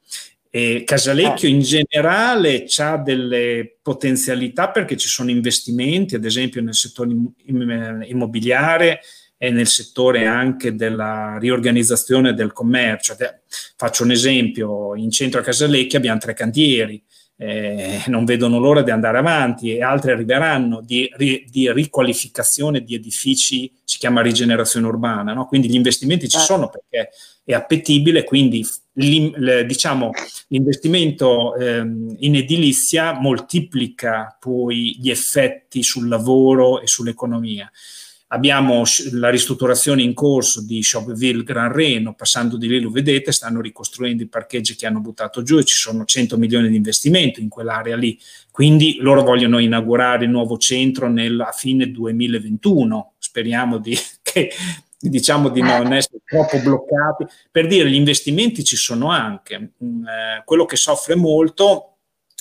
E 0.49 0.83
Casalecchio 0.85 1.49
in 1.49 1.59
generale 1.59 2.65
ha 2.77 2.97
delle 2.97 3.77
potenzialità 3.81 4.69
perché 4.69 4.95
ci 4.95 5.09
sono 5.09 5.29
investimenti, 5.29 6.15
ad 6.15 6.23
esempio 6.23 6.61
nel 6.61 6.73
settore 6.73 7.13
immobiliare 7.45 9.01
e 9.37 9.51
nel 9.51 9.67
settore 9.67 10.25
anche 10.25 10.75
della 10.75 11.37
riorganizzazione 11.39 12.33
del 12.33 12.53
commercio. 12.53 13.17
Faccio 13.75 14.03
un 14.03 14.11
esempio, 14.11 14.95
in 14.95 15.11
centro 15.11 15.41
a 15.41 15.43
Casalecchio 15.43 15.97
abbiamo 15.97 16.19
tre 16.19 16.33
cantieri, 16.33 17.03
eh, 17.41 18.03
non 18.07 18.25
vedono 18.25 18.59
l'ora 18.59 18.81
di 18.81 18.91
andare 18.91 19.17
avanti 19.17 19.73
e 19.73 19.81
altri 19.81 20.11
arriveranno 20.11 20.81
di, 20.81 21.09
di, 21.15 21.71
riqualificazione 21.71 22.83
di 22.83 22.95
edifici, 22.95 23.71
si 23.85 23.97
chiama 23.97 24.21
rigenerazione 24.21 24.85
urbana, 24.87 25.31
no? 25.31 25.45
quindi 25.45 25.69
gli 25.69 25.75
investimenti 25.75 26.27
ci 26.27 26.37
certo. 26.37 26.53
sono 26.53 26.69
perché 26.69 27.11
è 27.45 27.53
appetibile, 27.53 28.25
quindi 28.25 28.67
diciamo, 28.91 30.11
l'investimento 30.49 31.55
ehm, 31.55 32.17
in 32.19 32.35
edilizia 32.35 33.13
moltiplica 33.13 34.35
poi 34.37 34.97
gli 34.99 35.09
effetti 35.09 35.81
sul 35.81 36.09
lavoro 36.09 36.81
e 36.81 36.87
sull'economia. 36.87 37.71
Abbiamo 38.31 38.83
la 39.13 39.29
ristrutturazione 39.29 40.03
in 40.03 40.13
corso 40.13 40.63
di 40.63 40.83
Shopville 40.83 41.43
Gran 41.43 41.71
Reno, 41.71 42.13
passando 42.13 42.57
di 42.57 42.67
lì 42.67 42.79
lo 42.79 42.91
vedete, 42.91 43.31
stanno 43.31 43.59
ricostruendo 43.59 44.21
i 44.21 44.27
parcheggi 44.27 44.75
che 44.75 44.85
hanno 44.85 44.99
buttato 44.99 45.41
giù 45.41 45.57
e 45.57 45.63
ci 45.63 45.75
sono 45.75 46.05
100 46.05 46.37
milioni 46.37 46.69
di 46.69 46.75
investimento 46.75 47.39
in 47.39 47.49
quell'area 47.49 47.95
lì. 47.95 48.19
Quindi 48.51 48.97
loro 48.99 49.23
vogliono 49.23 49.57
inaugurare 49.57 50.25
il 50.25 50.29
nuovo 50.29 50.57
centro 50.57 51.09
nel, 51.09 51.39
a 51.39 51.51
fine 51.51 51.89
2021. 51.89 53.13
Speriamo 53.17 53.79
di, 53.79 53.97
che, 54.21 54.51
diciamo 54.99 55.49
di 55.49 55.61
non 55.61 55.91
essere 55.91 56.19
troppo 56.23 56.59
bloccati. 56.59 57.25
Per 57.49 57.65
dire, 57.65 57.89
gli 57.89 57.95
investimenti 57.95 58.63
ci 58.63 58.75
sono 58.75 59.09
anche. 59.09 59.71
Mm, 59.83 60.05
eh, 60.05 60.43
quello 60.45 60.65
che 60.65 60.75
soffre 60.75 61.15
molto 61.15 61.98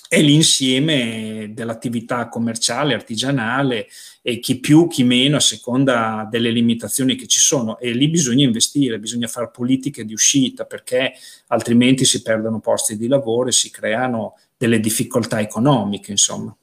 è 0.09 0.23
l'insieme 0.23 1.51
dell'attività 1.53 2.29
commerciale, 2.29 2.95
artigianale 2.95 3.89
e 4.23 4.39
chi 4.41 4.59
più, 4.59 4.89
chi 4.89 5.05
meno 5.05 5.37
a 5.37 5.41
seconda 5.41 6.27
delle 6.31 6.51
limitazioni 6.51 7.15
che 7.15 7.27
ci 7.27 7.39
sono 7.39 7.79
e 7.79 7.93
lì 7.93 8.09
bisogna 8.09 8.45
investire, 8.45 8.99
bisogna 8.99 9.27
fare 9.27 9.51
politiche 9.51 10.07
di 10.07 10.15
uscita 10.15 10.65
perché 10.65 11.13
altrimenti 11.49 12.07
si 12.07 12.23
perdono 12.23 12.59
posti 12.59 12.97
di 12.97 13.07
lavoro 13.07 13.49
e 13.49 13.53
si 13.53 13.71
creano 13.71 14.39
delle 14.57 14.81
difficoltà 14.81 15.41
economiche, 15.41 16.11
insomma. 16.11 16.57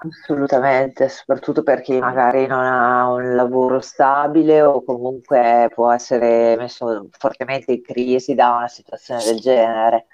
Assolutamente, 0.00 1.08
soprattutto 1.08 1.64
per 1.64 1.80
chi 1.80 1.98
magari 1.98 2.46
non 2.46 2.64
ha 2.64 3.10
un 3.10 3.34
lavoro 3.34 3.80
stabile 3.80 4.62
o 4.62 4.84
comunque 4.84 5.70
può 5.74 5.90
essere 5.90 6.56
messo 6.56 7.08
fortemente 7.10 7.72
in 7.72 7.82
crisi 7.82 8.34
da 8.34 8.56
una 8.56 8.68
situazione 8.68 9.24
del 9.24 9.40
genere. 9.40 10.06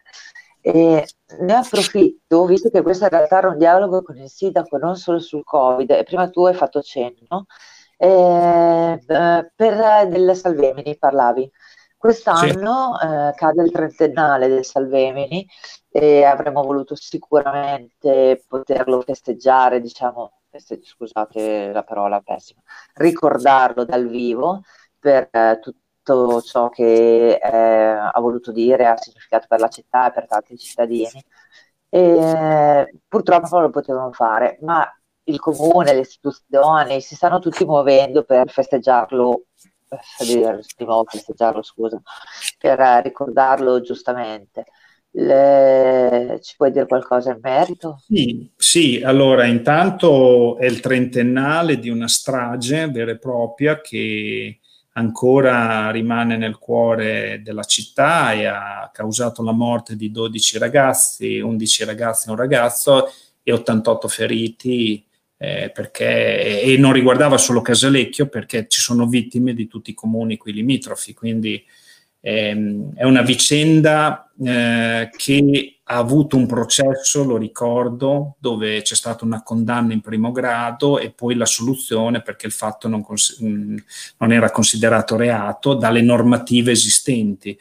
E 0.67 1.07
ne 1.41 1.53
approfitto, 1.53 2.47
visto 2.47 2.71
che 2.71 2.81
questo 2.81 3.05
in 3.05 3.11
realtà 3.11 3.37
era 3.37 3.49
un 3.51 3.59
dialogo 3.59 4.03
con 4.03 4.17
il 4.17 4.31
sindaco 4.31 4.79
non 4.79 4.97
solo 4.97 5.19
sul 5.19 5.45
Covid, 5.45 5.91
e 5.91 6.05
prima 6.05 6.31
tu 6.31 6.47
hai 6.47 6.55
fatto 6.55 6.81
cenno, 6.81 7.45
eh, 7.99 8.99
eh 9.07 9.53
per 9.55 10.09
del 10.09 10.35
Salvemini 10.35 10.97
parlavi. 10.97 11.51
Quest'anno 11.99 12.97
sì. 12.99 13.07
eh, 13.07 13.33
cade 13.35 13.63
il 13.63 13.71
trentennale 13.71 14.49
del 14.49 14.65
Salvemini 14.65 15.47
e 15.91 16.25
avremmo 16.25 16.63
voluto 16.63 16.95
sicuramente 16.95 18.43
poterlo 18.49 19.03
festeggiare, 19.03 19.83
diciamo, 19.83 20.41
feste- 20.49 20.81
scusate 20.83 21.73
la 21.73 21.83
parola 21.83 22.21
pessima, 22.21 22.63
ricordarlo 22.95 23.85
dal 23.85 24.09
vivo 24.09 24.63
per 24.99 25.29
eh, 25.31 25.59
tutti 25.61 25.84
tutto 26.05 26.43
ciò 26.43 26.69
che 26.69 27.41
eh, 27.43 27.57
ha 27.57 28.21
voluto 28.21 28.53
dire, 28.53 28.87
ha 28.87 28.97
significato 28.97 29.47
per 29.49 29.61
la 29.61 29.69
città 29.69 30.09
e 30.09 30.13
per 30.13 30.27
tanti 30.27 30.59
cittadini. 30.59 31.25
E, 31.89 33.01
purtroppo 33.09 33.49
non 33.53 33.63
lo 33.63 33.71
potevano 33.71 34.13
fare, 34.13 34.59
ma 34.61 34.87
il 35.25 35.41
comune, 35.41 35.95
le 35.95 36.01
istituzioni 36.01 37.01
si 37.01 37.15
stanno 37.15 37.39
tutti 37.39 37.65
muovendo 37.65 38.25
per 38.25 38.51
festeggiarlo, 38.51 39.45
di 40.19 40.85
nuovo 40.85 41.05
festeggiarlo, 41.05 41.63
scusa, 41.63 42.01
per 42.59 42.79
ricordarlo 43.03 43.81
giustamente. 43.81 44.67
Le... 45.17 46.41
Ci 46.43 46.57
puoi 46.57 46.73
dire 46.73 46.87
qualcosa 46.87 47.31
in 47.31 47.39
merito? 47.41 48.01
Sì, 48.05 48.51
sì, 48.57 49.01
allora 49.03 49.45
intanto 49.45 50.59
è 50.59 50.67
il 50.67 50.81
trentennale 50.81 51.79
di 51.79 51.89
una 51.89 52.09
strage 52.09 52.91
vera 52.91 53.13
e 53.13 53.19
propria 53.19 53.81
che 53.81 54.59
ancora 54.97 55.91
rimane 55.91 56.37
nel 56.37 56.59
cuore 56.59 57.41
della 57.43 57.65
città 57.65 58.33
e 58.33 58.47
ha 58.47 58.91
causato 58.93 59.43
la 59.43 59.53
morte 59.53 59.97
di 59.97 60.11
12 60.11 60.59
ragazzi, 60.59 61.39
11 61.41 61.85
ragazzi 61.85 62.29
e 62.29 62.31
un 62.31 62.37
ragazzo 62.37 63.09
e 63.43 63.53
88 63.53 64.09
feriti 64.09 65.05
eh, 65.37 65.71
perché, 65.75 66.63
e 66.63 66.77
non 66.79 66.93
riguardava 66.93 67.39
solo 67.39 67.61
Casalecchio 67.61 68.29
perché 68.29 68.67
ci 68.69 68.81
sono 68.81 69.07
vittime 69.07 69.53
di 69.53 69.67
tutti 69.67 69.91
i 69.91 69.95
comuni 69.95 70.37
qui 70.37 70.53
limitrofi, 70.53 71.13
quindi 71.13 71.63
ehm, 72.21 72.95
è 72.95 73.05
una 73.05 73.23
vicenda 73.23 74.31
eh, 74.43 75.11
che 75.17 75.74
ha 75.87 75.97
avuto 75.97 76.37
un 76.37 76.47
processo, 76.47 77.25
lo 77.25 77.37
ricordo, 77.37 78.37
dove 78.39 78.81
c'è 78.81 78.95
stata 78.95 79.25
una 79.25 79.43
condanna 79.43 79.93
in 79.93 80.01
primo 80.01 80.33
grado 80.33 80.99
e 80.99 81.11
poi 81.11 81.35
la 81.35 81.45
soluzione 81.45 82.23
perché 82.23 82.47
il 82.47 82.53
fatto 82.53 82.89
non, 82.89 83.03
cons- 83.03 83.39
non 83.41 84.33
era 84.33 84.51
considerato 84.51 85.17
reato 85.17 85.75
dalle 85.75 86.01
normative 86.01 86.73
esistenti. 86.73 87.59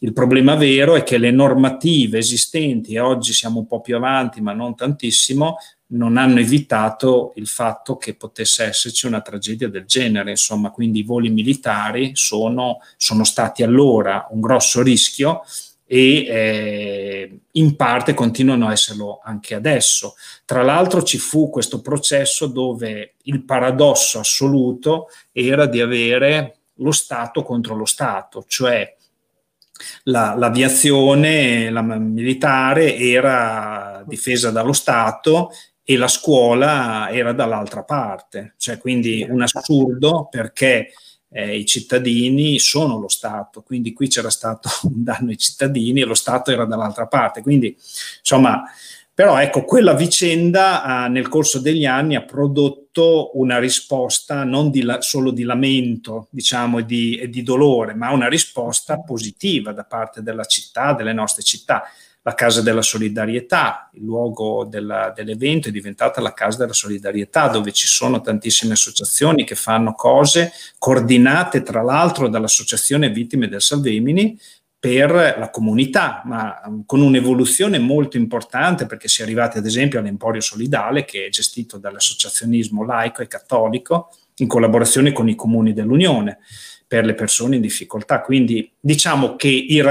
Il 0.00 0.12
problema 0.12 0.54
vero 0.54 0.94
è 0.94 1.02
che 1.02 1.18
le 1.18 1.30
normative 1.30 2.18
esistenti, 2.18 2.94
e 2.94 3.00
oggi 3.00 3.32
siamo 3.32 3.60
un 3.60 3.66
po' 3.66 3.80
più 3.80 3.96
avanti, 3.96 4.40
ma 4.40 4.52
non 4.52 4.76
tantissimo, 4.76 5.56
non 5.86 6.16
hanno 6.16 6.40
evitato 6.40 7.32
il 7.36 7.46
fatto 7.46 7.96
che 7.96 8.14
potesse 8.14 8.64
esserci 8.64 9.06
una 9.06 9.20
tragedia 9.20 9.68
del 9.68 9.84
genere. 9.86 10.30
Insomma, 10.30 10.70
quindi 10.70 11.00
i 11.00 11.04
voli 11.04 11.30
militari 11.30 12.12
sono, 12.14 12.78
sono 12.96 13.24
stati 13.24 13.62
allora 13.62 14.26
un 14.30 14.40
grosso 14.40 14.82
rischio 14.82 15.42
e 15.86 16.24
eh, 16.26 17.38
in 17.52 17.76
parte 17.76 18.14
continuano 18.14 18.68
a 18.68 18.72
esserlo 18.72 19.20
anche 19.22 19.54
adesso. 19.54 20.14
Tra 20.44 20.62
l'altro 20.62 21.02
ci 21.02 21.18
fu 21.18 21.50
questo 21.50 21.80
processo 21.80 22.46
dove 22.46 23.14
il 23.22 23.44
paradosso 23.44 24.18
assoluto 24.18 25.08
era 25.32 25.66
di 25.66 25.80
avere 25.80 26.56
lo 26.78 26.92
Stato 26.92 27.42
contro 27.42 27.74
lo 27.74 27.84
Stato, 27.84 28.44
cioè 28.48 28.96
la, 30.04 30.34
l'aviazione 30.36 31.70
la 31.70 31.82
militare 31.82 32.96
era 32.96 34.02
difesa 34.06 34.50
dallo 34.50 34.72
Stato 34.72 35.50
e 35.82 35.96
la 35.96 36.08
scuola 36.08 37.10
era 37.10 37.32
dall'altra 37.32 37.82
parte, 37.82 38.54
cioè 38.56 38.78
quindi 38.78 39.26
un 39.28 39.42
assurdo 39.42 40.28
perché 40.30 40.92
eh, 41.36 41.56
i 41.58 41.66
cittadini 41.66 42.60
sono 42.60 42.96
lo 42.96 43.08
Stato, 43.08 43.62
quindi 43.62 43.92
qui 43.92 44.06
c'era 44.06 44.30
stato 44.30 44.68
un 44.86 45.02
danno 45.02 45.30
ai 45.30 45.36
cittadini 45.36 46.00
e 46.00 46.04
lo 46.04 46.14
Stato 46.14 46.52
era 46.52 46.64
dall'altra 46.64 47.08
parte, 47.08 47.42
quindi 47.42 47.76
insomma, 48.18 48.62
però 49.12 49.40
ecco, 49.40 49.64
quella 49.64 49.94
vicenda 49.94 51.06
eh, 51.06 51.08
nel 51.08 51.28
corso 51.28 51.58
degli 51.58 51.86
anni 51.86 52.14
ha 52.14 52.22
prodotto 52.22 53.32
una 53.34 53.58
risposta 53.58 54.44
non 54.44 54.70
di 54.70 54.82
la, 54.82 55.00
solo 55.00 55.32
di 55.32 55.42
lamento, 55.42 56.28
diciamo, 56.30 56.78
e 56.78 56.84
di, 56.84 57.16
e 57.16 57.28
di 57.28 57.42
dolore, 57.42 57.94
ma 57.94 58.12
una 58.12 58.28
risposta 58.28 59.00
positiva 59.00 59.72
da 59.72 59.84
parte 59.84 60.22
della 60.22 60.44
città, 60.44 60.92
delle 60.92 61.12
nostre 61.12 61.42
città 61.42 61.82
la 62.26 62.34
Casa 62.34 62.62
della 62.62 62.80
Solidarietà, 62.80 63.90
il 63.92 64.02
luogo 64.02 64.64
della, 64.64 65.12
dell'evento 65.14 65.68
è 65.68 65.70
diventata 65.70 66.22
la 66.22 66.32
Casa 66.32 66.56
della 66.56 66.72
Solidarietà, 66.72 67.48
dove 67.48 67.70
ci 67.70 67.86
sono 67.86 68.22
tantissime 68.22 68.72
associazioni 68.72 69.44
che 69.44 69.54
fanno 69.54 69.92
cose 69.92 70.52
coordinate 70.78 71.62
tra 71.62 71.82
l'altro 71.82 72.28
dall'Associazione 72.28 73.10
Vittime 73.10 73.46
del 73.46 73.60
Salvemini 73.60 74.38
per 74.78 75.36
la 75.38 75.50
comunità, 75.50 76.22
ma 76.24 76.62
um, 76.64 76.84
con 76.86 77.02
un'evoluzione 77.02 77.78
molto 77.78 78.16
importante 78.16 78.86
perché 78.86 79.06
si 79.06 79.20
è 79.20 79.24
arrivati 79.24 79.58
ad 79.58 79.66
esempio 79.66 79.98
all'Emporio 79.98 80.40
Solidale 80.40 81.04
che 81.04 81.26
è 81.26 81.28
gestito 81.28 81.76
dall'associazionismo 81.76 82.84
laico 82.84 83.20
e 83.20 83.26
cattolico 83.26 84.08
in 84.36 84.46
collaborazione 84.46 85.12
con 85.12 85.28
i 85.28 85.34
comuni 85.34 85.74
dell'Unione 85.74 86.38
per 86.86 87.04
le 87.04 87.14
persone 87.14 87.56
in 87.56 87.62
difficoltà. 87.62 88.20
Quindi 88.20 88.70
diciamo 88.78 89.36
che 89.36 89.48
i, 89.48 89.82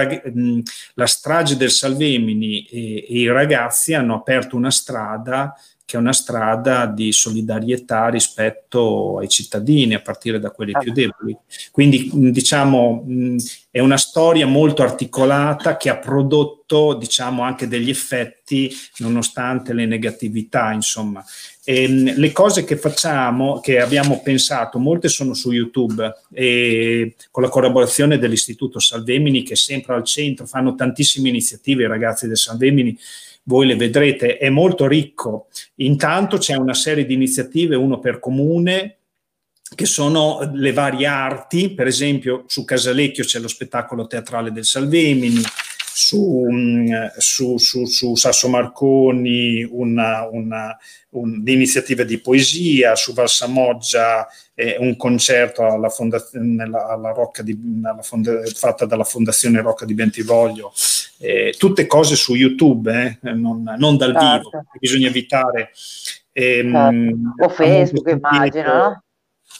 la 0.93 1.05
strage 1.05 1.57
del 1.57 1.71
Salvemini 1.71 2.65
e, 2.65 2.95
e 2.97 3.19
i 3.19 3.27
ragazzi 3.27 3.93
hanno 3.93 4.15
aperto 4.15 4.55
una 4.55 4.71
strada 4.71 5.53
che 5.85 5.97
è 5.97 5.99
una 5.99 6.13
strada 6.13 6.85
di 6.85 7.11
solidarietà 7.11 8.07
rispetto 8.07 9.17
ai 9.19 9.27
cittadini, 9.27 9.93
a 9.93 10.01
partire 10.01 10.39
da 10.39 10.51
quelli 10.51 10.71
più 10.79 10.93
deboli. 10.93 11.37
Quindi, 11.71 12.09
diciamo, 12.31 13.05
è 13.69 13.79
una 13.79 13.97
storia 13.97 14.47
molto 14.47 14.81
articolata 14.81 15.75
che 15.77 15.89
ha 15.89 15.97
prodotto, 15.97 16.93
diciamo, 16.93 17.43
anche 17.43 17.67
degli 17.67 17.89
effetti 17.89 18.73
nonostante 18.97 19.73
le 19.73 19.85
negatività, 19.85 20.71
insomma. 20.71 21.23
E, 21.65 21.87
le 21.87 22.31
cose 22.31 22.63
che 22.63 22.77
facciamo, 22.77 23.59
che 23.59 23.79
abbiamo 23.79 24.21
pensato, 24.21 24.79
molte 24.79 25.09
sono 25.09 25.33
su 25.33 25.51
YouTube 25.51 26.11
e 26.31 27.15
con 27.29 27.43
la 27.43 27.49
collaborazione 27.49 28.17
dell'Istituto 28.17 28.79
Salvemini 28.79 29.43
che 29.43 29.53
è 29.53 29.57
sempre 29.57 29.95
al 29.95 30.03
centro, 30.03 30.45
fanno 30.45 30.75
tantissime 30.75 31.29
iniziative 31.29 31.83
i 31.83 31.87
ragazzi 31.87 32.27
del 32.27 32.37
Salvemini 32.37 32.97
voi 33.43 33.67
le 33.67 33.75
vedrete, 33.75 34.37
è 34.37 34.49
molto 34.49 34.87
ricco. 34.87 35.47
Intanto 35.75 36.37
c'è 36.37 36.55
una 36.55 36.73
serie 36.73 37.05
di 37.05 37.13
iniziative, 37.13 37.75
uno 37.75 37.99
per 37.99 38.19
comune, 38.19 38.97
che 39.75 39.85
sono 39.85 40.51
le 40.53 40.71
varie 40.71 41.07
arti, 41.07 41.73
per 41.73 41.87
esempio 41.87 42.43
su 42.47 42.63
Casalecchio 42.63 43.23
c'è 43.23 43.39
lo 43.39 43.47
spettacolo 43.47 44.07
teatrale 44.07 44.51
del 44.51 44.65
Salvemini, 44.65 45.41
su, 45.93 46.47
mm, 46.49 46.87
su, 47.17 47.57
su, 47.57 47.85
su 47.85 48.15
Sasso 48.15 48.49
Marconi 48.49 49.63
una, 49.63 50.27
una, 50.29 50.77
un'iniziativa 51.09 52.03
di 52.03 52.19
poesia, 52.19 52.95
su 52.95 53.13
Valsamoggia 53.13 54.27
eh, 54.55 54.77
un 54.79 54.95
concerto 54.97 55.63
alla 55.63 55.89
fondazione, 55.89 56.63
alla 56.63 57.11
Rocca 57.11 57.41
di, 57.41 57.57
alla 57.83 58.01
fonda, 58.01 58.41
fatta 58.53 58.85
dalla 58.85 59.03
Fondazione 59.03 59.61
Rocca 59.61 59.85
di 59.85 59.93
Bentivoglio, 59.93 60.73
eh, 61.19 61.55
tutte 61.57 61.87
cose 61.87 62.15
su 62.15 62.35
YouTube, 62.35 63.19
eh, 63.21 63.33
non, 63.33 63.63
non, 63.77 63.97
dal 63.97 64.13
certo. 64.13 64.49
vivo, 64.49 64.65
bisogna 64.79 65.07
evitare. 65.07 65.71
Ehm, 66.31 66.73
certo. 66.73 67.43
O 67.43 67.49
Facebook, 67.49 68.09
immagino, 68.09 68.73
no? 68.73 69.03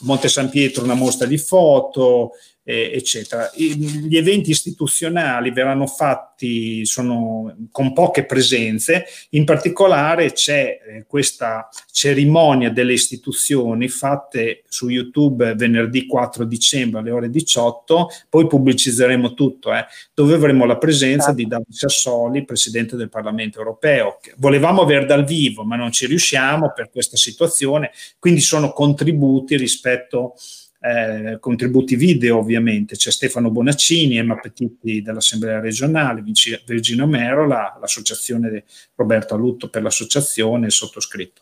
Monte 0.00 0.28
San 0.28 0.50
Pietro 0.50 0.84
una 0.84 0.94
mostra 0.94 1.26
di 1.26 1.38
foto, 1.38 2.32
eh, 2.64 2.92
eccetera. 2.94 3.50
gli 3.54 4.16
eventi 4.16 4.50
istituzionali 4.50 5.52
verranno 5.52 5.86
fatti 5.86 6.84
sono, 6.86 7.54
con 7.70 7.92
poche 7.92 8.24
presenze, 8.24 9.04
in 9.30 9.44
particolare 9.44 10.32
c'è 10.32 10.80
eh, 10.86 11.04
questa 11.06 11.68
cerimonia 11.90 12.70
delle 12.70 12.94
istituzioni 12.94 13.88
fatte 13.88 14.62
su 14.66 14.88
YouTube 14.88 15.54
venerdì 15.54 16.06
4 16.06 16.44
dicembre 16.44 17.00
alle 17.00 17.10
ore 17.10 17.30
18, 17.30 18.08
poi 18.30 18.46
pubblicizzeremo 18.46 19.34
tutto, 19.34 19.72
eh, 19.72 19.84
dove 20.14 20.34
avremo 20.34 20.64
la 20.64 20.78
presenza 20.78 21.32
di 21.32 21.46
Davide 21.46 21.72
Sassoli, 21.72 22.44
Presidente 22.44 22.96
del 22.96 23.10
Parlamento 23.10 23.58
europeo. 23.58 24.18
Volevamo 24.36 24.82
aver 24.82 25.04
dal 25.04 25.24
vivo, 25.24 25.64
ma 25.64 25.76
non 25.76 25.92
ci 25.92 26.06
riusciamo 26.06 26.72
per 26.74 26.90
questa 26.90 27.16
situazione, 27.16 27.90
quindi 28.18 28.40
sono 28.40 28.72
contributi 28.72 29.56
rispetto 29.56 30.34
a 30.34 30.63
eh, 30.84 31.38
contributi 31.40 31.96
video 31.96 32.36
ovviamente, 32.36 32.96
c'è 32.96 33.10
Stefano 33.10 33.50
Bonaccini, 33.50 34.18
Emma 34.18 34.38
Petitti 34.38 35.00
dell'Assemblea 35.00 35.58
regionale, 35.58 36.22
Virginia 36.66 37.06
Merola, 37.06 37.78
l'associazione 37.80 38.64
Roberto 38.94 39.34
Alutto 39.34 39.70
per 39.70 39.82
l'associazione, 39.82 40.66
il 40.66 40.72
sottoscritto. 40.72 41.40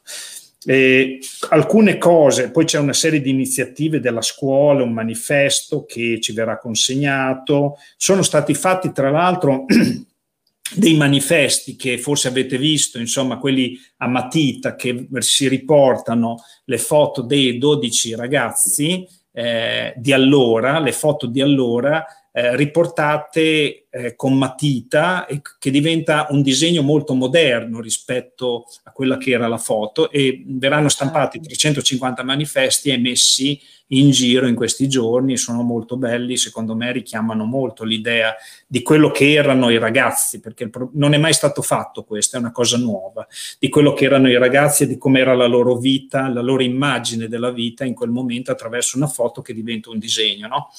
E 0.65 1.19
alcune 1.49 1.99
cose, 1.99 2.53
poi 2.53 2.67
c'è 2.67 2.79
una 2.79 2.93
serie 2.93 3.21
di 3.21 3.31
iniziative 3.31 3.99
della 3.99 4.23
scuola, 4.23 4.85
un 4.85 4.93
manifesto 4.93 5.85
che 5.87 6.21
ci 6.21 6.33
verrà 6.33 6.61
consegnato, 6.61 7.79
sono 7.97 8.23
stati 8.23 8.55
fatti 8.55 8.93
tra 8.93 9.11
l'altro 9.11 9.65
dei 10.77 10.97
manifesti 10.97 11.75
che 11.75 11.99
forse 11.99 12.29
avete 12.29 12.57
visto, 12.59 13.01
insomma 13.01 13.39
quelli 13.39 13.77
a 13.97 14.07
matita 14.07 14.77
che 14.77 15.09
si 15.19 15.49
riportano 15.49 16.37
le 16.67 16.79
foto 16.79 17.23
dei 17.23 17.59
12 17.59 18.15
ragazzi 18.15 19.21
eh, 19.33 19.95
di 19.97 20.13
allora, 20.13 20.79
le 20.79 20.93
foto 20.93 21.27
di 21.27 21.41
allora, 21.41 22.05
eh, 22.31 22.55
riportate 22.57 23.82
eh, 23.95 24.17
con 24.17 24.39
matita 24.39 25.27
e 25.27 25.43
che 25.59 25.71
diventa 25.71 26.27
un 26.31 26.41
disegno 26.41 26.81
molto 26.81 27.13
moderno 27.13 27.81
rispetto 27.81 28.65
a 28.85 28.91
quella 28.91 29.19
che 29.19 29.33
era 29.33 29.47
la 29.49 29.59
foto 29.59 30.11
e 30.11 30.43
verranno 30.47 30.89
stampati 30.89 31.41
350 31.41 32.17
certo. 32.17 32.31
manifesti 32.31 32.89
e 32.89 32.97
messi 32.97 33.61
in 33.93 34.11
giro 34.11 34.47
in 34.47 34.55
questi 34.55 34.89
giorni, 34.89 35.37
sono 35.37 35.61
molto 35.61 35.99
belli, 35.99 36.39
secondo 36.39 36.75
me 36.75 36.93
richiamano 36.93 37.45
molto 37.45 37.85
l'idea 37.85 38.35
di 38.67 38.81
quello 38.81 39.11
che 39.11 39.33
erano 39.33 39.69
i 39.69 39.77
ragazzi, 39.77 40.41
perché 40.41 40.71
non 40.95 41.13
è 41.13 41.19
mai 41.19 41.35
stato 41.35 41.61
fatto 41.61 42.03
questo, 42.03 42.37
è 42.37 42.41
una 42.41 42.53
cosa 42.53 42.79
nuova, 42.79 43.27
di 43.59 43.69
quello 43.69 43.93
che 43.93 44.07
erano 44.07 44.31
i 44.31 44.39
ragazzi 44.39 44.85
e 44.85 44.87
di 44.87 44.97
come 44.97 45.21
era 45.21 45.35
la 45.35 45.47
loro 45.47 45.77
vita, 45.77 46.29
la 46.29 46.41
loro 46.41 46.63
immagine 46.63 47.29
della 47.29 47.51
vita 47.51 47.85
in 47.85 47.93
quel 47.93 48.09
momento 48.09 48.51
attraverso 48.51 48.97
una 48.97 49.09
foto 49.09 49.43
che 49.43 49.53
diventa 49.53 49.91
un 49.91 49.99
disegno. 49.99 50.47
No? 50.47 50.71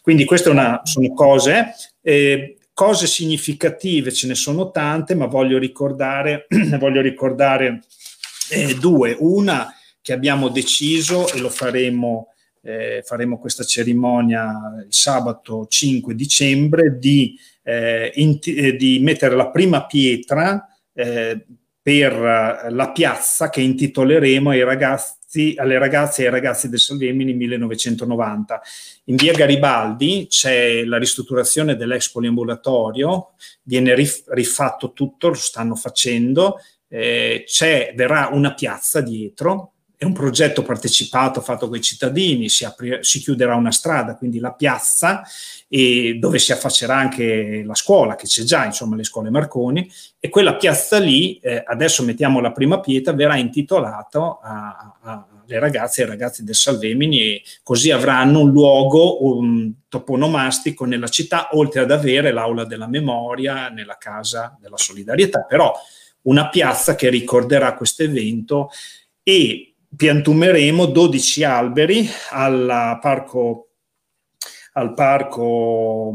Quindi 0.00 0.24
queste 0.24 0.48
una, 0.48 0.80
sono 0.84 1.12
cose. 1.12 1.74
Eh, 2.00 2.56
cose 2.72 3.06
significative 3.06 4.12
ce 4.12 4.26
ne 4.26 4.34
sono 4.34 4.70
tante, 4.70 5.14
ma 5.14 5.26
voglio 5.26 5.58
ricordare, 5.58 6.46
voglio 6.78 7.00
ricordare 7.00 7.82
eh, 8.50 8.74
due. 8.74 9.16
Una 9.18 9.72
che 10.00 10.12
abbiamo 10.12 10.48
deciso 10.48 11.32
e 11.32 11.38
lo 11.38 11.48
faremo 11.50 12.32
eh, 12.62 13.02
faremo 13.04 13.38
questa 13.38 13.64
cerimonia 13.64 14.52
il 14.86 14.92
sabato 14.92 15.66
5 15.66 16.14
dicembre, 16.14 16.96
di, 16.98 17.36
eh, 17.62 18.12
inti- 18.14 18.54
eh, 18.54 18.76
di 18.76 19.00
mettere 19.00 19.34
la 19.34 19.50
prima 19.50 19.84
pietra 19.86 20.66
eh, 20.94 21.44
per 21.82 22.68
la 22.70 22.92
piazza 22.92 23.50
che 23.50 23.60
intitoleremo 23.60 24.50
ai 24.50 24.62
ragazzi, 24.62 25.14
alle 25.56 25.78
ragazze 25.78 26.22
e 26.22 26.24
ai 26.26 26.30
ragazzi 26.30 26.68
del 26.68 26.78
Salvemini 26.78 27.32
1990. 27.32 28.60
In 29.04 29.16
via 29.16 29.32
Garibaldi 29.32 30.26
c'è 30.28 30.84
la 30.84 30.98
ristrutturazione 30.98 31.76
dell'ex 31.76 32.10
poliambulatorio, 32.10 33.32
viene 33.62 33.94
rif- 33.94 34.28
rifatto 34.28 34.92
tutto, 34.92 35.28
lo 35.28 35.34
stanno 35.34 35.74
facendo, 35.74 36.58
eh, 36.88 37.44
verrà 37.94 38.28
una 38.32 38.54
piazza 38.54 39.00
dietro 39.00 39.71
è 40.02 40.04
un 40.04 40.12
progetto 40.12 40.62
partecipato 40.62 41.40
fatto 41.40 41.68
con 41.68 41.76
i 41.76 41.80
cittadini, 41.80 42.48
si, 42.48 42.64
apri, 42.64 42.98
si 43.02 43.20
chiuderà 43.20 43.54
una 43.54 43.70
strada, 43.70 44.16
quindi 44.16 44.40
la 44.40 44.52
piazza, 44.52 45.22
dove 46.18 46.40
si 46.40 46.50
affaccerà 46.50 46.96
anche 46.96 47.62
la 47.64 47.76
scuola, 47.76 48.16
che 48.16 48.26
c'è 48.26 48.42
già, 48.42 48.64
insomma, 48.64 48.96
le 48.96 49.04
scuole 49.04 49.30
Marconi, 49.30 49.88
e 50.18 50.28
quella 50.28 50.56
piazza 50.56 50.98
lì, 50.98 51.38
eh, 51.38 51.62
adesso 51.64 52.02
mettiamo 52.02 52.40
la 52.40 52.50
prima 52.50 52.80
pietra, 52.80 53.12
verrà 53.12 53.36
intitolata 53.36 54.40
alle 55.02 55.58
ragazze 55.60 56.00
e 56.00 56.04
ai 56.04 56.10
ragazzi 56.10 56.42
del 56.42 56.56
Salvemini 56.56 57.20
e 57.20 57.42
così 57.62 57.92
avranno 57.92 58.40
un 58.40 58.50
luogo 58.50 59.24
un 59.24 59.72
toponomastico 59.88 60.84
nella 60.84 61.06
città, 61.06 61.50
oltre 61.52 61.80
ad 61.80 61.92
avere 61.92 62.32
l'aula 62.32 62.64
della 62.64 62.88
memoria 62.88 63.68
nella 63.68 63.98
casa 63.98 64.58
della 64.60 64.76
solidarietà, 64.76 65.42
però 65.48 65.72
una 66.22 66.48
piazza 66.48 66.96
che 66.96 67.08
ricorderà 67.08 67.76
questo 67.76 68.02
evento 68.02 68.68
e 69.22 69.71
piantumeremo 69.94 70.86
12 70.86 71.44
alberi 71.44 72.08
al 72.30 72.98
parco, 73.00 73.68
al 74.72 74.94
parco, 74.94 76.12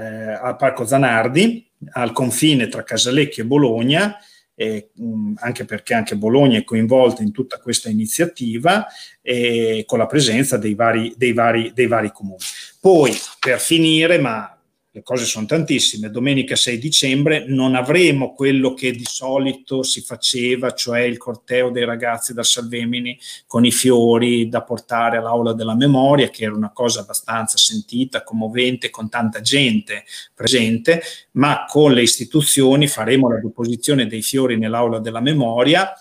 eh, 0.00 0.32
al 0.32 0.56
parco 0.56 0.86
Zanardi, 0.86 1.68
al 1.92 2.12
confine 2.12 2.68
tra 2.68 2.84
Casalecchio 2.84 3.42
e 3.42 3.46
Bologna, 3.46 4.16
eh, 4.54 4.90
anche 5.36 5.64
perché 5.64 5.94
anche 5.94 6.16
Bologna 6.16 6.58
è 6.58 6.64
coinvolta 6.64 7.22
in 7.22 7.32
tutta 7.32 7.58
questa 7.58 7.90
iniziativa, 7.90 8.86
eh, 9.20 9.82
con 9.86 9.98
la 9.98 10.06
presenza 10.06 10.56
dei 10.56 10.74
vari, 10.74 11.12
dei, 11.16 11.32
vari, 11.32 11.72
dei 11.74 11.86
vari 11.86 12.10
comuni. 12.12 12.38
Poi, 12.80 13.12
per 13.38 13.60
finire, 13.60 14.18
ma 14.18 14.55
le 14.96 15.02
cose 15.02 15.26
sono 15.26 15.44
tantissime. 15.44 16.08
Domenica 16.08 16.56
6 16.56 16.78
dicembre 16.78 17.44
non 17.46 17.74
avremo 17.74 18.32
quello 18.32 18.72
che 18.72 18.92
di 18.92 19.04
solito 19.04 19.82
si 19.82 20.00
faceva, 20.00 20.72
cioè 20.72 21.00
il 21.00 21.18
corteo 21.18 21.68
dei 21.68 21.84
ragazzi 21.84 22.32
da 22.32 22.42
Salvemini 22.42 23.18
con 23.46 23.66
i 23.66 23.72
fiori 23.72 24.48
da 24.48 24.62
portare 24.62 25.18
all'aula 25.18 25.52
della 25.52 25.74
memoria, 25.74 26.30
che 26.30 26.44
era 26.44 26.54
una 26.54 26.72
cosa 26.72 27.00
abbastanza 27.00 27.58
sentita, 27.58 28.22
commovente, 28.22 28.88
con 28.88 29.10
tanta 29.10 29.42
gente 29.42 30.04
presente, 30.34 31.02
ma 31.32 31.66
con 31.68 31.92
le 31.92 32.00
istituzioni 32.00 32.88
faremo 32.88 33.28
la 33.28 33.38
deposizione 33.38 34.06
dei 34.06 34.22
fiori 34.22 34.56
nell'aula 34.56 34.98
della 34.98 35.20
memoria 35.20 35.92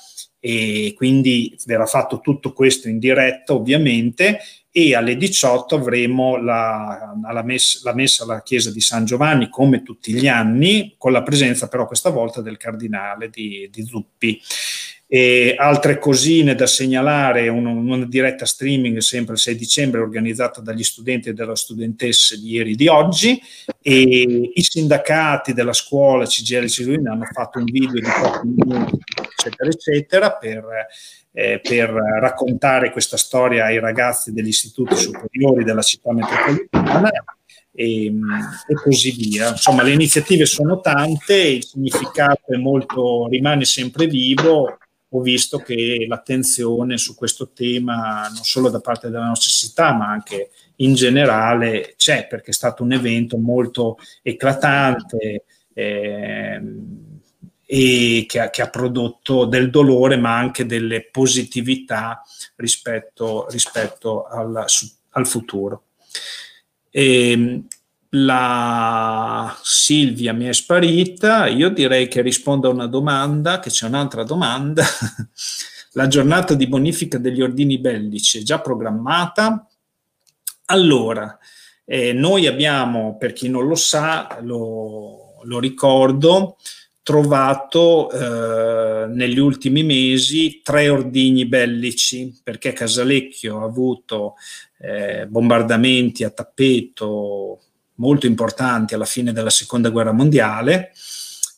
e 0.47 0.93
quindi 0.95 1.57
verrà 1.65 1.87
fatto 1.87 2.19
tutto 2.19 2.53
questo 2.53 2.87
in 2.87 2.99
diretta 2.99 3.55
ovviamente 3.55 4.41
e 4.69 4.93
alle 4.93 5.17
18 5.17 5.73
avremo 5.73 6.37
la, 6.37 7.15
la, 7.31 7.41
messa, 7.41 7.79
la, 7.81 7.95
messa, 7.95 8.25
alla 8.25 8.43
chiesa 8.43 8.69
di 8.69 8.79
San 8.79 9.05
Giovanni 9.05 9.49
come 9.49 9.81
tutti 9.81 10.13
gli 10.13 10.27
anni, 10.27 10.93
con 10.99 11.13
la 11.13 11.23
presenza 11.23 11.67
però 11.67 11.87
questa 11.87 12.11
volta 12.11 12.41
del 12.41 12.57
cardinale 12.57 13.31
di, 13.31 13.67
di 13.71 13.83
Zuppi. 13.85 14.39
E 15.07 15.53
altre 15.57 15.99
cosine 15.99 16.55
da 16.55 16.65
segnalare, 16.65 17.47
un, 17.47 17.65
una 17.65 18.05
diretta 18.05 18.45
streaming 18.45 18.97
sempre 18.97 19.35
il 19.35 19.39
6 19.39 19.55
dicembre 19.55 20.01
organizzata 20.01 20.61
dagli 20.61 20.83
studenti 20.83 21.29
e 21.29 21.33
dalle 21.33 21.55
studentesse 21.55 22.39
di 22.39 22.53
ieri 22.53 22.71
e 22.71 22.75
di 22.75 22.87
oggi 22.87 23.39
e 23.81 24.51
i 24.53 24.63
sindacati 24.63 25.53
della 25.53 25.73
scuola 25.73 26.25
CGL 26.25 26.67
Ciluina 26.67 27.11
hanno 27.11 27.27
fatto 27.31 27.59
un 27.59 27.65
video 27.65 27.93
di 27.93 28.01
pochi 28.01 28.47
minuti 28.47 28.97
eccetera 29.37 29.69
eccetera 29.69 30.31
per 30.33 30.65
eh, 31.35 31.59
per 31.61 31.89
raccontare 31.89 32.91
questa 32.91 33.17
storia 33.17 33.65
ai 33.65 33.79
ragazzi 33.79 34.31
degli 34.31 34.47
istituti 34.47 34.95
superiori 34.95 35.65
della 35.65 35.81
città 35.81 36.13
metropolitana 36.13 37.11
e, 37.73 38.05
e, 38.05 38.73
così 38.81 39.11
via. 39.11 39.49
Insomma, 39.49 39.83
le 39.83 39.91
iniziative 39.91 40.45
sono 40.45 40.79
tante, 40.79 41.35
il 41.35 41.65
significato 41.65 42.53
è 42.53 42.55
molto, 42.55 43.27
rimane 43.27 43.65
sempre 43.65 44.07
vivo. 44.07 44.77
Ho 45.15 45.21
visto 45.21 45.59
che 45.59 46.05
l'attenzione 46.09 46.97
su 46.97 47.15
questo 47.15 47.51
tema, 47.51 48.27
non 48.27 48.43
solo 48.43 48.69
da 48.69 48.81
parte 48.81 49.09
della 49.09 49.27
nostra 49.27 49.49
città, 49.49 49.93
ma 49.93 50.07
anche 50.07 50.49
in 50.77 50.93
generale, 50.93 51.93
c'è 51.95 52.27
perché 52.27 52.51
è 52.51 52.53
stato 52.53 52.83
un 52.83 52.91
evento 52.91 53.37
molto 53.37 53.97
eclatante. 54.21 55.45
Eh, 55.73 56.61
e 57.67 58.25
che 58.27 58.39
ha, 58.39 58.49
che 58.51 58.61
ha, 58.61 58.69
prodotto 58.69 59.45
del 59.45 59.71
dolore 59.71 60.17
ma 60.17 60.37
anche 60.37 60.67
delle 60.67 61.09
positività 61.09 62.21
rispetto, 62.57 63.47
rispetto 63.49 64.25
al, 64.25 64.65
al, 65.09 65.27
futuro. 65.27 65.85
E 66.91 67.31
ehm, 67.31 67.67
la 68.15 69.57
Silvia 69.61 70.33
mi 70.33 70.45
è 70.45 70.53
sparita, 70.53 71.47
io 71.47 71.69
direi 71.69 72.07
che 72.07 72.21
rispondo 72.21 72.69
a 72.69 72.73
una 72.73 72.87
domanda, 72.87 73.59
che 73.59 73.69
c'è 73.69 73.87
un'altra 73.87 74.23
domanda. 74.23 74.85
la 75.93 76.07
giornata 76.07 76.53
di 76.53 76.67
bonifica 76.67 77.17
degli 77.17 77.41
ordini 77.41 77.77
bellici 77.77 78.39
è 78.39 78.43
già 78.43 78.59
programmata? 78.59 79.67
Allora, 80.67 81.37
eh, 81.83 82.13
noi 82.13 82.47
abbiamo, 82.47 83.17
per 83.17 83.33
chi 83.33 83.49
non 83.49 83.67
lo 83.67 83.75
sa, 83.75 84.39
lo, 84.41 85.41
lo 85.43 85.59
ricordo, 85.59 86.57
trovato 87.03 88.09
eh, 88.09 89.07
negli 89.07 89.37
ultimi 89.37 89.83
mesi 89.83 90.61
tre 90.63 90.89
ordigni 90.89 91.45
bellici 91.45 92.39
perché 92.41 92.73
Casalecchio 92.73 93.61
ha 93.61 93.63
avuto 93.63 94.33
eh, 94.79 95.27
bombardamenti 95.27 96.23
a 96.23 96.31
tappeto 96.31 97.59
molto 97.95 98.25
importanti 98.25 98.93
alla 98.93 99.05
fine 99.05 99.31
della 99.31 99.49
seconda 99.49 99.89
guerra 99.89 100.11
mondiale 100.11 100.91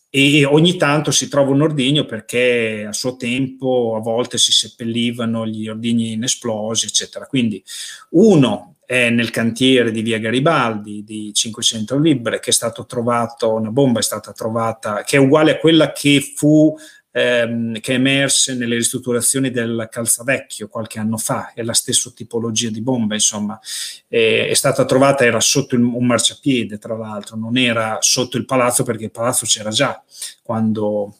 e 0.09 0.45
ogni 0.45 0.77
tanto 0.77 1.11
si 1.11 1.27
trova 1.27 1.51
un 1.51 1.61
ordigno 1.61 2.05
perché 2.05 2.85
a 2.87 2.93
suo 2.93 3.17
tempo 3.17 3.95
a 3.95 3.99
volte 3.99 4.37
si 4.37 4.51
seppellivano 4.51 5.45
gli 5.45 5.67
ordigni 5.67 6.13
inesplosi 6.13 6.85
eccetera. 6.85 7.25
Quindi 7.25 7.63
uno 8.11 8.75
è 8.85 9.09
nel 9.09 9.31
cantiere 9.31 9.91
di 9.91 10.01
via 10.01 10.17
Garibaldi 10.17 11.03
di 11.03 11.33
500 11.33 11.99
libbre 11.99 12.39
che 12.39 12.51
è 12.51 12.53
stato 12.53 12.85
trovato, 12.85 13.53
una 13.53 13.69
bomba 13.69 13.99
è 13.99 14.03
stata 14.03 14.31
trovata 14.31 15.03
che 15.03 15.17
è 15.17 15.19
uguale 15.19 15.51
a 15.51 15.57
quella 15.57 15.91
che 15.91 16.21
fu 16.35 16.73
ehm, 17.17 17.79
che 17.79 17.93
emerse 17.93 18.53
nelle 18.53 18.75
ristrutturazioni 18.75 19.49
del 19.49 19.87
Calzavecchio 19.89 20.67
qualche 20.67 20.99
anno 20.99 21.17
fa, 21.17 21.51
è 21.55 21.63
la 21.63 21.73
stessa 21.73 22.11
tipologia 22.13 22.69
di 22.69 22.81
bomba, 22.81 23.15
insomma, 23.15 23.59
eh, 24.07 24.47
è 24.47 24.53
stata 24.53 24.85
trovata, 24.85 25.25
era 25.25 25.39
sotto 25.39 25.73
il, 25.73 25.81
un 25.81 26.05
marciapiede 26.05 26.77
tra 26.77 26.95
l'altro, 26.95 27.35
non 27.35 27.57
era 27.57 27.97
sotto 28.01 28.37
il 28.37 28.45
palazzo 28.45 28.83
perché 28.83 29.05
il 29.05 29.11
palazzo 29.11 29.45
c'era 29.47 29.71
già 29.71 30.01
quando 30.43 31.15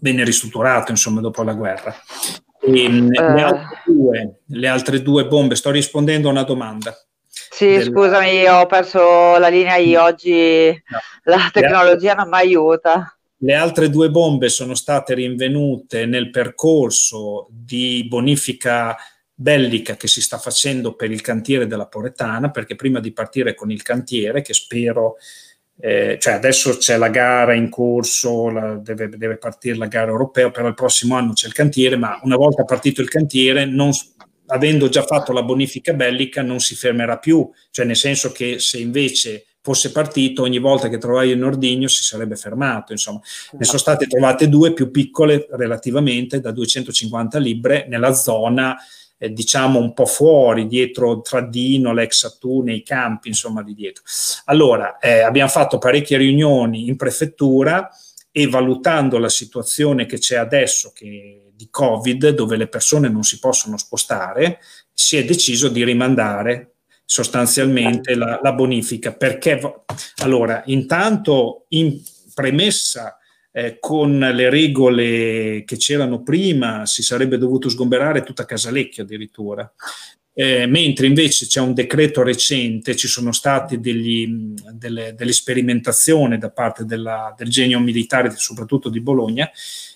venne 0.00 0.24
ristrutturato, 0.24 0.92
insomma, 0.92 1.20
dopo 1.20 1.42
la 1.42 1.54
guerra. 1.54 1.94
E, 2.62 2.86
uh, 2.86 3.08
le, 3.08 3.42
altre 3.42 3.82
due, 3.86 4.40
le, 4.46 4.68
altre 4.68 5.02
due, 5.02 5.26
bombe, 5.26 5.56
sto 5.56 5.70
rispondendo 5.70 6.28
a 6.28 6.32
una 6.32 6.44
domanda. 6.44 6.96
Sì, 7.50 7.66
del... 7.66 7.84
scusami, 7.86 8.46
ho 8.46 8.66
perso 8.66 9.38
la 9.38 9.48
linea 9.48 9.76
io 9.76 10.02
oggi, 10.04 10.68
no. 10.68 10.98
la 11.24 11.48
tecnologia 11.52 12.14
non 12.14 12.28
mi 12.28 12.36
aiuta. 12.36 13.14
Le 13.42 13.54
altre 13.54 13.88
due 13.88 14.10
bombe 14.10 14.50
sono 14.50 14.74
state 14.74 15.14
rinvenute 15.14 16.04
nel 16.04 16.30
percorso 16.30 17.48
di 17.50 18.04
bonifica 18.06 18.94
bellica 19.34 19.96
che 19.96 20.08
si 20.08 20.20
sta 20.20 20.36
facendo 20.36 20.94
per 20.94 21.10
il 21.10 21.22
cantiere 21.22 21.66
della 21.66 21.86
Poretana, 21.86 22.50
perché 22.50 22.74
prima 22.74 23.00
di 23.00 23.12
partire 23.12 23.54
con 23.54 23.70
il 23.70 23.82
cantiere, 23.82 24.42
che 24.42 24.52
spero 24.52 25.16
eh, 25.82 26.18
cioè 26.20 26.34
adesso 26.34 26.76
c'è 26.76 26.98
la 26.98 27.08
gara 27.08 27.54
in 27.54 27.70
corso, 27.70 28.50
la, 28.50 28.74
deve, 28.74 29.08
deve, 29.08 29.38
partire 29.38 29.78
la 29.78 29.86
gara 29.86 30.10
europea, 30.10 30.50
però 30.50 30.68
il 30.68 30.74
prossimo 30.74 31.14
anno 31.14 31.32
c'è 31.32 31.46
il 31.46 31.54
cantiere, 31.54 31.96
ma 31.96 32.20
una 32.22 32.36
volta 32.36 32.64
partito 32.64 33.00
il 33.00 33.08
cantiere, 33.08 33.64
non, 33.64 33.90
avendo 34.46 34.90
già 34.90 35.02
fatto 35.02 35.32
la 35.32 35.42
bonifica 35.42 35.94
bellica, 35.94 36.42
non 36.42 36.60
si 36.60 36.74
fermerà 36.74 37.16
più, 37.16 37.50
cioè 37.70 37.86
nel 37.86 37.96
senso 37.96 38.30
che 38.30 38.58
se 38.58 38.78
invece 38.78 39.46
fosse 39.62 39.92
partito 39.92 40.42
ogni 40.42 40.58
volta 40.58 40.88
che 40.88 40.98
trovai 40.98 41.32
un 41.32 41.42
ordigno 41.42 41.88
si 41.88 42.02
sarebbe 42.02 42.36
fermato, 42.36 42.92
insomma. 42.92 43.20
Ne 43.52 43.64
sono 43.64 43.78
state 43.78 44.06
trovate 44.06 44.48
due 44.48 44.72
più 44.72 44.90
piccole 44.90 45.46
relativamente, 45.50 46.40
da 46.40 46.50
250 46.50 47.38
libbre, 47.38 47.86
nella 47.88 48.12
zona 48.12 48.76
eh, 49.22 49.30
diciamo 49.32 49.78
un 49.78 49.92
po' 49.92 50.06
fuori, 50.06 50.66
dietro 50.66 51.20
Tradino, 51.20 51.92
l'ex 51.92 52.24
Attu, 52.24 52.62
nei 52.62 52.82
campi, 52.82 53.28
insomma, 53.28 53.62
di 53.62 53.74
dietro. 53.74 54.02
Allora, 54.46 54.98
eh, 54.98 55.20
abbiamo 55.20 55.50
fatto 55.50 55.76
parecchie 55.76 56.16
riunioni 56.16 56.88
in 56.88 56.96
prefettura 56.96 57.90
e 58.32 58.48
valutando 58.48 59.18
la 59.18 59.28
situazione 59.28 60.06
che 60.06 60.18
c'è 60.18 60.36
adesso 60.36 60.92
che, 60.94 61.50
di 61.54 61.68
Covid, 61.68 62.30
dove 62.30 62.56
le 62.56 62.68
persone 62.68 63.10
non 63.10 63.22
si 63.22 63.38
possono 63.38 63.76
spostare, 63.76 64.60
si 64.90 65.18
è 65.18 65.24
deciso 65.24 65.68
di 65.68 65.84
rimandare 65.84 66.69
sostanzialmente 67.10 68.14
la, 68.14 68.38
la 68.40 68.52
bonifica. 68.52 69.12
Perché, 69.12 69.60
allora, 70.18 70.62
intanto 70.66 71.64
in 71.70 72.00
premessa 72.32 73.18
eh, 73.50 73.78
con 73.80 74.16
le 74.16 74.48
regole 74.48 75.64
che 75.64 75.76
c'erano 75.76 76.22
prima 76.22 76.86
si 76.86 77.02
sarebbe 77.02 77.36
dovuto 77.36 77.68
sgomberare 77.68 78.22
tutta 78.22 78.44
Casalecchio 78.44 79.02
addirittura. 79.02 79.68
Eh, 80.32 80.66
mentre 80.66 81.08
invece 81.08 81.48
c'è 81.48 81.60
un 81.60 81.74
decreto 81.74 82.22
recente, 82.22 82.94
ci 82.94 83.08
sono 83.08 83.32
state 83.32 83.80
degli, 83.80 84.54
delle, 84.72 85.12
delle, 85.16 85.32
sperimentazioni 85.32 86.38
da 86.38 86.50
parte 86.50 86.84
della, 86.84 87.34
del 87.36 87.48
genio 87.48 87.80
militare, 87.80 88.30
soprattutto 88.36 88.88
di 88.88 89.00
Bologna, 89.00 89.50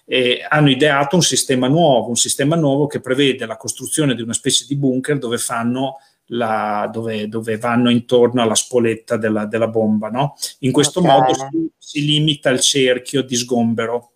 eh, 0.05 0.45
hanno 0.47 0.69
ideato 0.69 1.15
un 1.15 1.23
sistema 1.23 1.69
nuovo, 1.69 2.09
un 2.09 2.17
sistema 2.17 2.57
nuovo 2.57 2.89
che 2.89 3.01
prevede 3.01 3.47
la 3.47 3.57
costruzione 3.57 4.17
di 4.17 4.23
una 4.23 4.33
specie 4.33 4.65
di 4.67 4.75
bunker 4.75 5.19
dove 5.19 5.39
fanno 5.39 5.99
la, 6.35 6.89
dove, 6.93 7.29
dove, 7.29 7.57
vanno 7.57 7.91
intorno 7.91 8.43
alla 8.43 8.55
spoletta 8.55 9.17
della, 9.17 9.47
della 9.47 9.69
bomba. 9.69 10.09
No? 10.09 10.35
In 10.61 10.73
questo 10.73 11.01
okay. 11.01 11.11
modo 11.11 11.35
si, 11.35 11.71
si, 11.79 12.05
limita 12.05 12.51
il 12.51 12.61
cerchio 12.61 13.23
di 13.23 13.37
sgombero. 13.37 14.13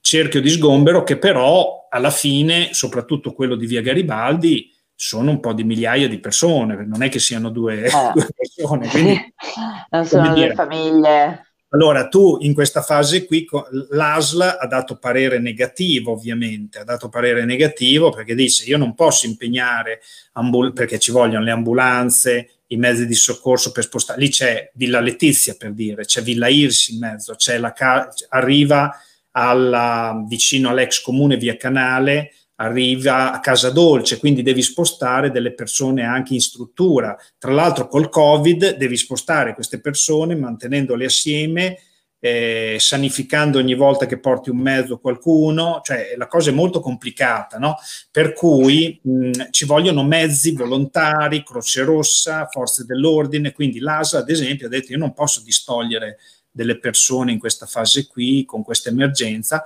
Cerchio 0.00 0.40
di 0.40 0.50
sgombero 0.50 1.02
che 1.02 1.16
però 1.16 1.86
alla 1.88 2.10
fine, 2.10 2.72
soprattutto 2.72 3.32
quello 3.32 3.54
di 3.54 3.66
Via 3.66 3.82
Garibaldi, 3.82 4.70
sono 4.94 5.30
un 5.30 5.40
po' 5.40 5.52
di 5.52 5.64
migliaia 5.64 6.08
di 6.08 6.20
persone, 6.20 6.84
non 6.86 7.02
è 7.02 7.08
che 7.08 7.18
siano 7.18 7.50
due, 7.50 7.84
eh. 7.84 7.90
due 8.14 8.28
persone. 8.34 8.88
Quindi, 8.88 9.34
non 9.90 10.06
sono 10.06 10.34
due 10.34 10.54
famiglie. 10.54 11.51
Allora, 11.74 12.06
tu 12.08 12.36
in 12.42 12.52
questa 12.52 12.82
fase 12.82 13.24
qui, 13.24 13.48
l'ASL 13.90 14.58
ha 14.60 14.66
dato 14.66 14.98
parere 14.98 15.38
negativo, 15.38 16.12
ovviamente, 16.12 16.78
ha 16.78 16.84
dato 16.84 17.08
parere 17.08 17.46
negativo 17.46 18.10
perché 18.10 18.34
dice 18.34 18.64
io 18.64 18.76
non 18.76 18.94
posso 18.94 19.26
impegnare, 19.26 20.02
ambul- 20.32 20.74
perché 20.74 20.98
ci 20.98 21.10
vogliono 21.10 21.44
le 21.44 21.50
ambulanze, 21.50 22.50
i 22.66 22.76
mezzi 22.76 23.06
di 23.06 23.14
soccorso 23.14 23.72
per 23.72 23.84
spostare. 23.84 24.20
Lì 24.20 24.28
c'è 24.28 24.70
Villa 24.74 25.00
Letizia, 25.00 25.54
per 25.58 25.72
dire, 25.72 26.04
c'è 26.04 26.20
Villa 26.20 26.48
Irsi 26.48 26.92
in 26.92 26.98
mezzo, 26.98 27.36
c'è 27.36 27.56
la 27.56 27.72
ca- 27.72 28.12
arriva 28.28 28.94
alla, 29.30 30.22
vicino 30.28 30.68
all'ex 30.68 31.00
comune 31.00 31.38
via 31.38 31.56
Canale, 31.56 32.32
arriva 32.56 33.32
a 33.32 33.40
casa 33.40 33.70
dolce, 33.70 34.18
quindi 34.18 34.42
devi 34.42 34.62
spostare 34.62 35.30
delle 35.30 35.52
persone 35.52 36.02
anche 36.02 36.34
in 36.34 36.40
struttura. 36.40 37.16
Tra 37.38 37.52
l'altro 37.52 37.88
col 37.88 38.08
Covid 38.08 38.76
devi 38.76 38.96
spostare 38.96 39.54
queste 39.54 39.80
persone 39.80 40.34
mantenendole 40.36 41.06
assieme, 41.06 41.78
eh, 42.24 42.76
sanificando 42.78 43.58
ogni 43.58 43.74
volta 43.74 44.06
che 44.06 44.20
porti 44.20 44.48
un 44.48 44.58
mezzo 44.58 45.00
qualcuno, 45.00 45.80
cioè 45.82 46.14
la 46.16 46.28
cosa 46.28 46.50
è 46.50 46.52
molto 46.52 46.78
complicata, 46.78 47.58
no? 47.58 47.74
Per 48.12 48.32
cui 48.32 49.00
mh, 49.02 49.50
ci 49.50 49.64
vogliono 49.64 50.04
mezzi 50.04 50.52
volontari, 50.52 51.42
Croce 51.42 51.82
Rossa, 51.82 52.46
forze 52.48 52.84
dell'ordine, 52.84 53.50
quindi 53.50 53.80
l'ASA 53.80 54.18
ad 54.18 54.30
esempio 54.30 54.66
ha 54.66 54.70
detto 54.70 54.92
io 54.92 54.98
non 54.98 55.14
posso 55.14 55.42
distogliere 55.42 56.18
delle 56.48 56.78
persone 56.78 57.32
in 57.32 57.40
questa 57.40 57.66
fase 57.66 58.06
qui, 58.06 58.44
con 58.44 58.62
questa 58.62 58.90
emergenza, 58.90 59.64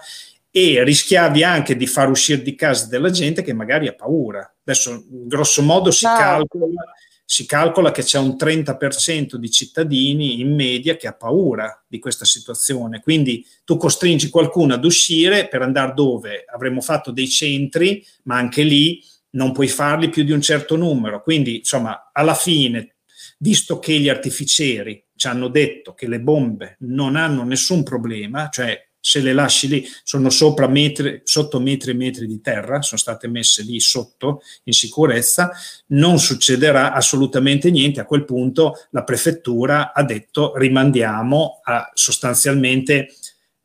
e 0.56 0.82
rischiavi 0.84 1.44
anche 1.44 1.76
di 1.76 1.86
far 1.86 2.08
uscire 2.08 2.40
di 2.40 2.54
casa 2.54 2.86
della 2.86 3.10
gente 3.10 3.42
che 3.42 3.52
magari 3.52 3.88
ha 3.88 3.94
paura. 3.94 4.56
Adesso, 4.64 5.04
grosso 5.06 5.60
modo, 5.60 5.90
si, 5.90 6.06
no. 6.06 6.14
calcola, 6.16 6.82
si 7.26 7.44
calcola 7.44 7.90
che 7.90 8.02
c'è 8.02 8.18
un 8.18 8.36
30% 8.38 9.34
di 9.34 9.50
cittadini 9.50 10.40
in 10.40 10.54
media 10.54 10.96
che 10.96 11.08
ha 11.08 11.12
paura 11.12 11.84
di 11.86 11.98
questa 11.98 12.24
situazione. 12.24 13.02
Quindi 13.02 13.44
tu 13.66 13.76
costringi 13.76 14.30
qualcuno 14.30 14.72
ad 14.72 14.84
uscire 14.86 15.46
per 15.46 15.60
andare 15.60 15.92
dove 15.92 16.46
avremmo 16.50 16.80
fatto 16.80 17.10
dei 17.10 17.28
centri, 17.28 18.02
ma 18.22 18.36
anche 18.36 18.62
lì 18.62 19.04
non 19.32 19.52
puoi 19.52 19.68
farli 19.68 20.08
più 20.08 20.24
di 20.24 20.32
un 20.32 20.40
certo 20.40 20.74
numero. 20.74 21.22
Quindi, 21.22 21.58
insomma, 21.58 22.08
alla 22.14 22.34
fine, 22.34 22.94
visto 23.40 23.78
che 23.78 23.98
gli 23.98 24.08
artificieri 24.08 25.04
ci 25.14 25.26
hanno 25.26 25.48
detto 25.48 25.92
che 25.92 26.08
le 26.08 26.20
bombe 26.20 26.76
non 26.80 27.14
hanno 27.14 27.44
nessun 27.44 27.82
problema, 27.82 28.48
cioè 28.48 28.85
se 29.06 29.20
le 29.20 29.32
lasci 29.32 29.68
lì, 29.68 29.88
sono 30.02 30.30
sopra 30.30 30.66
metri, 30.66 31.20
sotto 31.22 31.60
metri 31.60 31.92
e 31.92 31.94
metri 31.94 32.26
di 32.26 32.40
terra, 32.40 32.82
sono 32.82 33.00
state 33.00 33.28
messe 33.28 33.62
lì 33.62 33.78
sotto 33.78 34.42
in 34.64 34.72
sicurezza, 34.72 35.52
non 35.90 36.18
succederà 36.18 36.92
assolutamente 36.92 37.70
niente. 37.70 38.00
A 38.00 38.04
quel 38.04 38.24
punto 38.24 38.74
la 38.90 39.04
prefettura 39.04 39.92
ha 39.92 40.02
detto 40.02 40.56
rimandiamo 40.56 41.60
a, 41.62 41.88
sostanzialmente 41.94 43.14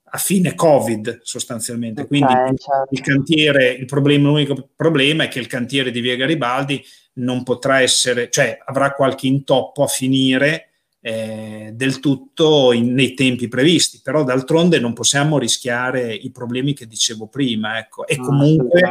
a 0.04 0.20
fine 0.20 0.54
Covid, 0.54 1.22
sostanzialmente. 1.24 2.06
Quindi 2.06 2.32
okay, 2.32 2.56
certo. 2.58 2.88
il 2.92 3.02
cantiere, 3.02 3.72
il 3.72 3.86
problema, 3.86 4.30
l'unico 4.30 4.70
problema 4.76 5.24
è 5.24 5.28
che 5.28 5.40
il 5.40 5.48
cantiere 5.48 5.90
di 5.90 6.02
Via 6.02 6.18
Garibaldi 6.18 6.86
non 7.14 7.42
potrà 7.42 7.82
essere, 7.82 8.30
cioè 8.30 8.60
avrà 8.64 8.92
qualche 8.92 9.26
intoppo 9.26 9.82
a 9.82 9.88
finire 9.88 10.71
eh, 11.02 11.72
del 11.74 12.00
tutto 12.00 12.72
in, 12.72 12.94
nei 12.94 13.14
tempi 13.14 13.48
previsti, 13.48 14.02
però 14.04 14.24
d'altronde 14.24 14.80
non 14.80 14.94
possiamo 14.94 15.40
rischiare 15.40 16.14
i 16.14 16.32
problemi 16.32 16.74
che 16.74 16.88
dicevo 16.88 17.28
prima. 17.28 17.80
Ecco. 17.80 18.06
E 18.06 18.18
comunque 18.18 18.82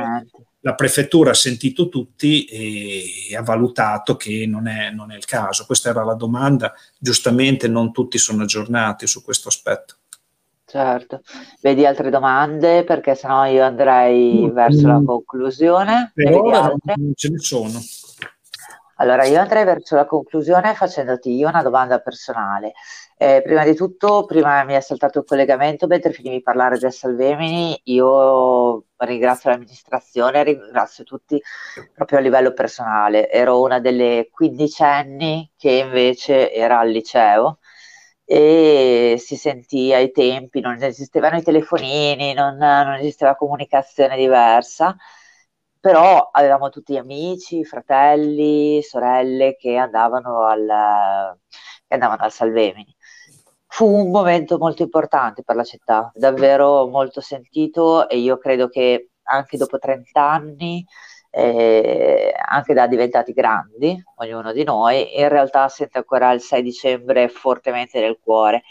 la 0.63 0.75
prefettura 0.75 1.31
ha 1.31 1.35
sentito 1.35 1.89
tutti 1.89 2.45
e, 2.45 3.05
e 3.31 3.37
ha 3.37 3.43
valutato 3.43 4.17
che 4.17 4.45
non 4.47 4.67
è, 4.67 4.91
non 4.91 5.13
è 5.13 5.17
il 5.17 5.25
caso. 5.25 5.65
Questa 5.67 5.91
era 5.91 6.05
la 6.05 6.15
domanda, 6.15 6.75
giustamente 6.99 7.69
non 7.69 7.93
tutti 7.93 8.19
sono 8.19 8.43
aggiornati 8.43 9.07
su 9.07 9.23
questo 9.23 9.49
aspetto. 9.49 9.95
Certo, 10.67 11.23
vedi 11.63 11.85
altre 11.85 12.11
domande 12.11 12.85
perché 12.85 13.17
sennò 13.17 13.45
io 13.47 13.65
andrei 13.65 14.47
mm. 14.47 14.51
verso 14.53 14.87
la 14.87 15.03
conclusione. 15.05 16.13
Per 16.15 16.33
ora 16.33 16.73
non 16.95 17.13
ce 17.17 17.29
ne 17.31 17.39
sono. 17.39 17.81
Allora, 19.01 19.25
io 19.25 19.41
andrei 19.41 19.65
verso 19.65 19.97
la 19.97 20.05
conclusione 20.05 20.75
facendoti 20.75 21.35
io 21.35 21.49
una 21.49 21.63
domanda 21.63 22.01
personale. 22.01 22.75
Eh, 23.17 23.41
prima 23.43 23.65
di 23.65 23.75
tutto, 23.75 24.27
prima 24.27 24.63
mi 24.65 24.75
è 24.75 24.81
saltato 24.81 25.21
il 25.21 25.25
collegamento, 25.25 25.87
mentre 25.87 26.13
finivi 26.13 26.37
di 26.37 26.43
parlare 26.43 26.77
del 26.79 26.93
Salvemini, 26.93 27.81
io 27.85 28.85
ringrazio 28.99 29.49
l'amministrazione, 29.51 30.45
ringrazio 30.45 31.05
tutti 31.05 31.41
proprio 31.95 32.19
a 32.19 32.21
livello 32.21 32.53
personale. 32.53 33.31
Ero 33.31 33.63
una 33.63 33.81
delle 33.81 34.29
quindicenni 34.31 35.51
che 35.57 35.71
invece 35.71 36.53
era 36.53 36.79
al 36.81 36.91
liceo 36.91 37.61
e 38.25 39.17
si 39.19 39.37
sentì 39.37 39.95
ai 39.95 40.11
tempi, 40.13 40.61
non 40.61 40.77
esistevano 40.83 41.39
i 41.39 41.43
telefonini, 41.43 42.35
non, 42.35 42.57
non 42.57 42.95
esisteva 42.97 43.35
comunicazione 43.35 44.17
diversa 44.17 44.95
però 45.81 46.29
avevamo 46.31 46.69
tutti 46.69 46.97
amici, 46.97 47.65
fratelli, 47.65 48.83
sorelle 48.83 49.57
che 49.57 49.77
andavano 49.77 50.45
al, 50.45 51.39
che 51.87 51.95
andavano 51.95 52.23
al 52.23 52.33
Salvemini. 52.33 52.95
Fu 53.67 53.87
un 53.87 54.11
momento 54.11 54.59
molto 54.59 54.83
importante 54.83 55.43
per 55.43 55.57
la 55.57 55.65
città, 55.65 56.11
davvero 56.15 56.87
molto 56.89 57.21
sentito 57.21 58.09
e 58.09 58.19
io 58.19 58.37
credo 58.39 58.69
che 58.69 59.11
anche 59.23 59.57
dopo 59.57 59.79
30 59.79 60.21
anni, 60.23 60.85
eh, 61.31 62.35
anche 62.49 62.75
da 62.75 62.87
diventati 62.87 63.33
grandi, 63.33 64.03
ognuno 64.17 64.53
di 64.53 64.65
noi, 64.65 65.19
in 65.19 65.29
realtà 65.29 65.69
sente 65.69 65.99
ancora 65.99 66.33
il 66.33 66.41
6 66.41 66.63
dicembre 66.63 67.29
fortemente 67.29 68.01
nel 68.01 68.19
cuore 68.21 68.63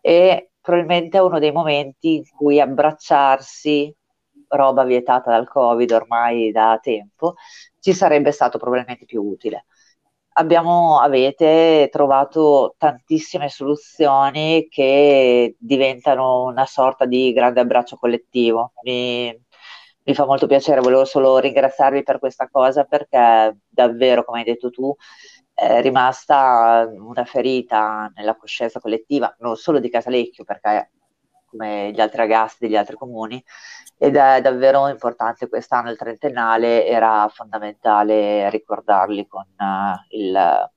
e 0.00 0.50
probabilmente 0.60 1.18
è 1.18 1.22
uno 1.22 1.38
dei 1.38 1.52
momenti 1.52 2.16
in 2.16 2.24
cui 2.28 2.60
abbracciarsi 2.60 3.94
roba 4.52 4.84
vietata 4.84 5.30
dal 5.30 5.48
Covid 5.48 5.90
ormai 5.92 6.50
da 6.52 6.78
tempo, 6.82 7.34
ci 7.80 7.92
sarebbe 7.92 8.32
stato 8.32 8.58
probabilmente 8.58 9.04
più 9.04 9.22
utile. 9.22 9.66
Abbiamo, 10.34 11.00
avete 11.00 11.88
trovato 11.90 12.74
tantissime 12.78 13.48
soluzioni 13.50 14.66
che 14.70 15.56
diventano 15.58 16.44
una 16.44 16.64
sorta 16.64 17.04
di 17.04 17.32
grande 17.32 17.60
abbraccio 17.60 17.96
collettivo. 17.96 18.72
Mi, 18.84 19.34
mi 20.04 20.14
fa 20.14 20.24
molto 20.24 20.46
piacere, 20.46 20.80
volevo 20.80 21.04
solo 21.04 21.38
ringraziarvi 21.38 22.02
per 22.02 22.18
questa 22.18 22.48
cosa 22.48 22.84
perché 22.84 23.58
davvero, 23.68 24.24
come 24.24 24.38
hai 24.38 24.44
detto 24.44 24.70
tu, 24.70 24.94
è 25.54 25.80
rimasta 25.82 26.88
una 26.90 27.24
ferita 27.24 28.10
nella 28.14 28.36
coscienza 28.36 28.80
collettiva, 28.80 29.34
non 29.40 29.56
solo 29.56 29.78
di 29.80 29.90
Casalecchio, 29.90 30.44
perché 30.44 30.90
come 31.52 31.92
gli 31.92 32.00
altri 32.00 32.18
ragazzi 32.18 32.56
degli 32.60 32.76
altri 32.76 32.96
comuni, 32.96 33.42
ed 33.96 34.16
è 34.16 34.40
davvero 34.40 34.88
importante 34.88 35.48
quest'anno 35.48 35.90
il 35.90 35.96
trentennale, 35.96 36.86
era 36.86 37.28
fondamentale 37.28 38.50
ricordarli 38.50 39.26
con 39.26 39.46
uh, 39.56 40.16
il 40.16 40.70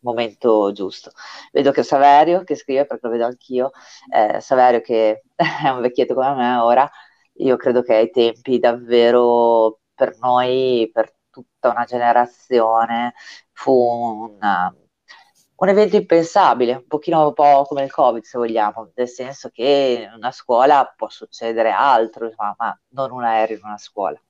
momento 0.00 0.72
giusto. 0.72 1.10
Vedo 1.52 1.70
che 1.70 1.82
Saverio 1.82 2.44
che 2.44 2.54
scrive, 2.56 2.86
perché 2.86 3.06
lo 3.06 3.12
vedo 3.12 3.26
anch'io, 3.26 3.70
eh, 4.12 4.40
Saverio 4.40 4.80
che 4.80 5.24
è 5.36 5.68
un 5.68 5.80
vecchietto 5.80 6.14
come 6.14 6.34
me 6.34 6.56
ora, 6.56 6.90
io 7.34 7.56
credo 7.56 7.82
che 7.82 7.94
ai 7.94 8.10
tempi 8.10 8.58
davvero 8.58 9.80
per 9.94 10.16
noi, 10.18 10.90
per 10.92 11.14
tutta 11.30 11.70
una 11.70 11.84
generazione, 11.84 13.14
fu 13.52 13.72
un 13.72 14.38
un 15.58 15.68
evento 15.68 15.96
impensabile, 15.96 16.74
un 16.74 16.86
pochino 16.86 17.26
un 17.26 17.34
po' 17.34 17.64
come 17.66 17.82
il 17.84 17.90
Covid, 17.90 18.22
se 18.22 18.38
vogliamo, 18.38 18.92
nel 18.94 19.08
senso 19.08 19.48
che 19.50 20.06
in 20.08 20.14
una 20.14 20.30
scuola 20.30 20.92
può 20.96 21.08
succedere 21.08 21.70
altro, 21.70 22.32
ma 22.36 22.80
non 22.90 23.10
un 23.10 23.24
aereo 23.24 23.56
in 23.56 23.64
una 23.64 23.78
scuola. 23.78 24.20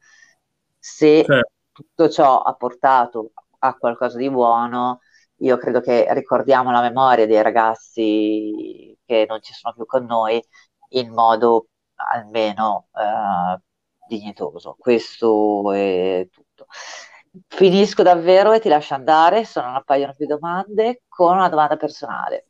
Se 0.79 1.24
certo. 1.24 1.51
tutto 1.72 2.09
ciò 2.09 2.41
ha 2.41 2.55
portato 2.55 3.33
a 3.59 3.74
qualcosa 3.76 4.16
di 4.16 4.31
buono, 4.31 5.01
io 5.41 5.57
credo 5.59 5.81
che 5.81 6.07
ricordiamo 6.14 6.70
la 6.70 6.81
memoria 6.81 7.26
dei 7.26 7.43
ragazzi 7.43 8.97
che 9.05 9.26
non 9.29 9.43
ci 9.43 9.53
sono 9.53 9.74
più 9.74 9.85
con 9.87 10.05
noi 10.07 10.43
in 10.91 11.12
modo 11.12 11.68
almeno 11.97 12.89
eh, 12.95 13.61
dignitoso. 14.09 14.76
Questo 14.79 15.72
è 15.72 16.26
tutto. 16.31 16.66
Finisco 17.47 18.03
davvero 18.03 18.53
e 18.53 18.61
ti 18.61 18.68
lascio 18.68 18.95
andare, 18.95 19.45
se 19.45 19.61
non 19.61 19.74
appaiono 19.74 20.14
più 20.14 20.26
domande, 20.26 21.03
con 21.09 21.36
una 21.36 21.49
domanda 21.49 21.76
personale. 21.76 22.47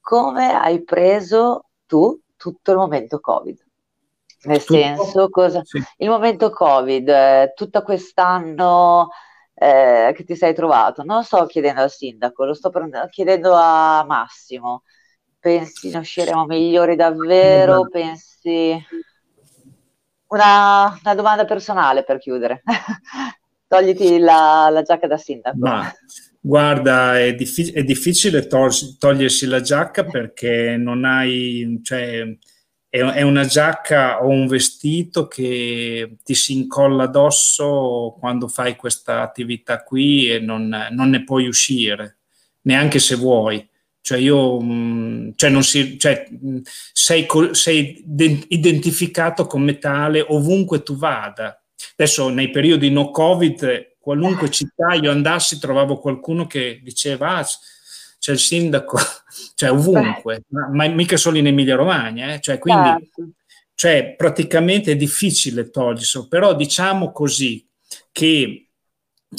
Come 0.00 0.54
hai 0.54 0.82
preso 0.84 1.70
tu 1.86 2.18
tutto 2.36 2.70
il 2.70 2.76
momento 2.76 3.20
Covid? 3.20 3.64
Nel 4.44 4.64
tutto? 4.64 4.80
senso, 4.80 5.28
cosa... 5.28 5.60
Sì. 5.64 5.82
il 5.98 6.08
momento 6.08 6.50
Covid, 6.50 7.08
eh, 7.08 7.52
tutto 7.54 7.82
quest'anno 7.82 9.08
eh, 9.54 10.12
che 10.14 10.24
ti 10.24 10.36
sei 10.36 10.54
trovato, 10.54 11.02
non 11.02 11.24
sto 11.24 11.46
chiedendo 11.46 11.80
al 11.80 11.90
sindaco, 11.90 12.44
lo 12.44 12.54
sto 12.54 12.70
prendendo, 12.70 13.08
chiedendo 13.08 13.54
a 13.54 14.04
Massimo. 14.06 14.82
Pensi 15.38 15.90
ne 15.90 15.98
usciremo 15.98 16.44
migliori 16.44 16.96
davvero? 16.96 17.88
Pensi... 17.88 18.84
Una, 20.28 20.98
una 21.02 21.14
domanda 21.14 21.44
personale 21.44 22.02
per 22.02 22.18
chiudere. 22.18 22.62
Togliti 23.68 24.18
la, 24.18 24.68
la, 24.70 24.82
giacca 24.82 25.06
da 25.06 25.16
sindaco. 25.16 25.56
Ma, 25.58 25.92
guarda, 26.40 27.18
è, 27.18 27.34
diffi- 27.34 27.72
è 27.72 27.82
difficile 27.82 28.46
tol- 28.46 28.96
togliersi 28.98 29.46
la 29.46 29.60
giacca 29.60 30.04
perché 30.04 30.76
non 30.76 31.04
hai, 31.04 31.80
cioè, 31.82 32.22
è, 32.88 32.98
è, 33.00 33.22
una 33.22 33.44
giacca 33.44 34.22
o 34.24 34.28
un 34.28 34.46
vestito 34.46 35.26
che 35.26 36.16
ti 36.22 36.34
si 36.34 36.52
incolla 36.54 37.04
addosso 37.04 38.16
quando 38.20 38.46
fai 38.46 38.76
questa 38.76 39.22
attività 39.22 39.82
qui 39.82 40.30
e 40.30 40.38
non, 40.38 40.68
non 40.90 41.10
ne 41.10 41.24
puoi 41.24 41.48
uscire, 41.48 42.18
neanche 42.62 43.00
se 43.00 43.16
vuoi. 43.16 43.68
Cioè, 44.00 44.18
io, 44.18 44.60
mm, 44.60 45.30
cioè 45.34 45.50
non 45.50 45.64
si, 45.64 45.98
cioè, 45.98 46.28
mm, 46.32 46.58
sei, 46.92 47.26
sei 47.50 48.04
identificato 48.48 49.46
come 49.46 49.78
tale 49.78 50.24
ovunque 50.28 50.84
tu 50.84 50.96
vada 50.96 51.60
Adesso 51.96 52.28
nei 52.28 52.50
periodi 52.50 52.90
no 52.90 53.10
Covid, 53.10 53.96
qualunque 53.98 54.50
città 54.50 54.94
io 54.94 55.10
andassi 55.10 55.58
trovavo 55.58 55.98
qualcuno 55.98 56.46
che 56.46 56.80
diceva 56.82 57.36
ah, 57.36 57.46
c'è 58.18 58.32
il 58.32 58.38
sindaco, 58.38 58.98
cioè 59.54 59.70
ovunque, 59.70 60.42
ma, 60.48 60.68
ma, 60.70 60.88
mica 60.88 61.16
solo 61.16 61.38
in 61.38 61.46
Emilia 61.46 61.76
Romagna, 61.76 62.34
eh? 62.34 62.40
cioè, 62.40 62.58
quindi 62.58 62.88
certo. 62.88 63.30
cioè, 63.74 64.14
praticamente 64.16 64.92
è 64.92 64.96
difficile 64.96 65.70
toglierselo, 65.70 66.28
però 66.28 66.54
diciamo 66.54 67.12
così 67.12 67.68
che 68.12 68.66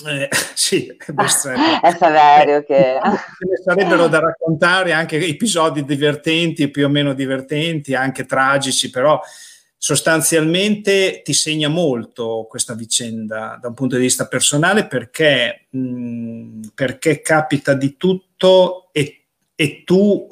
eh, 0.05 0.29
sì, 0.53 0.87
è 0.87 1.91
Saverio 1.97 2.63
che... 2.63 2.99
Ce 3.01 3.45
ne 3.49 3.57
sarebbero 3.63 4.07
da 4.07 4.19
raccontare 4.19 4.91
anche 4.91 5.17
episodi 5.17 5.85
divertenti, 5.85 6.69
più 6.69 6.85
o 6.85 6.89
meno 6.89 7.13
divertenti, 7.13 7.95
anche 7.95 8.25
tragici, 8.25 8.89
però 8.89 9.19
sostanzialmente 9.87 11.21
ti 11.23 11.31
segna 11.31 11.69
molto 11.69 12.45
questa 12.49 12.73
vicenda 12.73 13.57
da 13.61 13.69
un 13.69 13.73
punto 13.73 13.95
di 13.95 14.01
vista 14.01 14.27
personale 14.27 14.85
perché, 14.85 15.67
mh, 15.69 16.71
perché 16.75 17.21
capita 17.21 17.73
di 17.73 17.95
tutto 17.95 18.89
e, 18.91 19.27
e, 19.55 19.83
tu 19.85 20.27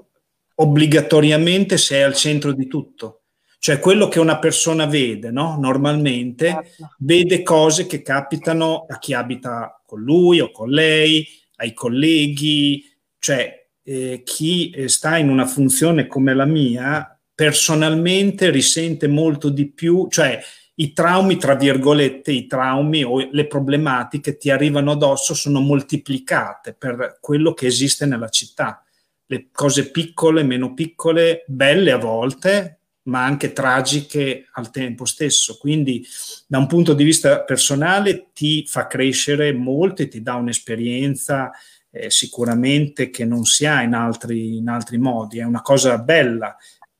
obbligatoriamente 0.55 1.77
sei 1.77 2.03
al 2.03 2.15
centro 2.15 2.51
di 2.51 2.67
tutto. 2.67 3.21
Cioè 3.57 3.79
quello 3.79 4.09
che 4.09 4.19
una 4.19 4.39
persona 4.39 4.87
vede, 4.87 5.31
no? 5.31 5.57
normalmente, 5.57 6.47
certo. 6.47 6.95
vede 6.97 7.41
cose 7.41 7.87
che 7.87 8.01
capitano 8.01 8.85
a 8.89 8.99
chi 8.99 9.13
abita 9.13 9.81
con 9.85 10.01
lui 10.01 10.41
o 10.41 10.51
con 10.51 10.69
lei, 10.69 11.25
ai 11.55 11.73
colleghi, 11.73 12.83
cioè 13.19 13.67
eh, 13.83 14.21
chi 14.25 14.83
sta 14.87 15.15
in 15.15 15.29
una 15.29 15.45
funzione 15.45 16.07
come 16.07 16.33
la 16.33 16.43
mia 16.43 17.14
personalmente 17.35 18.49
risente 18.49 19.07
molto 19.07 19.49
di 19.49 19.69
più, 19.69 20.07
cioè 20.09 20.41
i 20.75 20.93
traumi, 20.93 21.37
tra 21.37 21.55
virgolette, 21.55 22.31
i 22.31 22.47
traumi 22.47 23.03
o 23.03 23.29
le 23.31 23.47
problematiche 23.47 24.37
ti 24.37 24.49
arrivano 24.49 24.91
addosso 24.91 25.33
sono 25.33 25.59
moltiplicate 25.59 26.73
per 26.73 27.17
quello 27.21 27.53
che 27.53 27.67
esiste 27.67 28.05
nella 28.05 28.29
città. 28.29 28.83
Le 29.27 29.49
cose 29.51 29.91
piccole, 29.91 30.43
meno 30.43 30.73
piccole, 30.73 31.43
belle 31.47 31.91
a 31.91 31.97
volte, 31.97 32.79
ma 33.03 33.23
anche 33.23 33.53
tragiche 33.53 34.47
al 34.53 34.69
tempo 34.69 35.05
stesso. 35.05 35.57
Quindi 35.57 36.05
da 36.47 36.57
un 36.57 36.67
punto 36.67 36.93
di 36.93 37.03
vista 37.03 37.41
personale 37.41 38.29
ti 38.33 38.65
fa 38.67 38.87
crescere 38.87 39.53
molto 39.53 40.01
e 40.01 40.07
ti 40.07 40.21
dà 40.21 40.35
un'esperienza 40.35 41.51
eh, 41.89 42.09
sicuramente 42.09 43.09
che 43.09 43.23
non 43.23 43.45
si 43.45 43.65
ha 43.65 43.81
in 43.81 43.93
altri, 43.93 44.57
in 44.57 44.67
altri 44.67 44.97
modi. 44.97 45.39
È 45.39 45.43
una 45.43 45.61
cosa 45.61 45.97
bella 45.97 46.55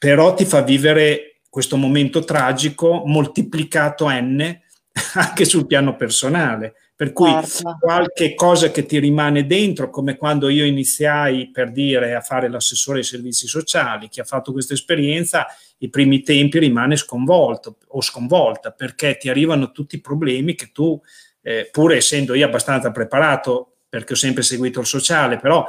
però 0.06 0.36
ti 0.36 0.46
fa 0.46 0.62
vivere 0.62 1.40
questo 1.50 1.78
momento 1.78 2.24
tragico 2.24 3.02
moltiplicato 3.08 4.08
n 4.08 4.56
anche 5.16 5.46
sul 5.46 5.66
piano 5.66 5.96
personale. 5.96 6.76
Per 6.96 7.12
cui 7.12 7.32
certo. 7.32 7.78
qualche 7.80 8.36
cosa 8.36 8.70
che 8.70 8.86
ti 8.86 9.00
rimane 9.00 9.48
dentro, 9.48 9.90
come 9.90 10.16
quando 10.16 10.48
io 10.50 10.64
iniziai 10.64 11.50
per 11.50 11.72
dire 11.72 12.14
a 12.14 12.22
fare 12.22 12.50
l'assessore 12.50 13.00
ai 13.00 13.04
servizi 13.04 13.48
sociali, 13.48 14.08
chi 14.08 14.20
ha 14.20 14.26
fatto 14.26 14.52
questa 14.52 14.76
esperienza, 14.76 15.48
i 15.80 15.90
primi 15.90 16.22
tempi 16.22 16.60
rimane 16.60 16.98
sconvolto 16.98 17.78
o 17.88 18.02
sconvolta 18.02 18.70
perché 18.70 19.18
ti 19.18 19.28
arrivano 19.28 19.72
tutti 19.72 19.96
i 19.96 20.02
problemi 20.02 20.54
che 20.54 20.70
tu, 20.72 21.02
eh, 21.42 21.68
pur 21.72 21.94
essendo 21.94 22.36
io 22.36 22.46
abbastanza 22.46 22.92
preparato, 22.92 23.78
perché 23.90 24.14
ho 24.14 24.18
sempre 24.18 24.44
seguito 24.44 24.82
il 24.82 24.86
sociale, 24.86 25.40
però 25.40 25.66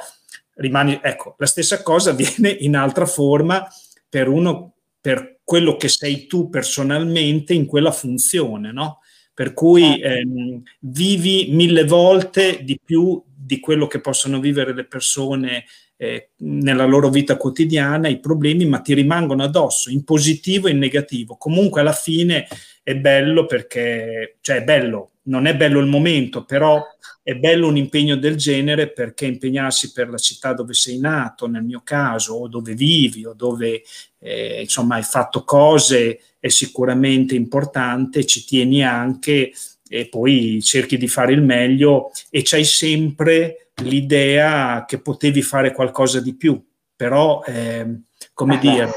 rimani, 0.56 1.00
ecco, 1.02 1.36
la 1.38 1.46
stessa 1.46 1.82
cosa 1.82 2.10
avviene 2.12 2.50
in 2.50 2.76
altra 2.76 3.06
forma 3.06 3.66
per 4.08 4.28
uno 4.28 4.74
per 5.00 5.38
quello 5.44 5.76
che 5.76 5.88
sei 5.88 6.26
tu 6.26 6.48
personalmente 6.48 7.54
in 7.54 7.66
quella 7.66 7.92
funzione, 7.92 8.72
no? 8.72 8.98
Per 9.32 9.52
cui 9.52 9.82
certo. 9.82 10.06
ehm, 10.06 10.62
vivi 10.80 11.48
mille 11.50 11.84
volte 11.84 12.64
di 12.64 12.80
più 12.82 13.22
di 13.24 13.60
quello 13.60 13.86
che 13.86 14.00
possono 14.00 14.40
vivere 14.40 14.74
le 14.74 14.84
persone 14.84 15.66
eh, 15.96 16.30
nella 16.38 16.84
loro 16.84 17.08
vita 17.08 17.36
quotidiana, 17.36 18.08
i 18.08 18.18
problemi, 18.18 18.66
ma 18.66 18.80
ti 18.80 18.94
rimangono 18.94 19.44
addosso, 19.44 19.90
in 19.90 20.02
positivo 20.02 20.66
e 20.66 20.72
in 20.72 20.78
negativo. 20.78 21.36
Comunque 21.36 21.80
alla 21.80 21.92
fine 21.92 22.48
è 22.86 22.94
bello 22.94 23.46
perché, 23.46 24.36
cioè 24.40 24.58
è 24.58 24.62
bello, 24.62 25.14
non 25.22 25.46
è 25.46 25.56
bello 25.56 25.80
il 25.80 25.88
momento, 25.88 26.44
però 26.44 26.80
è 27.20 27.34
bello 27.34 27.66
un 27.66 27.76
impegno 27.76 28.14
del 28.14 28.36
genere 28.36 28.92
perché 28.92 29.26
impegnarsi 29.26 29.90
per 29.90 30.08
la 30.08 30.18
città 30.18 30.52
dove 30.52 30.72
sei 30.72 31.00
nato, 31.00 31.48
nel 31.48 31.64
mio 31.64 31.80
caso, 31.82 32.34
o 32.34 32.46
dove 32.46 32.74
vivi, 32.74 33.26
o 33.26 33.32
dove 33.32 33.82
eh, 34.20 34.60
insomma 34.60 34.94
hai 34.94 35.02
fatto 35.02 35.42
cose, 35.42 36.20
è 36.38 36.46
sicuramente 36.46 37.34
importante, 37.34 38.24
ci 38.24 38.44
tieni 38.44 38.84
anche 38.84 39.50
e 39.88 40.08
poi 40.08 40.60
cerchi 40.62 40.96
di 40.96 41.08
fare 41.08 41.32
il 41.32 41.42
meglio 41.42 42.12
e 42.30 42.42
c'hai 42.44 42.62
sempre 42.62 43.70
l'idea 43.82 44.84
che 44.86 45.00
potevi 45.00 45.42
fare 45.42 45.72
qualcosa 45.72 46.20
di 46.20 46.36
più, 46.36 46.64
però 46.94 47.42
eh, 47.44 48.02
come 48.32 48.60
dire, 48.60 48.92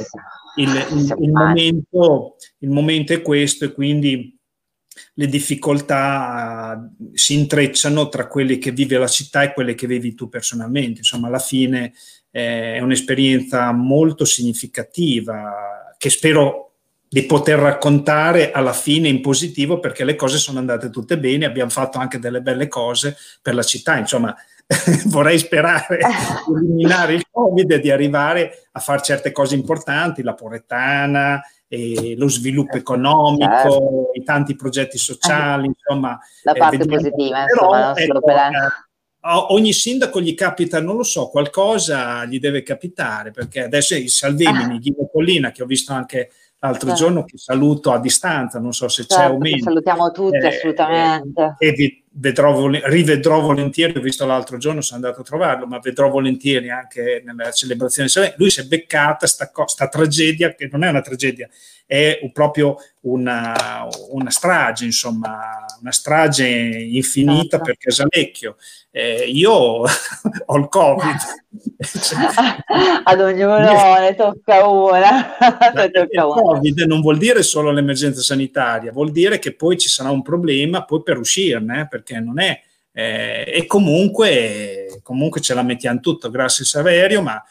il, 0.59 0.87
il, 0.91 1.15
il, 1.19 1.31
momento, 1.31 2.35
il 2.59 2.69
momento 2.69 3.13
è 3.13 3.21
questo 3.21 3.65
e 3.65 3.73
quindi 3.73 4.37
le 5.13 5.27
difficoltà 5.27 6.77
uh, 6.77 7.09
si 7.13 7.33
intrecciano 7.33 8.09
tra 8.09 8.27
quelle 8.27 8.57
che 8.57 8.71
vive 8.71 8.97
la 8.97 9.07
città 9.07 9.43
e 9.43 9.53
quelle 9.53 9.75
che 9.75 9.87
vivi 9.87 10.13
tu 10.13 10.29
personalmente. 10.29 10.99
Insomma, 10.99 11.27
alla 11.27 11.39
fine 11.39 11.93
eh, 12.31 12.75
è 12.75 12.79
un'esperienza 12.79 13.71
molto 13.71 14.25
significativa 14.25 15.95
che 15.97 16.09
spero 16.09 16.65
di 17.07 17.23
poter 17.23 17.57
raccontare 17.57 18.51
alla 18.51 18.73
fine 18.73 19.07
in 19.07 19.19
positivo 19.19 19.79
perché 19.79 20.03
le 20.03 20.15
cose 20.15 20.37
sono 20.37 20.59
andate 20.59 20.91
tutte 20.91 21.17
bene, 21.17 21.45
abbiamo 21.45 21.71
fatto 21.71 21.97
anche 21.97 22.19
delle 22.19 22.41
belle 22.41 22.67
cose 22.67 23.17
per 23.41 23.55
la 23.55 23.63
città, 23.63 23.97
insomma 23.97 24.35
vorrei 25.07 25.39
sperare 25.39 25.97
di 25.97 26.53
eliminare 26.53 27.13
il 27.13 27.25
Covid 27.29 27.71
e 27.71 27.79
di 27.79 27.89
arrivare 27.89 28.67
a 28.71 28.79
fare 28.79 29.01
certe 29.01 29.31
cose 29.31 29.55
importanti, 29.55 30.21
la 30.21 30.35
Poretana, 30.35 31.41
lo 32.15 32.27
sviluppo 32.29 32.73
certo, 32.73 32.93
economico, 32.93 33.51
certo. 33.51 34.09
i 34.13 34.23
tanti 34.23 34.55
progetti 34.55 34.97
sociali, 34.97 35.67
insomma. 35.67 36.19
La 36.43 36.53
eh, 36.53 36.57
parte 36.57 36.83
eh, 36.83 36.85
positiva, 36.85 37.43
insomma, 37.43 37.93
Però, 37.93 38.17
ecco, 38.19 38.29
eh, 38.29 39.45
ogni 39.49 39.73
sindaco 39.73 40.21
gli 40.21 40.33
capita, 40.35 40.79
non 40.79 40.95
lo 40.95 41.03
so, 41.03 41.29
qualcosa 41.29 42.25
gli 42.25 42.39
deve 42.39 42.63
capitare, 42.63 43.31
perché 43.31 43.63
adesso 43.63 43.95
i 43.95 44.07
Salvemini, 44.07 44.75
ah. 44.75 44.79
Guido 44.79 45.09
Collina, 45.11 45.51
che 45.51 45.63
ho 45.63 45.67
visto 45.67 45.93
anche 45.93 46.31
l'altro 46.59 46.89
certo. 46.89 47.03
giorno, 47.03 47.23
che 47.23 47.37
saluto 47.37 47.91
a 47.91 47.99
distanza, 47.99 48.59
non 48.59 48.73
so 48.73 48.87
se 48.87 49.05
certo, 49.05 49.23
c'è 49.23 49.31
o 49.31 49.37
meno. 49.37 49.63
Salutiamo 49.63 50.11
tutti, 50.11 50.37
eh, 50.37 50.47
assolutamente. 50.47 51.55
Eh, 51.59 51.98
vedrò, 52.11 52.67
rivedrò 52.67 53.39
volentieri, 53.39 53.97
ho 53.97 54.01
visto 54.01 54.25
l'altro 54.25 54.57
giorno, 54.57 54.81
sono 54.81 55.01
andato 55.01 55.21
a 55.21 55.23
trovarlo, 55.23 55.65
ma 55.65 55.79
vedrò 55.79 56.09
volentieri 56.09 56.69
anche 56.69 57.21
nella 57.25 57.51
celebrazione. 57.51 58.33
Lui 58.37 58.49
si 58.49 58.61
è 58.61 58.63
beccata 58.63 59.27
sta, 59.27 59.51
sta 59.65 59.87
tragedia, 59.87 60.53
che 60.53 60.67
non 60.71 60.83
è 60.83 60.89
una 60.89 61.01
tragedia, 61.01 61.49
è 61.85 62.19
proprio 62.33 62.75
una, 63.01 63.87
una 64.11 64.29
strage, 64.29 64.85
insomma, 64.85 65.65
una 65.81 65.91
strage 65.91 66.47
infinita 66.47 67.57
certo. 67.57 67.63
per 67.63 67.77
Casalecchio. 67.77 68.57
Eh, 68.91 69.29
io 69.29 69.53
ho 70.45 70.57
il 70.57 70.67
Covid. 70.67 71.15
Ad 73.03 73.21
ognuno 73.21 73.57
ne 73.99 74.15
tocca 74.15 74.67
una. 74.67 75.35
ne 75.73 75.91
tocca 75.91 76.23
il 76.23 76.33
Covid 76.33 76.79
non 76.81 77.01
vuol 77.01 77.17
dire 77.17 77.43
solo 77.43 77.71
l'emergenza 77.71 78.21
sanitaria, 78.21 78.91
vuol 78.91 79.11
dire 79.11 79.37
che 79.39 79.53
poi 79.55 79.77
ci 79.77 79.89
sarà 79.89 80.09
un 80.09 80.21
problema 80.21 80.85
poi 80.85 81.03
per 81.03 81.17
uscirne, 81.19 81.81
eh, 81.81 81.87
perché 81.87 82.19
non 82.19 82.39
è... 82.39 82.59
Eh, 82.91 83.43
e 83.55 83.65
comunque, 83.67 84.99
comunque 85.03 85.39
ce 85.41 85.53
la 85.53 85.61
mettiamo 85.61 85.99
tutto, 85.99 86.29
grazie 86.29 86.65
Saverio, 86.65 87.21
ma 87.21 87.41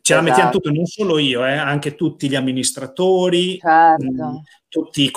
ce 0.00 0.14
la 0.14 0.20
mettiamo 0.20 0.50
esatto. 0.50 0.60
tutto, 0.60 0.74
non 0.74 0.86
solo 0.86 1.18
io, 1.18 1.44
eh, 1.44 1.56
anche 1.56 1.96
tutti 1.96 2.28
gli 2.28 2.36
amministratori, 2.36 3.58
certo. 3.58 4.04
mh, 4.04 4.24
mm, 4.24 4.36
tutti, 4.68 5.10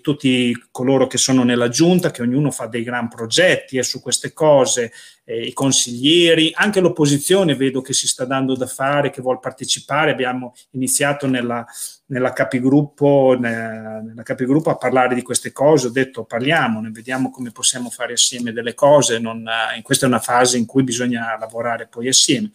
tutti, 0.00 0.66
coloro 0.70 1.06
che 1.06 1.18
sono 1.18 1.42
nella 1.42 1.68
giunta, 1.68 2.10
che 2.10 2.22
ognuno 2.22 2.50
fa 2.50 2.66
dei 2.66 2.82
gran 2.82 3.08
progetti 3.08 3.76
eh, 3.76 3.82
su 3.82 4.00
queste 4.00 4.32
cose, 4.32 4.92
eh, 5.24 5.46
i 5.46 5.52
consiglieri, 5.52 6.52
anche 6.54 6.80
l'opposizione 6.80 7.56
vedo 7.56 7.80
che 7.80 7.92
si 7.92 8.06
sta 8.06 8.24
dando 8.24 8.54
da 8.54 8.66
fare, 8.66 9.10
che 9.10 9.20
vuole 9.20 9.40
partecipare. 9.40 10.12
Abbiamo 10.12 10.54
iniziato 10.70 11.26
nella, 11.26 11.64
nella, 12.06 12.32
capigruppo, 12.32 13.36
nella 13.38 14.22
capigruppo 14.22 14.70
a 14.70 14.76
parlare 14.76 15.14
di 15.14 15.22
queste 15.22 15.52
cose, 15.52 15.88
ho 15.88 15.90
detto 15.90 16.24
parliamone, 16.24 16.90
vediamo 16.90 17.30
come 17.30 17.50
possiamo 17.50 17.90
fare 17.90 18.14
assieme 18.14 18.52
delle 18.52 18.74
cose. 18.74 19.18
Non, 19.18 19.44
eh, 19.46 19.82
questa 19.82 20.06
è 20.06 20.08
una 20.08 20.20
fase 20.20 20.58
in 20.58 20.64
cui 20.66 20.84
bisogna 20.84 21.36
lavorare 21.38 21.86
poi 21.88 22.08
assieme. 22.08 22.50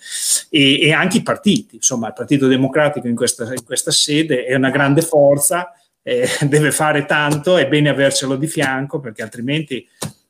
E, 0.50 0.82
e 0.82 0.93
anche 0.93 1.18
i 1.18 1.24
partiti, 1.24 1.76
insomma, 1.76 2.08
il 2.08 2.14
Partito 2.14 2.48
Democratico 2.48 3.08
in 3.08 3.16
questa, 3.16 3.43
in 3.54 3.64
questa 3.66 3.91
sede 3.91 4.45
è 4.45 4.56
una 4.56 4.70
grande 4.70 5.02
forza 5.02 5.72
eh, 6.08 6.26
deve 6.47 6.72
fare 6.72 7.05
tanto, 7.05 7.58
è 7.58 7.68
bene 7.68 7.89
avercelo 7.89 8.38
di 8.38 8.47
fianco 8.47 9.01
perché 9.01 9.22
altrimenti 9.22 9.86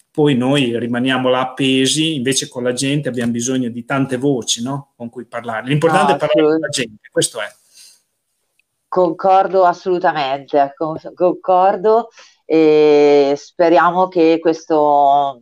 poi 0.10 0.36
noi 0.36 0.78
rimaniamo 0.80 1.30
là 1.30 1.42
appesi, 1.42 2.16
invece 2.16 2.50
con 2.50 2.64
la 2.64 2.74
gente 2.74 3.08
abbiamo 3.08 3.32
bisogno 3.32 3.70
di 3.70 3.86
tante 3.86 4.18
voci 4.18 4.64
no? 4.64 4.94
con 4.96 5.10
cui 5.10 5.26
parlare. 5.26 5.68
L'importante 5.68 6.14
no, 6.14 6.16
è 6.16 6.20
parlare 6.20 6.48
con 6.50 6.60
la 6.60 6.68
gente, 6.70 7.08
questo 7.12 7.40
è. 7.40 7.48
Concordo 8.88 9.66
assolutamente, 9.66 10.74
concordo 11.14 12.08
e 12.44 13.36
speriamo 13.38 14.08
che 14.08 14.40
questo, 14.40 15.40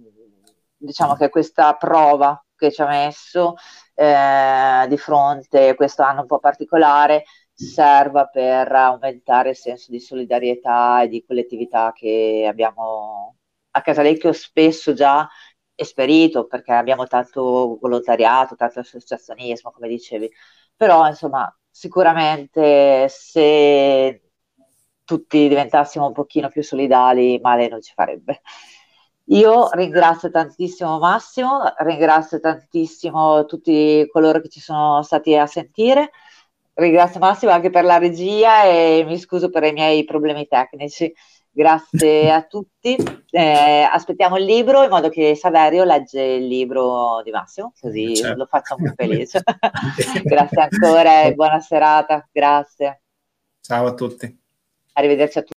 diciamo 0.76 1.16
che 1.16 1.30
questa 1.30 1.74
prova 1.76 2.44
che 2.58 2.72
ci 2.74 2.82
ha 2.82 2.88
messo 2.88 3.54
eh, 3.94 4.86
di 4.90 4.98
fronte 4.98 5.76
questo 5.76 6.02
anno 6.02 6.22
un 6.22 6.28
po' 6.28 6.40
particolare 6.40 7.24
serva 7.56 8.26
per 8.28 8.72
aumentare 8.72 9.50
il 9.52 9.56
senso 9.56 9.92
di 9.92 10.00
solidarietà 10.00 11.04
e 11.04 11.08
di 11.08 11.24
collettività 11.26 11.92
che 11.94 12.46
abbiamo 12.48 13.38
a 13.72 13.82
Casalecchio 13.82 14.32
spesso 14.34 14.94
già 14.94 15.28
esperito 15.74 16.46
perché 16.48 16.74
abbiamo 16.74 17.06
tanto 17.08 17.78
volontariato, 17.82 18.56
tanto 18.56 18.80
associazionismo, 18.80 19.72
come 19.72 19.88
dicevi, 19.88 20.30
però 20.76 21.08
insomma 21.08 21.54
sicuramente 21.70 23.08
se 23.10 24.22
tutti 25.04 25.48
diventassimo 25.48 26.08
un 26.08 26.14
pochino 26.14 26.50
più 26.50 26.64
solidali, 26.64 27.40
male 27.42 27.68
non 27.68 27.82
ci 27.82 27.94
farebbe. 27.94 28.42
Io 29.30 29.70
ringrazio 29.72 30.30
tantissimo 30.30 31.00
Massimo, 31.00 31.62
ringrazio 31.80 32.40
tantissimo 32.40 33.46
tutti 33.46 34.08
coloro 34.12 34.40
che 34.40 34.50
ci 34.50 34.60
sono 34.60 35.02
stati 35.04 35.36
a 35.36 35.48
sentire. 35.48 36.12
Ringrazio 36.78 37.22
Massimo 37.22 37.52
anche 37.52 37.70
per 37.70 37.86
la 37.86 37.98
regia 37.98 38.66
e 38.66 39.04
mi 39.08 39.18
scuso 39.18 39.50
per 39.50 39.64
i 39.64 39.72
miei 39.72 40.04
problemi 40.04 40.46
tecnici. 40.46 41.12
Grazie 41.50 42.30
a 42.34 42.44
tutti. 42.44 42.98
Eh, 43.30 43.88
aspettiamo 43.90 44.38
il 44.38 44.44
libro 44.44 44.84
in 44.84 44.90
modo 44.90 45.08
che 45.08 45.36
Saverio 45.36 45.86
legge 45.86 46.22
il 46.22 46.48
libro 46.48 47.22
di 47.24 47.32
Massimo, 47.32 47.74
così 47.80 48.18
certo. 48.18 48.38
lo 48.40 48.46
facciamo 48.46 48.92
felice. 48.94 49.42
Grazie 50.24 50.68
ancora 50.70 51.24
e 51.24 51.34
buona 51.34 51.62
serata. 51.62 52.28
Grazie. 52.30 53.02
Ciao 53.62 53.86
a 53.86 53.94
tutti. 53.94 54.44
Arrivederci 54.94 55.38
a 55.38 55.42
tutti. 55.44 55.54